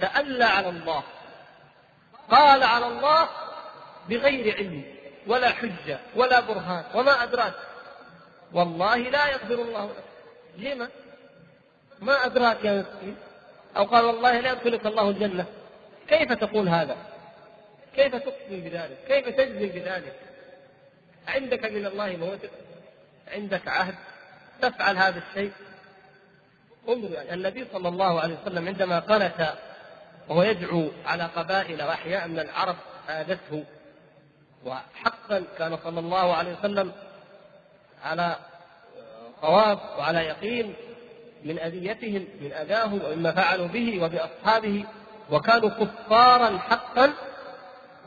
تألى 0.00 0.44
على 0.44 0.68
الله. 0.68 1.02
قال 2.30 2.62
على 2.62 2.86
الله 2.86 3.28
بغير 4.08 4.56
علم 4.56 4.82
ولا 5.26 5.48
حجة 5.48 5.98
ولا 6.16 6.40
برهان 6.40 6.84
وما 6.94 7.22
أدراك 7.22 7.54
والله 8.52 8.96
لا 8.96 9.28
يغفر 9.28 9.54
الله 9.54 9.84
لك 9.86 10.04
لما؟ 10.58 10.88
ما 12.00 12.26
أدراك 12.26 12.64
يا 12.64 12.72
مسكين 12.72 13.16
أو 13.76 13.84
قال 13.84 14.04
والله 14.04 14.40
لا 14.40 14.52
يدخلك 14.52 14.86
الله 14.86 15.10
الجنة 15.10 15.46
كيف 16.08 16.32
تقول 16.32 16.68
هذا؟ 16.68 16.96
كيف 17.94 18.14
تقسم 18.14 18.60
بذلك؟ 18.60 18.98
كيف 19.08 19.28
تجزم 19.28 19.68
بذلك؟ 19.68 20.14
عندك 21.28 21.64
من 21.64 21.86
الله 21.86 22.16
موثق 22.16 22.50
عندك 23.28 23.68
عهد 23.68 23.94
تفعل 24.62 24.96
هذا 24.96 25.22
الشيء 25.30 25.52
انظر 26.88 27.12
يعني 27.12 27.34
النبي 27.34 27.66
صلى 27.72 27.88
الله 27.88 28.20
عليه 28.20 28.36
وسلم 28.42 28.68
عندما 28.68 28.98
قنت 28.98 29.54
وهو 30.28 30.42
يدعو 30.42 30.90
على 31.06 31.24
قبائل 31.24 31.82
وأحياء 31.82 32.28
من 32.28 32.38
العرب 32.38 32.76
آذته 33.08 33.64
وحقا 34.66 35.44
كان 35.58 35.78
صلى 35.84 36.00
الله 36.00 36.34
عليه 36.34 36.58
وسلم 36.58 36.92
على 38.04 38.36
صواب 39.42 39.78
وعلى 39.98 40.18
يقين 40.18 40.74
من 41.44 41.58
أذيتهم 41.58 42.26
من 42.40 42.52
أذاهم 42.52 43.00
ومما 43.04 43.32
فعلوا 43.32 43.66
به 43.66 44.04
وبأصحابه 44.04 44.84
وكانوا 45.30 45.68
كفارا 45.68 46.58
حقا. 46.58 47.12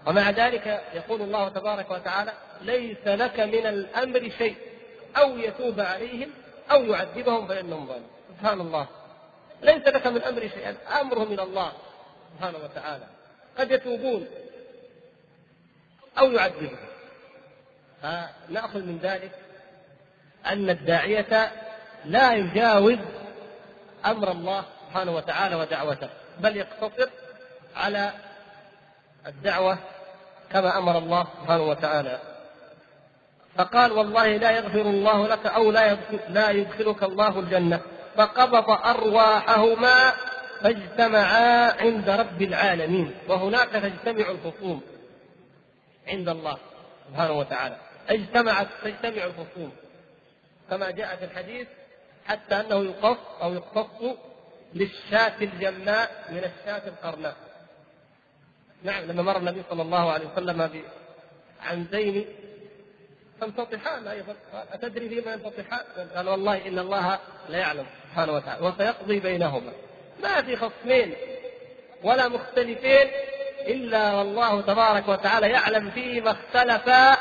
ومع 0.07 0.29
ذلك 0.29 0.83
يقول 0.93 1.21
الله 1.21 1.49
تبارك 1.49 1.91
وتعالى 1.91 2.33
ليس 2.61 3.07
لك 3.07 3.39
من 3.39 3.65
الأمر 3.65 4.29
شيء 4.37 4.55
أو 5.17 5.37
يتوب 5.37 5.79
عليهم 5.79 6.29
أو 6.71 6.83
يعذبهم 6.83 7.47
فإنهم 7.47 7.87
ظالمون. 7.87 8.09
سبحان 8.29 8.61
الله. 8.61 8.87
ليس 9.61 9.87
لك 9.87 10.07
من 10.07 10.23
أمر 10.23 10.41
شيء 10.41 10.75
أمره 11.01 11.23
من 11.23 11.39
الله 11.39 11.71
سبحانه 12.33 12.57
وتعالى. 12.63 13.07
قد 13.57 13.71
يتوبون 13.71 14.27
أو 16.19 16.31
يعذبهم 16.31 16.77
فنأخذ 18.01 18.79
من 18.79 18.99
ذلك 19.03 19.31
أن 20.45 20.69
الداعية 20.69 21.51
لا 22.05 22.33
يجاوز 22.33 22.97
أمر 24.05 24.31
الله 24.31 24.65
سبحانه 24.87 25.15
وتعالى 25.15 25.55
ودعوته 25.55 26.09
بل 26.39 26.57
يقتصر 26.57 27.09
على 27.75 28.11
الدعوة 29.27 29.77
كما 30.51 30.77
أمر 30.77 30.97
الله 30.97 31.27
سبحانه 31.41 31.63
وتعالى. 31.63 32.19
فقال 33.57 33.91
والله 33.91 34.37
لا 34.37 34.51
يغفر 34.51 34.81
الله 34.81 35.27
لك 35.27 35.45
أو 35.45 35.71
لا 35.71 35.97
لا 36.29 36.49
يدخلك 36.49 37.03
الله 37.03 37.39
الجنة. 37.39 37.81
فقبض 38.17 38.69
أرواحهما 38.69 40.13
فاجتمعا 40.61 41.71
عند 41.81 42.09
رب 42.09 42.41
العالمين 42.41 43.15
وهناك 43.27 43.69
تجتمع 43.69 44.25
الخصوم. 44.29 44.81
عند 46.09 46.29
الله 46.29 46.57
سبحانه 47.09 47.33
وتعالى. 47.33 47.77
اجتمعت 48.09 48.67
تجتمع 48.83 49.23
الخصوم. 49.23 49.71
كما 50.69 50.91
جاء 50.91 51.15
في 51.15 51.25
الحديث 51.25 51.67
حتى 52.25 52.55
أنه 52.55 52.83
يقص 52.83 53.17
أو 53.41 53.53
يقتص 53.53 54.17
للشاة 54.73 55.33
الجماء 55.41 56.25
من 56.29 56.37
الشاة 56.37 56.87
القرناء. 56.87 57.35
نعم 58.83 59.03
لما 59.03 59.21
مر 59.21 59.37
النبي 59.37 59.63
صلى 59.69 59.81
الله 59.81 60.11
عليه 60.11 60.27
وسلم 60.27 60.83
بعنزين 61.63 62.25
تنتطحان 63.41 64.07
أيضا. 64.07 64.35
أتدري 64.53 65.09
فيما 65.09 65.33
ينتطحان؟ 65.33 66.07
قال 66.15 66.29
والله 66.29 66.67
إن 66.67 66.79
الله 66.79 67.19
لا 67.49 67.57
يعلم 67.57 67.85
سبحانه 68.03 68.31
وتعالى. 68.31 68.67
وسيقضي 68.67 69.19
بينهما. 69.19 69.71
ما 70.23 70.41
في 70.41 70.55
خصمين 70.55 71.15
ولا 72.03 72.27
مختلفين. 72.27 73.11
إلا 73.67 74.13
والله 74.13 74.61
تبارك 74.61 75.07
وتعالى 75.07 75.49
يعلم 75.49 75.91
فيما 75.91 76.31
اختلفا 76.31 77.17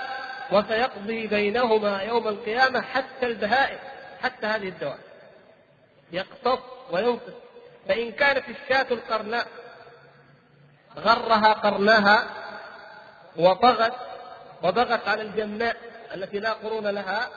وسيقضي 0.52 1.26
بينهما 1.26 2.02
يوم 2.02 2.28
القيامة 2.28 2.80
حتى 2.80 3.26
البهائم 3.26 3.78
حتى 4.22 4.46
هذه 4.46 4.68
الدواب 4.68 4.98
يقتص 6.12 6.58
وينقص 6.90 7.32
فإن 7.88 8.12
كانت 8.12 8.44
الشاة 8.48 8.86
القرناء 8.90 9.46
غرها 10.98 11.52
قرناها 11.52 12.26
وطغت 13.36 13.94
وبغت 14.62 15.08
على 15.08 15.22
الجماء 15.22 15.76
التي 16.14 16.38
لا 16.38 16.52
قرون 16.52 16.86
لها 16.86 17.28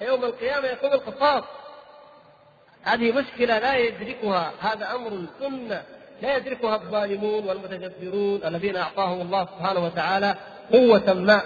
يوم 0.00 0.24
القيامة 0.24 0.68
يكون 0.68 0.92
القصاص 0.92 1.44
هذه 2.86 3.12
مشكلة 3.12 3.58
لا 3.58 3.76
يدركها. 3.76 4.52
هذا 4.60 4.94
أمر 4.94 5.26
سنة. 5.40 5.82
لا 6.22 6.36
يدركها 6.36 6.74
الظالمون 6.74 7.48
والمتجبرون 7.48 8.40
الذين 8.44 8.76
أعطاهم 8.76 9.20
الله 9.20 9.44
سبحانه 9.44 9.84
وتعالى 9.84 10.34
قوة 10.72 11.12
ما 11.12 11.42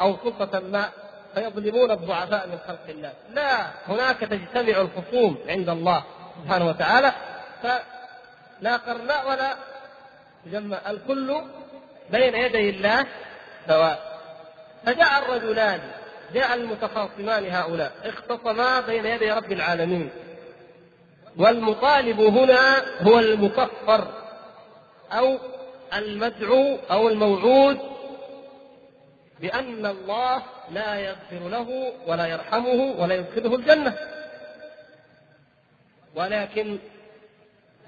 أو 0.00 0.16
سلطة 0.24 0.60
ما 0.60 0.88
فيظلمون 1.34 1.90
الضعفاء 1.90 2.48
من 2.48 2.58
خلق 2.68 2.88
الله. 2.88 3.12
لا 3.32 3.66
هناك 3.88 4.20
تجتمع 4.20 4.80
الخصوم 4.80 5.38
عند 5.48 5.68
الله 5.68 6.04
سبحانه 6.42 6.66
وتعالى 6.66 7.12
فلا 7.62 8.76
قرناء 8.76 9.28
ولا 9.28 9.54
جمع 10.46 10.78
الكل 10.90 11.42
بين 12.10 12.34
يدي 12.34 12.70
الله 12.70 13.06
سواء. 13.68 14.20
فجاء 14.86 15.18
الرجلان 15.18 15.80
جاء 16.34 16.54
المتخاصمان 16.54 17.46
هؤلاء 17.50 17.92
اختصما 18.04 18.80
بين 18.80 19.06
يدي 19.06 19.32
رب 19.32 19.52
العالمين. 19.52 20.10
والمطالب 21.36 22.20
هنا 22.20 22.84
هو 23.02 23.18
المكفر 23.18 24.08
أو 25.12 25.38
المدعو 25.94 26.78
أو 26.90 27.08
الموعود 27.08 27.78
بأن 29.40 29.86
الله 29.86 30.42
لا 30.70 30.94
يغفر 30.94 31.48
له 31.48 31.92
ولا 32.06 32.26
يرحمه 32.26 32.94
ولا 32.98 33.14
يدخله 33.14 33.54
الجنة. 33.54 33.98
ولكن 36.14 36.78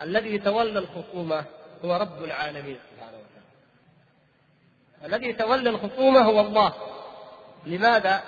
الذي 0.03 0.39
تولى 0.39 0.79
الخصومة 0.79 1.45
هو 1.85 1.97
رب 1.97 2.25
العالمين 2.25 2.79
سبحانه 2.91 3.19
وتعالى. 3.19 3.47
الذي 5.05 5.33
تولى 5.33 5.71
الخصومة 5.71 6.21
هو 6.21 6.41
الله. 6.41 6.73
لماذا؟ 7.67 8.23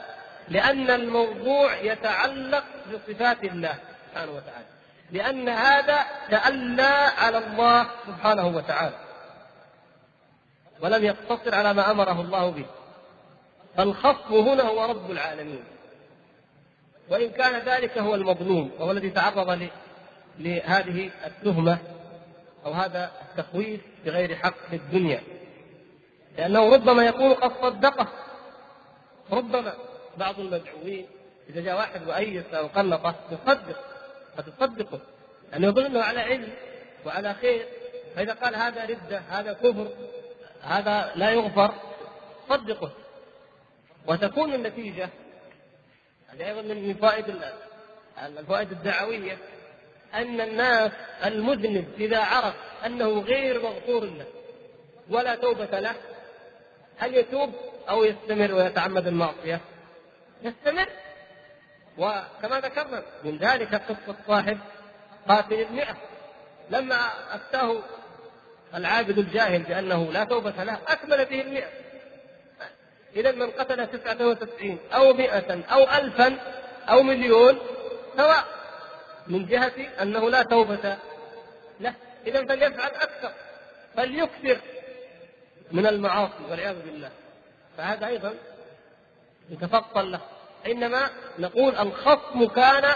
لأن 0.48 0.90
الموضوع 0.90 1.76
يتعلق 1.76 2.64
بصفات 2.92 3.44
الله 3.44 3.74
سبحانه 4.10 4.32
وتعالى. 4.32 4.75
لأن 5.12 5.48
هذا 5.48 6.06
تألى 6.30 7.12
على 7.18 7.38
الله 7.38 7.86
سبحانه 8.06 8.46
وتعالى 8.46 8.96
ولم 10.80 11.04
يقتصر 11.04 11.54
على 11.54 11.74
ما 11.74 11.90
أمره 11.90 12.20
الله 12.20 12.50
به. 12.50 12.66
فالخصم 13.76 14.34
هنا 14.34 14.62
هو 14.62 14.84
رب 14.84 15.10
العالمين. 15.10 15.64
وإن 17.08 17.30
كان 17.30 17.62
ذلك 17.62 17.98
هو 17.98 18.14
المظلوم 18.14 18.70
وهو 18.78 18.90
الذي 18.90 19.10
تعرض 19.10 19.68
لهذه 20.38 21.10
التهمة 21.26 21.78
أو 22.66 22.72
هذا 22.72 23.10
التخويف 23.22 23.80
بغير 24.04 24.36
حق 24.36 24.54
في 24.70 24.76
الدنيا. 24.76 25.20
لأنه 26.38 26.74
ربما 26.74 27.06
يكون 27.06 27.34
قد 27.34 27.52
صدقه. 27.62 28.08
ربما 29.32 29.74
بعض 30.16 30.40
المدعوين 30.40 31.06
إذا 31.48 31.60
جاء 31.60 31.76
واحد 31.76 32.08
وأيس 32.08 32.54
أو 32.54 32.66
قنطه 32.66 33.14
يصدق. 33.30 33.95
فتصدقه 34.36 35.00
لأنه 35.52 35.68
يظن 35.68 35.84
أنه 35.84 36.02
على 36.02 36.20
علم 36.20 36.48
وعلى 37.06 37.34
خير. 37.34 37.66
فإذا 38.16 38.32
قال 38.32 38.56
هذا 38.56 38.84
ردة 38.84 39.18
هذا 39.18 39.52
كفر 39.52 39.88
هذا 40.62 41.12
لا 41.14 41.30
يغفر 41.30 41.74
صدقه. 42.48 42.92
وتكون 44.06 44.54
النتيجة 44.54 45.08
هذه 46.28 46.48
أيضا 46.48 46.62
من 46.62 46.94
فوائد 46.94 47.34
الفوائد 48.38 48.72
الدعوية 48.72 49.38
أن 50.14 50.40
الناس 50.40 50.92
المذنب 51.24 51.88
إذا 51.98 52.18
عرف 52.18 52.54
أنه 52.86 53.20
غير 53.20 53.62
مغفور 53.62 54.04
له 54.04 54.26
ولا 55.10 55.34
توبة 55.34 55.80
له 55.80 55.94
هل 56.98 57.14
يتوب 57.14 57.52
أو 57.88 58.04
يستمر 58.04 58.54
ويتعمد 58.54 59.06
المعصية؟ 59.06 59.60
يستمر. 60.42 60.88
وكما 61.98 62.60
ذكرنا 62.60 63.02
من 63.24 63.38
ذلك 63.38 63.74
قصة 63.74 64.16
صاحب 64.26 64.58
قاتل 65.28 65.60
المئة. 65.60 65.96
لما 66.70 67.10
أفتاه 67.34 67.82
العابد 68.74 69.18
الجاهل 69.18 69.62
بأنه 69.62 70.12
لا 70.12 70.24
توبة 70.24 70.64
له 70.64 70.78
أكمل 70.88 71.24
به 71.24 71.40
المئة. 71.40 71.68
إذا 73.16 73.32
من 73.32 73.50
قتل 73.50 73.86
تسعة 73.86 74.26
وتسعين 74.26 74.78
أو 74.94 75.12
مئة 75.12 75.64
أو 75.72 75.82
ألفا 75.82 76.36
أو 76.88 77.02
مليون 77.02 77.58
سواء 78.16 78.44
من 79.26 79.46
جهة 79.46 80.02
أنه 80.02 80.30
لا 80.30 80.42
توبة 80.42 80.96
له. 81.80 81.94
إذا 82.26 82.44
فليفعل 82.44 82.90
أكثر 82.90 83.32
فليكثر 83.96 84.60
من 85.72 85.86
المعاصي 85.86 86.44
والعياذ 86.50 86.82
بالله. 86.82 87.10
فهذا 87.78 88.06
أيضا 88.06 88.34
يتفطن 89.50 90.10
له. 90.10 90.20
إنما 90.66 91.10
نقول 91.38 91.76
الخصم 91.76 92.46
كان 92.46 92.94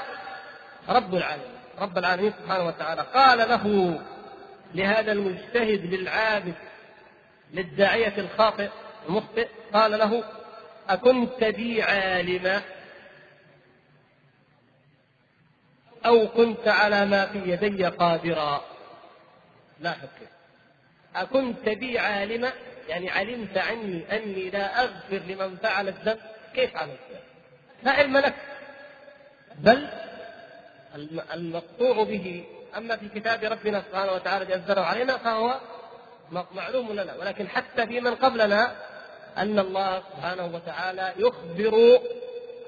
رب 0.88 1.14
العالمين. 1.14 1.60
رب 1.78 1.98
العالمين 1.98 2.32
سبحانه 2.32 2.66
وتعالى 2.66 3.02
قال 3.02 3.38
له 3.38 3.98
لهذا 4.74 5.12
المجتهد 5.12 5.94
للعابد 5.94 6.54
للداعية 7.54 8.14
الخاطئ 8.18 8.68
المخطئ 9.08 9.48
قال 9.72 9.98
له 9.98 10.24
أكنت 10.88 11.44
بي 11.44 11.82
عالما 11.82 12.62
أو 16.06 16.28
كنت 16.28 16.68
على 16.68 17.06
ما 17.06 17.26
في 17.26 17.38
يدي 17.38 17.84
قادرا. 17.86 18.64
لا 19.80 19.92
شك. 19.94 20.28
أكنت 21.16 21.68
بي 21.68 21.98
عالما 21.98 22.52
يعني 22.88 23.10
علمت 23.10 23.58
عني 23.58 24.16
أني 24.16 24.50
لا 24.50 24.82
أغفر 24.82 25.16
لمن 25.16 25.56
فعل 25.56 25.88
الذنب. 25.88 26.18
كيف 26.54 26.76
علمت 26.76 26.98
لا 27.82 27.90
علم 27.90 28.16
لك. 28.18 28.34
بل 29.58 29.88
المقطوع 31.34 32.04
به 32.04 32.44
أما 32.76 32.96
في 32.96 33.08
كتاب 33.08 33.44
ربنا 33.44 33.82
سبحانه 33.88 34.12
وتعالى 34.12 34.44
جزره 34.44 34.80
علينا 34.80 35.16
فهو 35.16 35.60
معلوم 36.54 36.92
لنا 36.92 37.14
ولكن 37.14 37.48
حتى 37.48 37.86
في 37.86 38.00
من 38.00 38.14
قبلنا 38.14 38.76
أن 39.38 39.58
الله 39.58 40.00
سبحانه 40.00 40.46
وتعالى 40.54 41.12
يخبر 41.16 42.00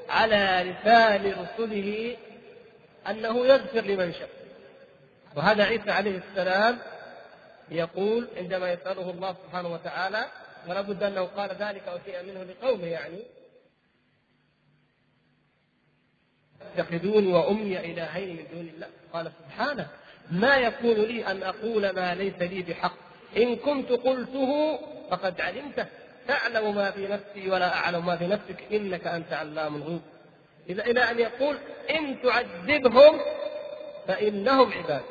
على 0.08 0.74
لسان 0.74 1.32
رسله 1.32 2.16
أنه 3.10 3.46
يغفر 3.46 3.80
لمن 3.80 4.12
شاء. 4.12 4.28
وهذا 5.36 5.64
عيسى 5.64 5.90
عليه 5.90 6.20
السلام 6.30 6.78
يقول 7.70 8.28
عندما 8.36 8.72
يسأله 8.72 9.10
الله 9.10 9.36
سبحانه 9.46 9.68
وتعالى 9.68 10.24
ولا 10.68 10.80
بد 10.80 11.02
أنه 11.02 11.24
قال 11.24 11.50
ذلك 11.50 11.82
أو 11.88 11.98
شيئا 12.04 12.22
منه 12.22 12.42
لقومه 12.42 12.86
يعني 12.86 13.22
تتخذوني 16.76 17.32
وأمي 17.32 17.78
إلهين 17.78 18.36
من 18.36 18.44
دون 18.52 18.68
الله. 18.74 18.86
قال 19.12 19.32
سبحانه 19.46 19.86
ما 20.30 20.56
يكون 20.56 20.94
لي 20.94 21.26
أن 21.26 21.42
أقول 21.42 21.90
ما 21.90 22.14
ليس 22.14 22.34
لي 22.40 22.62
بحق. 22.62 22.96
إن 23.36 23.56
كنت 23.56 23.92
قلته 23.92 24.78
فقد 25.10 25.40
علمته. 25.40 25.86
تعلم 26.28 26.74
ما 26.74 26.90
في 26.90 27.08
نفسي 27.08 27.50
ولا 27.50 27.74
أعلم 27.74 28.06
ما 28.06 28.16
في 28.16 28.26
نفسك. 28.26 28.72
إنك 28.72 29.06
أنت 29.06 29.32
علام 29.32 29.76
الغيوب. 29.76 30.02
إلى 30.70 31.10
أن 31.10 31.18
يقول 31.18 31.56
إن 31.90 32.22
تعذبهم 32.22 33.20
فإنهم 34.08 34.72
عبادك 34.72 35.04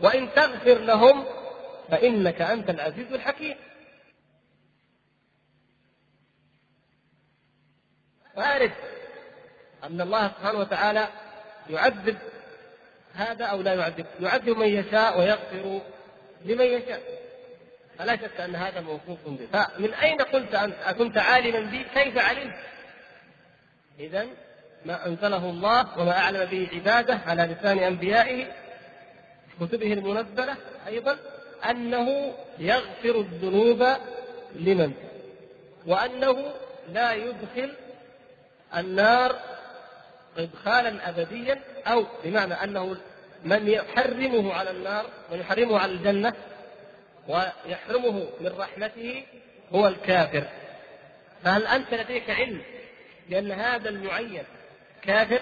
وإن 0.00 0.28
تغفر 0.34 0.78
لهم 0.78 1.24
فإنك 1.90 2.40
أنت 2.40 2.70
العزيز 2.70 3.12
الحكيم. 3.12 3.56
فأعرف 8.36 8.72
أن 9.84 10.00
الله 10.00 10.28
سبحانه 10.28 10.58
وتعالى 10.58 11.08
يعذب 11.70 12.16
هذا 13.14 13.44
أو 13.44 13.62
لا 13.62 13.74
يعذب. 13.74 14.06
يعذب 14.20 14.48
من 14.58 14.66
يشاء 14.66 15.20
ويغفر 15.20 15.80
لمن 16.44 16.64
يشاء. 16.64 17.00
فلا 17.98 18.16
شك 18.16 18.40
أن 18.40 18.56
هذا 18.56 18.80
موصوف 18.80 19.18
به. 19.26 19.46
فمن 19.52 19.94
أين 19.94 20.20
قلت 20.20 20.54
أنت 20.54 20.74
أكنت 20.84 21.18
عالما 21.18 21.60
بي؟ 21.60 21.84
كيف 21.94 22.18
علمت؟ 22.18 22.54
إذا 23.98 24.26
ما 24.84 25.06
أنزله 25.06 25.50
الله 25.50 25.98
وما 25.98 26.18
أعلم 26.18 26.44
به 26.44 26.68
عباده 26.72 27.20
على 27.26 27.42
لسان 27.42 27.78
أنبيائه 27.78 28.46
كتبه 29.60 29.92
المنزلة 29.92 30.56
أيضا 30.86 31.18
أنه 31.70 32.34
يغفر 32.58 33.20
الذنوب 33.20 33.86
لمن؟ 34.54 34.92
وأنه 35.86 36.52
لا 36.92 37.12
يدخل 37.12 37.74
النار 38.76 39.38
إدخالا 40.38 41.08
أبديا 41.08 41.60
أو 41.86 42.06
بمعنى 42.24 42.54
أنه 42.54 42.96
من 43.44 43.68
يحرمه 43.68 44.54
على 44.54 44.70
النار 44.70 45.06
ويحرمه 45.32 45.78
على 45.78 45.92
الجنة 45.92 46.32
ويحرمه 47.28 48.28
من 48.40 48.52
رحمته 48.58 49.24
هو 49.72 49.88
الكافر. 49.88 50.44
فهل 51.44 51.66
أنت 51.66 51.94
لديك 51.94 52.30
علم 52.30 52.62
بأن 53.28 53.52
هذا 53.52 53.88
المعين 53.88 54.44
كافر 55.02 55.40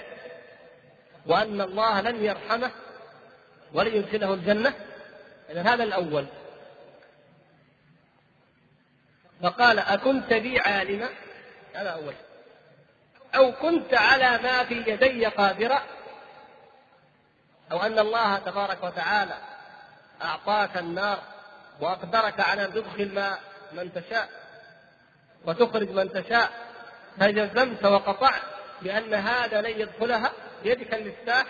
وأن 1.26 1.61
الله 1.61 2.01
لن 2.01 2.24
يرحمه 2.24 2.70
ولن 3.72 3.97
يدخله 3.97 4.34
الجنة؟ 4.34 4.74
إذا 5.51 5.62
هذا 5.62 5.84
الأول. 5.84 6.26
فقال 9.42 9.78
أكنت 9.78 10.32
بي 10.32 10.59
عالما؟ 10.61 11.09
هذا 11.74 11.90
أول. 11.90 12.14
أو 13.34 13.52
كنت 13.52 13.94
على 13.94 14.38
ما 14.38 14.64
في 14.64 14.74
يدي 14.74 15.26
قادرا 15.26 15.82
أو 17.72 17.82
أن 17.82 17.98
الله 17.98 18.38
تبارك 18.38 18.84
وتعالى 18.84 19.34
أعطاك 20.24 20.76
النار 20.76 21.18
وأقدرك 21.80 22.40
على 22.40 22.64
أن 22.64 22.72
تدخل 22.72 23.14
ما 23.14 23.38
من 23.72 23.92
تشاء 23.92 24.28
وتخرج 25.46 25.90
من 25.90 26.12
تشاء 26.12 26.50
فجزمت 27.20 27.84
وقطعت 27.84 28.42
بأن 28.82 29.14
هذا 29.14 29.60
لن 29.60 29.80
يدخلها 29.80 30.32
بيدك 30.62 30.94
المفتاح 30.94 31.44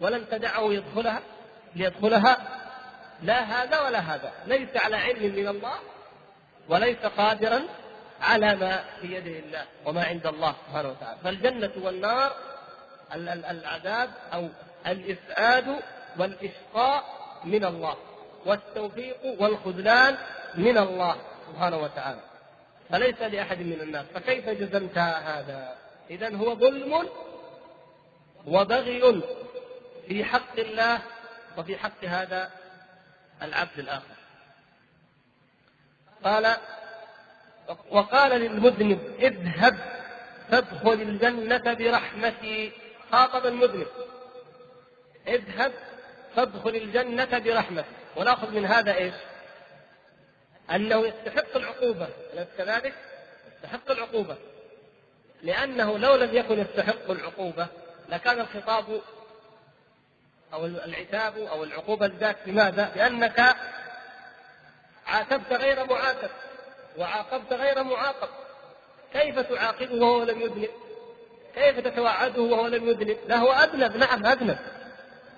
ولن 0.00 0.28
تدعه 0.28 0.72
يدخلها 0.72 1.20
ليدخلها 1.76 2.36
لا 3.22 3.42
هذا 3.42 3.80
ولا 3.80 3.98
هذا 3.98 4.32
ليس 4.46 4.68
على 4.76 4.96
علم 4.96 5.34
من 5.36 5.48
الله 5.48 5.78
وليس 6.68 6.98
قادرا 6.98 7.62
على 8.20 8.54
ما 8.56 8.84
في 9.00 9.14
يده 9.14 9.38
الله 9.38 9.64
وما 9.84 10.04
عند 10.04 10.26
الله 10.26 10.54
سبحانه 10.66 10.88
وتعالى. 10.88 11.18
فالجنة 11.24 11.72
والنار 11.76 12.36
العذاب 13.50 14.10
أو 14.32 14.48
الإسعاد 14.86 15.82
والإشقاء 16.18 17.04
من 17.44 17.64
الله 17.64 17.96
والتوفيق 18.46 19.16
والخذلان 19.40 20.16
من 20.54 20.78
الله 20.78 21.16
سبحانه 21.48 21.76
وتعالى. 21.76 22.20
فليس 22.90 23.22
لأحد 23.22 23.58
من 23.58 23.80
الناس. 23.80 24.06
فكيف 24.14 24.48
جزمت 24.48 24.98
هذا؟ 24.98 25.76
إذا 26.10 26.36
هو 26.36 26.54
ظلم 26.54 27.08
وبغي 28.46 29.22
في 30.08 30.24
حق 30.24 30.58
الله 30.58 31.02
وفي 31.58 31.76
حق 31.76 32.04
هذا 32.04 32.50
العبد 33.42 33.78
الآخر. 33.78 34.14
قال 36.24 36.56
وقال 37.90 38.40
للمذنب 38.40 39.16
اذهب 39.18 39.76
فادخل 40.50 40.92
الجنة 40.92 41.74
برحمتي 41.74 42.72
خاطب 43.12 43.46
المذنب 43.46 43.86
اذهب 45.28 45.72
فادخل 46.36 46.76
الجنة 46.76 47.38
برحمتي 47.38 47.88
ونأخذ 48.16 48.50
من 48.50 48.66
هذا 48.66 48.94
إيش؟ 48.94 49.14
أنه 50.70 51.06
يستحق 51.06 51.56
العقوبة 51.56 52.08
أليس 52.32 52.48
كذلك؟ 52.58 52.94
يستحق 53.54 53.90
العقوبة 53.90 54.36
لأنه 55.42 55.98
لو 55.98 56.14
لم 56.14 56.36
يكن 56.36 56.58
يستحق 56.58 57.10
العقوبة 57.10 57.66
لكان 58.08 58.40
الخطاب 58.40 59.00
أو 60.52 60.66
العتاب 60.66 61.38
أو 61.38 61.64
العقوبة 61.64 62.06
ذات 62.06 62.36
لماذا؟ 62.46 62.92
لأنك 62.96 63.56
عاتبت 65.06 65.52
غير 65.52 65.86
معاتب 65.86 66.30
وعاقبت 66.98 67.52
غير 67.52 67.82
معاقب. 67.82 68.28
كيف 69.12 69.38
تعاقبه 69.38 69.94
وهو 69.94 70.22
لم 70.22 70.40
يذنب؟ 70.40 70.68
كيف 71.54 71.80
تتوعده 71.80 72.42
وهو 72.42 72.66
لم 72.66 72.88
يذنب؟ 72.88 73.18
لا 73.26 73.36
هو 73.36 73.52
أذنب 73.52 73.96
نعم 73.96 74.26
أذنب 74.26 74.58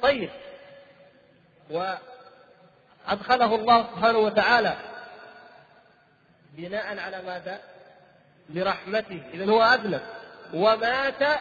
طيب. 0.02 0.30
وأدخله 1.70 3.54
الله 3.54 3.82
سبحانه 3.82 4.18
وتعالى 4.18 4.76
بناء 6.52 6.98
على 6.98 7.22
ماذا؟ 7.22 7.60
برحمته. 8.48 9.22
إذا 9.34 9.52
هو 9.52 9.62
أذنب 9.62 10.02
ومات 10.54 11.40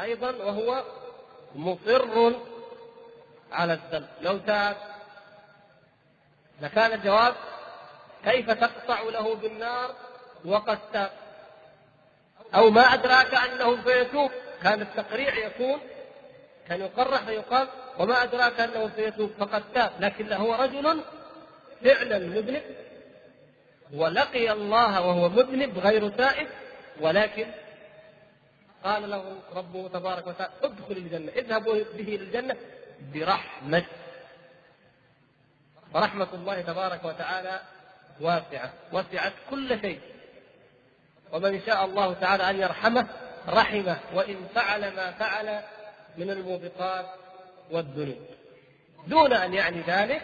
أيضا 0.00 0.30
وهو 0.30 0.84
مصر 1.54 2.32
على 3.52 3.72
الذنب. 3.72 4.08
لو 4.20 4.38
تاب. 4.38 4.76
لكان 6.62 6.92
الجواب 6.92 7.34
كيف 8.24 8.50
تقطع 8.50 9.02
له 9.02 9.34
بالنار 9.34 9.94
وقد 10.44 10.78
تاب 10.92 11.10
أو 12.54 12.70
ما 12.70 12.80
أدراك 12.80 13.34
أنه 13.34 13.84
سيتوب. 13.84 14.30
كان 14.62 14.80
التقريع 14.80 15.46
يكون 15.46 15.80
كان 16.68 16.80
يقرع 16.80 17.22
فيقال 17.22 17.68
وما 17.98 18.22
أدراك 18.22 18.60
أنه 18.60 18.90
سيتوب 18.96 19.30
فقد 19.38 19.62
تاب. 19.74 19.92
لكن 20.00 20.32
هو 20.32 20.54
رجل 20.54 21.00
فعلا 21.84 22.18
مذنب 22.18 22.62
ولقي 23.94 24.52
الله 24.52 25.00
وهو 25.00 25.28
مذنب 25.28 25.78
غير 25.78 26.08
تائب 26.08 26.48
ولكن 27.00 27.46
قال 28.84 29.10
له 29.10 29.36
ربه 29.54 29.88
تبارك 29.88 30.26
وتعالى 30.26 30.52
ادخل 30.62 30.96
الجنة. 30.96 31.32
اذهبوا 31.32 31.74
به 31.74 32.14
إلى 32.14 32.16
الجنة 32.16 32.56
برحمة. 33.14 33.84
ورحمة 35.94 36.28
الله 36.34 36.60
تبارك 36.60 37.04
وتعالى 37.04 37.60
واسعة 38.20 38.72
وسعت 38.92 39.32
كل 39.50 39.80
شيء. 39.80 40.00
ومن 41.32 41.60
شاء 41.66 41.84
الله 41.84 42.12
تعالى 42.12 42.50
أن 42.50 42.60
يرحمه 42.60 43.06
رحمه 43.48 43.98
وإن 44.14 44.36
فعل 44.54 44.96
ما 44.96 45.12
فعل 45.12 45.60
من 46.16 46.30
الموبقات 46.30 47.06
والذنوب. 47.70 48.26
دون 49.06 49.32
أن 49.32 49.54
يعني 49.54 49.80
ذلك 49.80 50.22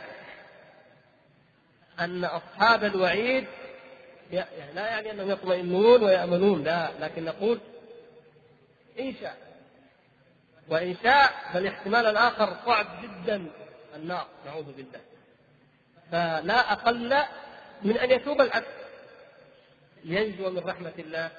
أن 2.01 2.24
أصحاب 2.24 2.84
الوعيد 2.84 3.47
يعني 4.32 4.72
لا 4.74 4.88
يعني 4.88 5.11
أنهم 5.11 5.30
يطمئنون 5.30 6.03
ويأمنون 6.03 6.64
لا 6.64 6.90
لكن 7.01 7.24
نقول 7.24 7.61
إن 9.01 9.14
شاء. 9.20 9.36
وإن 10.68 10.97
شاء 11.03 11.32
فالاحتمال 11.53 12.07
الآخر 12.07 12.57
صعب 12.66 12.86
جدا 13.03 13.47
النار 13.97 14.26
نعوذ 14.47 14.72
بالله. 14.72 15.01
فلا 16.12 16.72
أقل 16.72 17.09
من 17.85 17.99
أن 17.99 18.11
يتوب 18.11 18.41
العبد 18.41 18.66
لينجو 20.05 20.51
من 20.51 20.59
رحمة 20.59 20.93
الله 20.99 21.30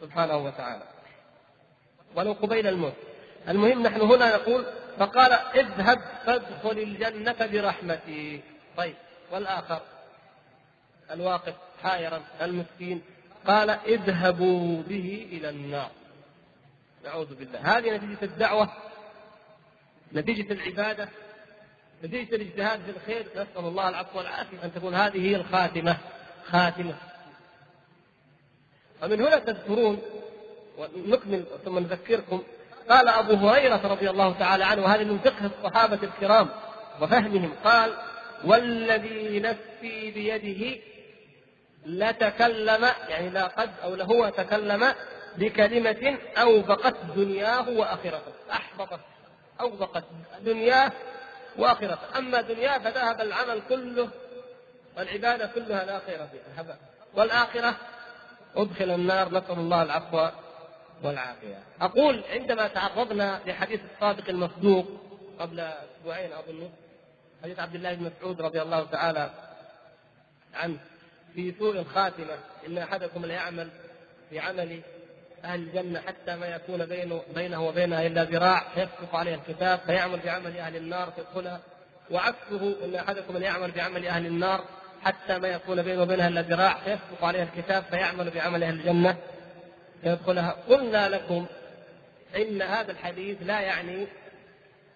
سبحانه 0.00 0.36
وتعالى. 0.36 0.82
ولو 2.14 2.32
قبيل 2.32 2.66
الموت. 2.66 2.94
المهم 3.48 3.82
نحن 3.82 4.00
هنا 4.00 4.36
نقول 4.36 4.66
فقال 4.98 5.32
اذهب 5.32 5.98
فادخل 6.26 6.78
الجنة 6.78 7.46
برحمتي. 7.46 8.40
طيب 8.76 8.94
والآخر؟ 9.30 9.80
الواقف 11.10 11.54
حائرا 11.82 12.22
المسكين. 12.42 13.02
قال 13.46 13.70
اذهبوا 13.70 14.82
به 14.82 15.28
إلى 15.32 15.48
النار. 15.48 15.90
نعوذ 17.04 17.34
بالله. 17.34 17.78
هذه 17.78 17.90
نتيجة 17.96 18.18
الدعوة 18.22 18.72
نتيجة 20.12 20.52
العبادة. 20.52 21.08
نتيجة 22.04 22.34
الاجتهاد 22.34 22.80
في 22.80 22.90
الخير 22.90 23.26
نسأل 23.34 23.64
الله 23.64 23.88
العفو 23.88 24.18
والعافية. 24.18 24.64
أن 24.64 24.74
تكون 24.74 24.94
هذه 24.94 25.30
هي 25.30 25.36
الخاتمة. 25.36 25.96
خاتمة. 26.46 26.94
ومن 29.02 29.20
هنا 29.20 29.38
تذكرون 29.38 30.02
ونكمل 30.78 31.44
ثم 31.64 31.78
نذكركم 31.78 32.42
قال 32.88 33.08
أبو 33.08 33.34
هريرة 33.34 33.86
رضي 33.86 34.10
الله 34.10 34.32
تعالى 34.32 34.64
عنه 34.64 34.82
وهذا 34.82 35.04
من 35.04 35.18
فقه 35.18 35.46
الصحابة 35.46 35.98
الكرام 36.02 36.48
وفهمهم 37.00 37.52
قال 37.64 37.94
والذي 38.44 39.40
نفسي 39.40 40.10
بيده 40.10 40.80
لتكلم 41.86 42.88
يعني 43.08 43.30
لا 43.30 43.46
قد 43.46 43.70
أو 43.84 43.94
لهو 43.94 44.28
تكلم 44.28 44.94
بكلمة 45.38 46.18
أوبقت 46.36 46.96
دنياه 47.16 47.68
وآخرته. 47.68 48.32
أحبطت 48.52 49.00
أوبقت 49.60 50.04
دنياه 50.40 50.92
وآخرته 51.58 52.18
أما 52.18 52.40
دنياه 52.40 52.78
فذهب 52.78 53.20
العمل 53.20 53.62
كله 53.68 54.08
والعبادة 54.96 55.46
كلها 55.46 55.84
لا 55.84 55.98
خير 55.98 56.16
فيها 56.16 56.60
هباء 56.60 56.78
والآخرة 57.14 57.76
أدخل 58.56 58.90
النار. 58.90 59.28
نسأل 59.28 59.58
الله 59.58 59.82
العفو 59.82 60.28
والعافية. 61.02 61.58
أقول 61.80 62.24
عندما 62.30 62.68
تعرضنا 62.68 63.40
لحديث 63.46 63.80
الصادق 63.94 64.28
المصدوق 64.28 64.86
قبل 65.38 65.60
أسبوعين 65.60 66.32
أظن 66.32 66.70
حديث 67.42 67.58
عبد 67.58 67.74
الله 67.74 67.94
بن 67.94 68.04
مسعود 68.04 68.40
رضي 68.40 68.62
الله 68.62 68.84
تعالى 68.84 69.30
عنه 70.54 70.78
في 71.34 71.54
سوء 71.58 71.78
الخاتمة 71.78 72.38
إن 72.66 72.78
أحدكم 72.78 73.26
ليعمل 73.26 73.70
في 74.30 74.38
عمل 74.38 74.80
أهل 75.44 75.60
الجنة 75.60 76.00
حتى 76.00 76.36
ما 76.36 76.46
يكون 76.46 76.86
بينه 76.86 77.22
بينه 77.34 77.66
وبينها 77.68 78.06
إلا 78.06 78.24
ذراع 78.24 78.64
فيسبق 78.74 79.14
عليه 79.14 79.34
الكتاب 79.34 79.78
فيعمل 79.86 80.20
بعمل 80.24 80.56
أهل 80.56 80.76
النار 80.76 81.10
فيدخلها 81.10 81.60
وعكسه 82.10 82.84
أن 82.84 82.94
أحدكم 82.94 83.36
ليعمل 83.36 83.70
بعمل 83.70 84.06
أهل 84.06 84.26
النار 84.26 84.64
حتى 85.02 85.38
ما 85.38 85.48
يكون 85.48 85.82
بينه 85.82 86.02
وبينها 86.02 86.28
إلا 86.28 86.40
ذراع 86.40 86.74
فيسبق 86.74 87.24
عليها 87.24 87.42
الكتاب 87.42 87.84
فيعمل 87.90 88.30
بعمل 88.30 88.64
أهل 88.64 88.74
الجنة 88.74 89.16
فيدخلها. 90.02 90.56
قلنا 90.68 91.08
لكم 91.08 91.46
إن 92.36 92.62
هذا 92.62 92.92
الحديث 92.92 93.36
لا 93.42 93.60
يعني 93.60 94.06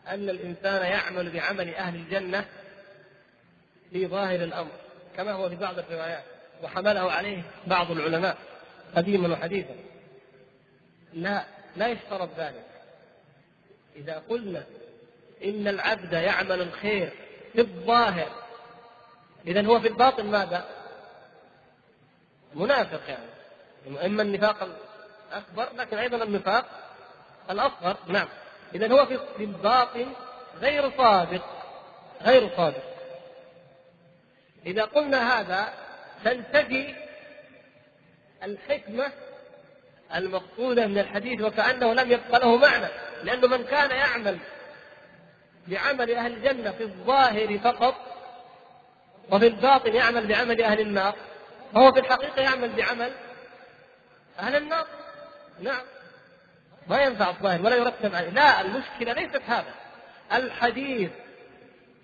أن 0.09 0.29
الإنسان 0.29 0.83
يعمل 0.83 1.31
بعمل 1.31 1.75
أهل 1.75 1.95
الجنة 1.95 2.45
في 3.93 4.07
ظاهر 4.07 4.45
الأمر 4.45 4.71
كما 5.17 5.33
هو 5.33 5.49
في 5.49 5.57
بعض 5.57 5.79
الروايات 5.79 6.25
وحمله 6.63 7.13
عليه 7.13 7.43
بعض 7.67 7.91
العلماء 7.91 8.37
قديما 8.97 9.29
وحديثا. 9.29 9.75
لا 11.15 11.45
لا 11.77 11.89
يشترط 11.89 12.29
ذلك. 12.37 12.65
إذا 13.97 14.23
قلنا 14.29 14.65
إن 15.45 15.69
العبد 15.69 16.13
يعمل 16.13 16.61
الخير 16.61 17.13
في 17.53 17.61
الظاهر 17.61 18.29
إذا 19.47 19.67
هو 19.67 19.81
في 19.81 19.89
الباطن 19.89 20.27
ماذا؟ 20.27 20.69
منافق 22.55 23.01
يعني. 23.09 24.07
إما 24.07 24.23
النفاق 24.23 24.69
الأكبر 25.33 25.69
لكن 25.77 25.99
أيضا 25.99 26.25
النفاق 26.25 26.67
الأصغر. 27.51 27.97
نعم. 28.07 28.29
إذا 28.75 28.93
هو 28.93 29.07
في 29.07 29.45
الباطن 29.45 30.13
غير 30.61 30.91
صادق 30.97 31.45
غير 32.23 32.57
صادق. 32.57 32.83
إذا 34.67 34.85
قلنا 34.85 35.41
هذا 35.41 35.75
تنتفي 36.25 36.95
الحكمة 38.43 39.13
المقصودة 40.15 40.87
من 40.87 40.99
الحديث 40.99 41.41
وكأنه 41.41 41.95
لم 41.95 42.13
يبقى 42.13 42.41
له 42.41 42.57
معنى 42.57 42.87
لأنه 43.25 43.47
من 43.47 43.65
كان 43.65 43.91
يعمل 43.91 44.39
بعمل 45.69 46.11
أهل 46.11 46.33
الجنة 46.33 46.71
في 46.71 46.83
الظاهر 46.83 47.59
فقط 47.59 47.95
وفي 49.33 49.47
الباطن 49.47 49.95
يعمل 49.95 50.27
بعمل 50.27 50.63
أهل 50.63 50.81
النار 50.81 51.15
فهو 51.75 51.93
في 51.93 52.01
الحقيقة 52.01 52.43
يعمل 52.43 52.69
بعمل 52.69 53.13
أهل 54.39 54.57
النار. 54.57 54.87
نعم. 55.61 55.83
ما 56.89 57.03
ينفع 57.03 57.31
الظاهر 57.31 57.63
ولا 57.63 57.77
يرتب 57.77 58.15
عليه. 58.15 58.31
لا 58.31 58.61
المشكلة 58.61 59.13
ليست 59.13 59.43
هذا. 59.47 59.75
الحديث 60.33 61.11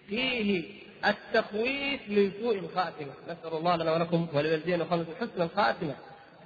فيه 0.08 0.64
التخويف 1.06 2.00
من 2.08 2.32
سوء 2.40 2.58
الخاتمة. 2.58 3.12
نسأل 3.24 3.56
الله 3.56 3.76
لنا 3.76 3.92
ولكم 3.92 4.28
ولوالدينا 4.32 4.84
وخلص 4.84 5.06
حسن 5.20 5.42
الخاتمة. 5.42 5.94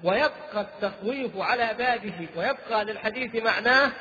ويبقى 0.05 0.61
التخويف 0.61 1.36
على 1.36 1.74
بابه 1.78 2.28
ويبقى 2.36 2.84
للحديث 2.84 3.34
معناه 3.44 3.92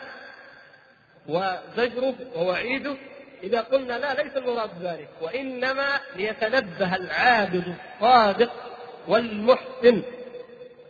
وزجره 1.28 2.16
ووعيده 2.36 2.96
إذا 3.44 3.62
قلنا 3.62 3.94
لا 3.94 4.22
ليس 4.22 4.38
المراد 4.38 4.70
ذلك 4.82 5.10
وإنما 5.22 6.00
ليتنبه 6.16 6.96
العابد 6.96 7.76
الصادق 7.96 8.52
والمحسن 9.08 10.02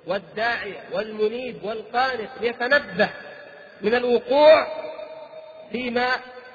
والداعية 0.07 0.84
والمنيب 0.91 1.64
والقانت 1.64 2.30
ليتنبه 2.41 3.10
من 3.82 3.95
الوقوع 3.95 4.68
فيما 5.72 6.10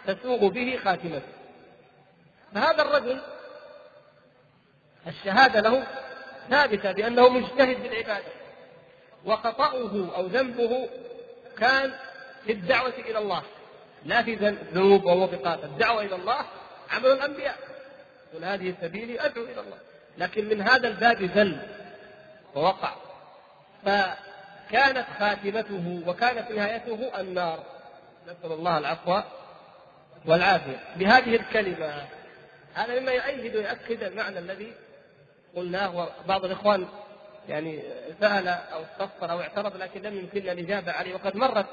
تسوغ 0.07 0.49
به 0.49 0.79
خاتمته. 0.85 1.23
فهذا 2.55 2.83
الرجل 2.83 3.21
الشهادة 5.07 5.61
له 5.61 5.85
ثابتة 6.51 6.93
بأنه 6.93 7.29
مجتهد 7.29 7.83
بالعبادة 7.83 8.44
وخطأه 9.27 10.17
أو 10.17 10.27
ذنبه 10.27 10.89
كان 11.59 11.93
في 12.47 12.53
الدعوة 12.53 12.95
إلى 12.99 13.19
الله. 13.19 13.43
لا 14.05 14.23
في 14.23 14.35
ذنوب 14.35 15.05
وموبقات 15.05 15.65
الدعوة 15.65 16.03
إلى 16.03 16.15
الله 16.15 16.45
عمل 16.91 17.07
الأنبياء. 17.07 17.57
قل 18.35 18.45
هذه 18.45 18.75
سبيلي 18.81 19.21
أدعو 19.21 19.45
إلى 19.45 19.61
الله. 19.61 19.79
لكن 20.19 20.49
من 20.49 20.63
هذا 20.63 20.89
الباب 20.89 21.23
ذل 21.23 21.59
ووقع. 22.55 22.95
فكانت 23.85 25.07
خاتمته 25.19 26.03
وكانت 26.07 26.51
نهايته 26.51 27.21
النار. 27.21 27.59
نسأل 28.25 28.53
الله 28.53 28.79
العفو 28.79 29.21
والعافية. 30.27 30.81
بهذه 30.97 31.37
الكلمة 31.37 32.07
هذا 32.75 33.01
مما 33.01 33.13
يؤيد 33.13 33.57
ويؤكد 33.57 34.03
المعنى 34.03 34.39
الذي 34.39 34.73
قلناه 35.57 36.09
وبعض 36.25 36.45
الإخوان 36.45 36.89
يعني 37.49 37.83
سأل 38.21 38.49
أو 38.49 38.83
استفسر 38.83 39.31
أو 39.31 39.41
اعترض 39.41 39.77
لكن 39.77 40.03
لم 40.03 40.17
يمكننا 40.17 40.53
الإجابة 40.53 40.93
عليه. 40.93 41.15
وقد 41.15 41.37
مرت 41.37 41.67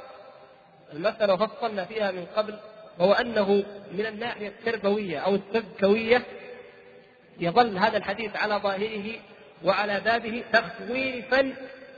المسألة 0.93 1.33
وفصلنا 1.33 1.85
فيها 1.85 2.11
من 2.11 2.25
قبل 2.35 2.59
وهو 2.99 3.13
أنه 3.13 3.63
من 3.91 4.05
الناحية 4.05 4.47
التربوية 4.47 5.19
أو 5.19 5.35
التذكوية 5.35 6.23
يظل 7.39 7.77
هذا 7.77 7.97
الحديث 7.97 8.35
على 8.35 8.55
ظاهره 8.55 9.13
وعلى 9.63 9.99
بابه 9.99 10.43
تخويفا 10.53 11.53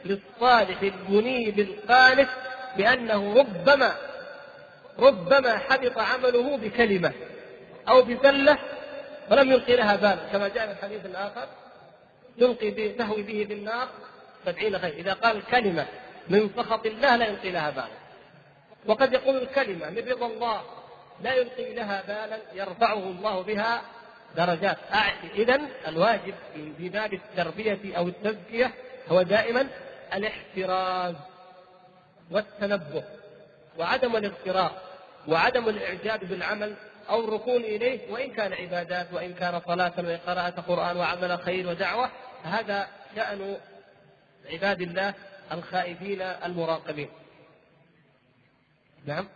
للصالح 0.06 0.82
المنيب 0.82 1.60
القانت 1.60 2.30
بأنه 2.78 3.34
ربما 3.34 3.94
ربما 5.00 5.58
حبط 5.58 5.98
عمله 5.98 6.58
بكلمة 6.58 7.12
أو 7.90 8.02
بزلة 8.02 8.58
ولم 9.32 9.52
يلقي 9.52 9.76
لها 9.76 9.96
بال 9.96 10.20
كما 10.32 10.48
جاء 10.48 10.68
في 10.68 10.72
الحديث 10.72 11.06
الآخر. 11.06 11.48
تلقي 12.40 12.72
به 12.72 12.96
تهوي 12.98 13.22
به 13.22 13.46
في 13.48 13.54
النار 13.54 13.88
سبعين 14.46 14.80
خير 14.80 14.94
إذا 14.94 15.14
قال 15.14 15.46
كلمة 15.46 15.86
من 16.30 16.50
سخط 16.58 16.86
الله 16.86 17.16
لا 17.16 17.26
يلقي 17.26 17.52
لها 17.52 17.70
بالا. 17.70 18.04
وقد 18.86 19.14
يقول 19.14 19.38
الكلمة 19.38 19.90
من 19.90 20.10
رضا 20.10 20.28
الله 20.28 20.62
لا 21.22 21.34
يلقي 21.34 21.74
لها 21.74 22.04
بالا 22.08 22.40
يرفعه 22.54 22.94
الله 22.94 23.42
بها 23.42 23.82
درجات. 24.36 24.78
إذا 25.36 25.62
الواجب 25.88 26.34
في 26.78 26.90
باب 26.90 27.14
التربية 27.14 27.98
أو 27.98 28.08
التزكية 28.08 28.72
هو 29.10 29.22
دائما 29.22 29.68
الاحتراز 30.14 31.16
والتنبه 32.32 33.04
وعدم 33.80 34.16
الاغترار 34.16 34.72
وعدم 35.28 35.70
الإعجاب 35.70 36.20
بالعمل 36.20 36.76
أو 37.10 37.24
الركون 37.24 37.62
إليه 37.62 38.12
وإن 38.12 38.32
كان 38.32 38.54
عبادات 38.54 39.08
وإن 39.14 39.34
كان 39.34 39.62
صلاة 39.68 39.94
وقراءه 39.98 40.62
قرآن 40.68 40.98
وعمل 40.98 41.40
خير 41.40 41.68
ودعوة 41.68 42.10
هذا 42.44 42.88
شأن 43.16 43.58
عباد 44.52 44.82
الله 44.82 45.14
الخائفين 45.52 46.22
المراقبين. 46.22 47.10
نعم. 49.06 49.28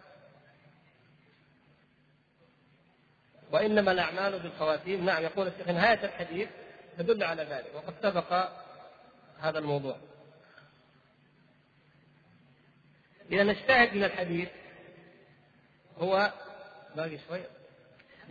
وإنما 3.51 3.91
الأعمال 3.91 4.39
بالخواتيم 4.39 5.05
نعم 5.05 5.23
يقول 5.23 5.47
الشيخ 5.47 5.67
نهايه 5.67 6.05
الحديث 6.05 6.49
تدل 6.97 7.23
على 7.23 7.43
ذلك 7.43 7.71
وقد 7.75 7.93
سبق 8.01 8.49
هذا 9.39 9.59
الموضوع. 9.59 9.97
إذا 13.31 13.43
نجتهد 13.43 13.93
من 13.93 14.03
الحديث 14.03 14.49
هو 15.97 16.31
باقي 16.95 17.17
شوي 17.27 17.41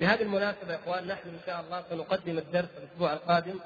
بهذه 0.01 0.23
المناسبة 0.23 0.73
يا 0.73 0.79
إخوان 0.79 1.07
نحن 1.07 1.29
إن 1.29 1.41
شاء 1.47 1.61
الله 1.61 1.85
سنقدم 1.91 2.39
الدرس 2.39 2.69
الأسبوع 2.77 3.13
القادم 3.13 3.61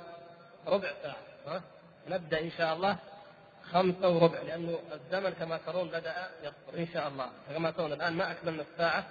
ربع 0.66 0.92
ساعة 1.02 1.16
ها؟ 1.46 1.62
نبدأ 2.08 2.40
إن 2.40 2.50
شاء 2.50 2.76
الله 2.76 2.96
خمسة 3.72 4.08
وربع 4.08 4.42
لأنه 4.42 4.78
الزمن 4.92 5.30
كما 5.30 5.56
ترون 5.66 5.88
بدأ 5.88 6.30
يقصر 6.42 6.78
إن 6.78 6.86
شاء 6.92 7.08
الله. 7.08 7.30
كما 7.54 7.70
ترون 7.70 7.92
الآن 7.92 8.12
ما 8.12 8.30
أكملنا 8.30 8.64
الساعة 8.72 9.06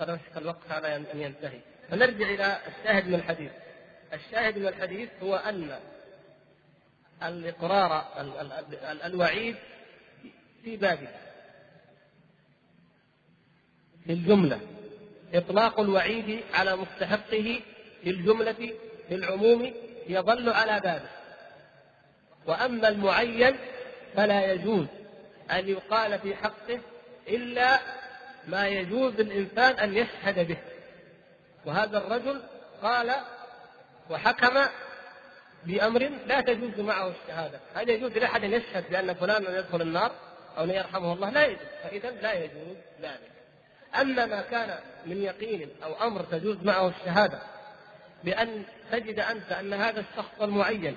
وقد 0.00 0.18
الوقت 0.36 0.70
على 0.70 0.96
أن 0.96 1.06
ينتهي. 1.14 1.60
فنرجع 1.90 2.26
إلى 2.28 2.58
الشاهد 2.66 3.08
من 3.08 3.14
الحديث. 3.14 3.52
الشاهد 4.12 4.58
من 4.58 4.66
الحديث 4.66 5.08
هو 5.22 5.36
أن 5.36 5.78
الإقرار 7.22 8.04
الوعيد 9.04 9.56
في 10.64 10.76
بابه. 10.76 11.08
للجملة 14.06 14.60
إطلاق 15.34 15.80
الوعيد 15.80 16.40
على 16.54 16.76
مستحقه 16.76 17.60
للجملة 18.04 18.72
للعموم 19.10 19.72
يظل 20.08 20.48
على 20.48 20.80
بابه. 20.80 21.08
وأما 22.46 22.88
المعين 22.88 23.56
فلا 24.16 24.52
يجوز 24.52 24.86
أن 25.50 25.68
يقال 25.68 26.18
في 26.18 26.36
حقه 26.36 26.80
إلا 27.28 27.80
ما 28.46 28.68
يجوز 28.68 29.12
للإنسان 29.12 29.78
أن 29.78 29.96
يشهد 29.96 30.48
به. 30.48 30.56
وهذا 31.66 31.98
الرجل 31.98 32.42
قال 32.82 33.14
وحكم 34.10 34.66
بأمر 35.64 36.10
لا 36.26 36.40
تجوز 36.40 36.80
معه 36.80 37.10
الشهادة. 37.10 37.60
هل 37.74 37.88
يجوز 37.88 38.12
لأحد 38.12 38.44
أن 38.44 38.52
يشهد 38.52 38.90
بأن 38.90 39.14
فلانا 39.14 39.58
يدخل 39.58 39.82
النار 39.82 40.12
أو 40.58 40.64
أن 40.64 40.70
يرحمه 40.70 41.12
الله؟ 41.12 41.30
لا 41.30 41.46
يجوز. 41.46 41.66
فإذا 41.82 42.10
لا 42.10 42.32
يجوز 42.32 42.76
ذلك. 43.02 43.32
أما 44.00 44.26
ما 44.26 44.42
كان 44.42 44.78
من 45.06 45.22
يقين 45.22 45.70
أو 45.84 46.06
أمر 46.06 46.22
تجوز 46.22 46.56
معه 46.62 46.88
الشهادة 46.88 47.38
بأن 48.24 48.64
تجد 48.92 49.18
أنت 49.18 49.52
أن 49.52 49.72
هذا 49.72 50.00
الشخص 50.00 50.42
المعين 50.42 50.96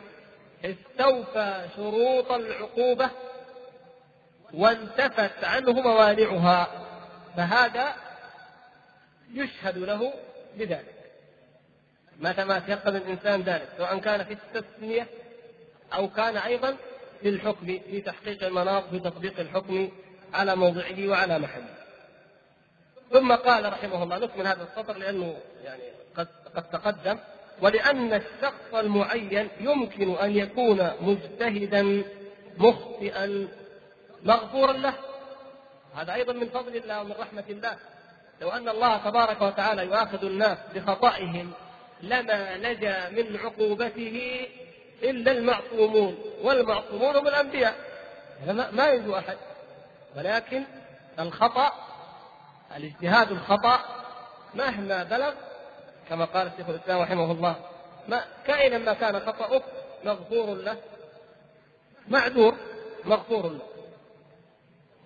استوفى 0.66 1.68
شروط 1.76 2.32
العقوبة 2.32 3.10
وانتفت 4.54 5.44
عنه 5.44 5.72
موانعها 5.72 6.68
فهذا 7.38 7.96
يشهد 9.34 9.78
له 9.78 10.14
بذلك. 10.58 10.96
متى 12.20 12.46
ما 12.46 12.60
تيقن 12.60 12.96
الإنسان 12.96 13.42
ذلك 13.42 13.70
سواء 13.78 14.00
كان 14.00 14.24
في 14.24 14.34
التسمية 14.34 15.08
أو 15.94 16.10
كان 16.10 16.38
أيضا 16.38 16.76
في 17.22 17.30
الحكم 17.30 17.66
في 17.66 18.02
تحقيق 18.02 18.44
المناط 18.44 18.84
في 18.90 19.00
تطبيق 19.00 19.40
الحكم 19.40 19.92
على 20.34 20.56
موضعه 20.56 21.08
وعلى 21.08 21.40
محله. 21.40 21.85
ثم 23.12 23.36
قال 23.36 23.74
رحمه 23.74 24.04
الله 24.04 24.18
نكمل 24.18 24.48
هذا 24.48 24.64
السطر 24.64 24.98
لأنه 24.98 25.38
يعني 25.64 25.84
قد 26.18 26.28
قد 26.56 26.64
تقدم. 26.64 27.18
ولأن 27.62 28.14
الشخص 28.14 28.74
المعين 28.74 29.50
يمكن 29.60 30.16
أن 30.16 30.38
يكون 30.38 30.92
مجتهدا 31.02 32.04
مخطئا 32.58 33.48
مغفورا 34.24 34.74
له. 34.74 34.94
هذا 35.96 36.14
أيضا 36.14 36.34
من 36.34 36.50
فضل 36.50 36.76
الله 36.76 37.02
ومن 37.02 37.12
رحمة 37.20 37.44
الله. 37.50 37.78
لو 38.42 38.50
أن 38.50 38.70
الله 38.70 38.98
تبارك 38.98 39.42
وتعالى 39.42 39.86
يؤاخذ 39.86 40.26
الناس 40.26 40.58
بخطئهم 40.76 41.52
لما 42.02 42.58
نجا 42.58 43.10
من 43.10 43.38
عقوبته 43.38 44.48
إلا 45.04 45.32
المعصومون 45.32 46.18
والمعصومون 46.42 47.16
هم 47.16 47.28
الأنبياء. 47.28 47.76
ما 48.72 48.88
ينجو 48.88 49.16
أحد. 49.16 49.38
ولكن 50.18 50.64
الخطأ 51.20 51.72
الاجتهاد 52.78 53.32
الخطأ 53.32 53.80
مهما 54.56 55.04
بلغ 55.04 55.34
كما 56.10 56.26
قال 56.26 56.48
الشيخ 56.48 56.70
الإسلام 56.70 57.02
رحمه 57.02 57.32
الله 57.32 57.56
ما 58.08 58.26
كائنا 58.48 58.78
ما 58.78 58.94
كان 58.94 59.20
خطأك 59.20 59.64
مغفور 60.06 60.56
له 60.56 60.78
معذور 62.08 62.56
مغفور 63.06 63.50
له. 63.50 63.60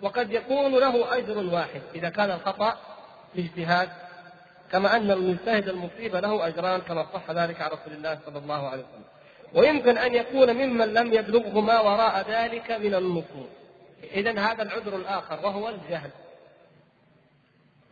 وقد 0.01 0.31
يكون 0.31 0.71
له 0.71 1.17
أجر 1.17 1.37
واحد 1.37 1.81
إذا 1.95 2.09
كان 2.09 2.31
الخطأ 2.31 2.77
اجتهاد 3.37 3.89
كما 4.71 4.95
أن 4.95 5.11
المجتهد 5.11 5.67
المصيب 5.67 6.15
له 6.15 6.47
أجران 6.47 6.81
كما 6.81 7.05
صح 7.13 7.31
ذلك 7.31 7.61
عن 7.61 7.69
رسول 7.69 7.93
الله 7.93 8.19
صلى 8.25 8.37
الله 8.37 8.67
عليه 8.69 8.83
وسلم. 8.83 9.03
ويمكن 9.53 9.97
أن 9.97 10.15
يكون 10.15 10.53
ممن 10.53 10.93
لم 10.93 11.13
يبلغه 11.13 11.61
ما 11.61 11.79
وراء 11.79 12.29
ذلك 12.29 12.71
من 12.71 12.95
النصوص 12.95 13.49
اذا 14.03 14.39
هذا 14.39 14.63
العذر 14.63 14.95
الآخر 14.95 15.45
وهو 15.45 15.69
الجهل. 15.69 16.09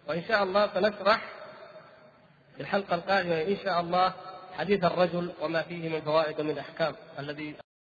وإن 0.07 0.23
شاء 0.27 0.43
الله 0.43 0.73
سنشرح 0.73 1.21
في 2.55 2.61
الحلقة 2.61 2.95
القادمة 2.95 3.41
إن 3.41 3.57
شاء 3.63 3.81
الله 3.81 4.13
حديث 4.57 4.83
الرجل 4.83 5.31
وما 5.41 5.61
فيه 5.61 5.89
من 5.89 6.01
فوائد 6.01 6.39
ومن 6.39 6.57
أحكام 6.57 6.95
الذي 7.19 7.55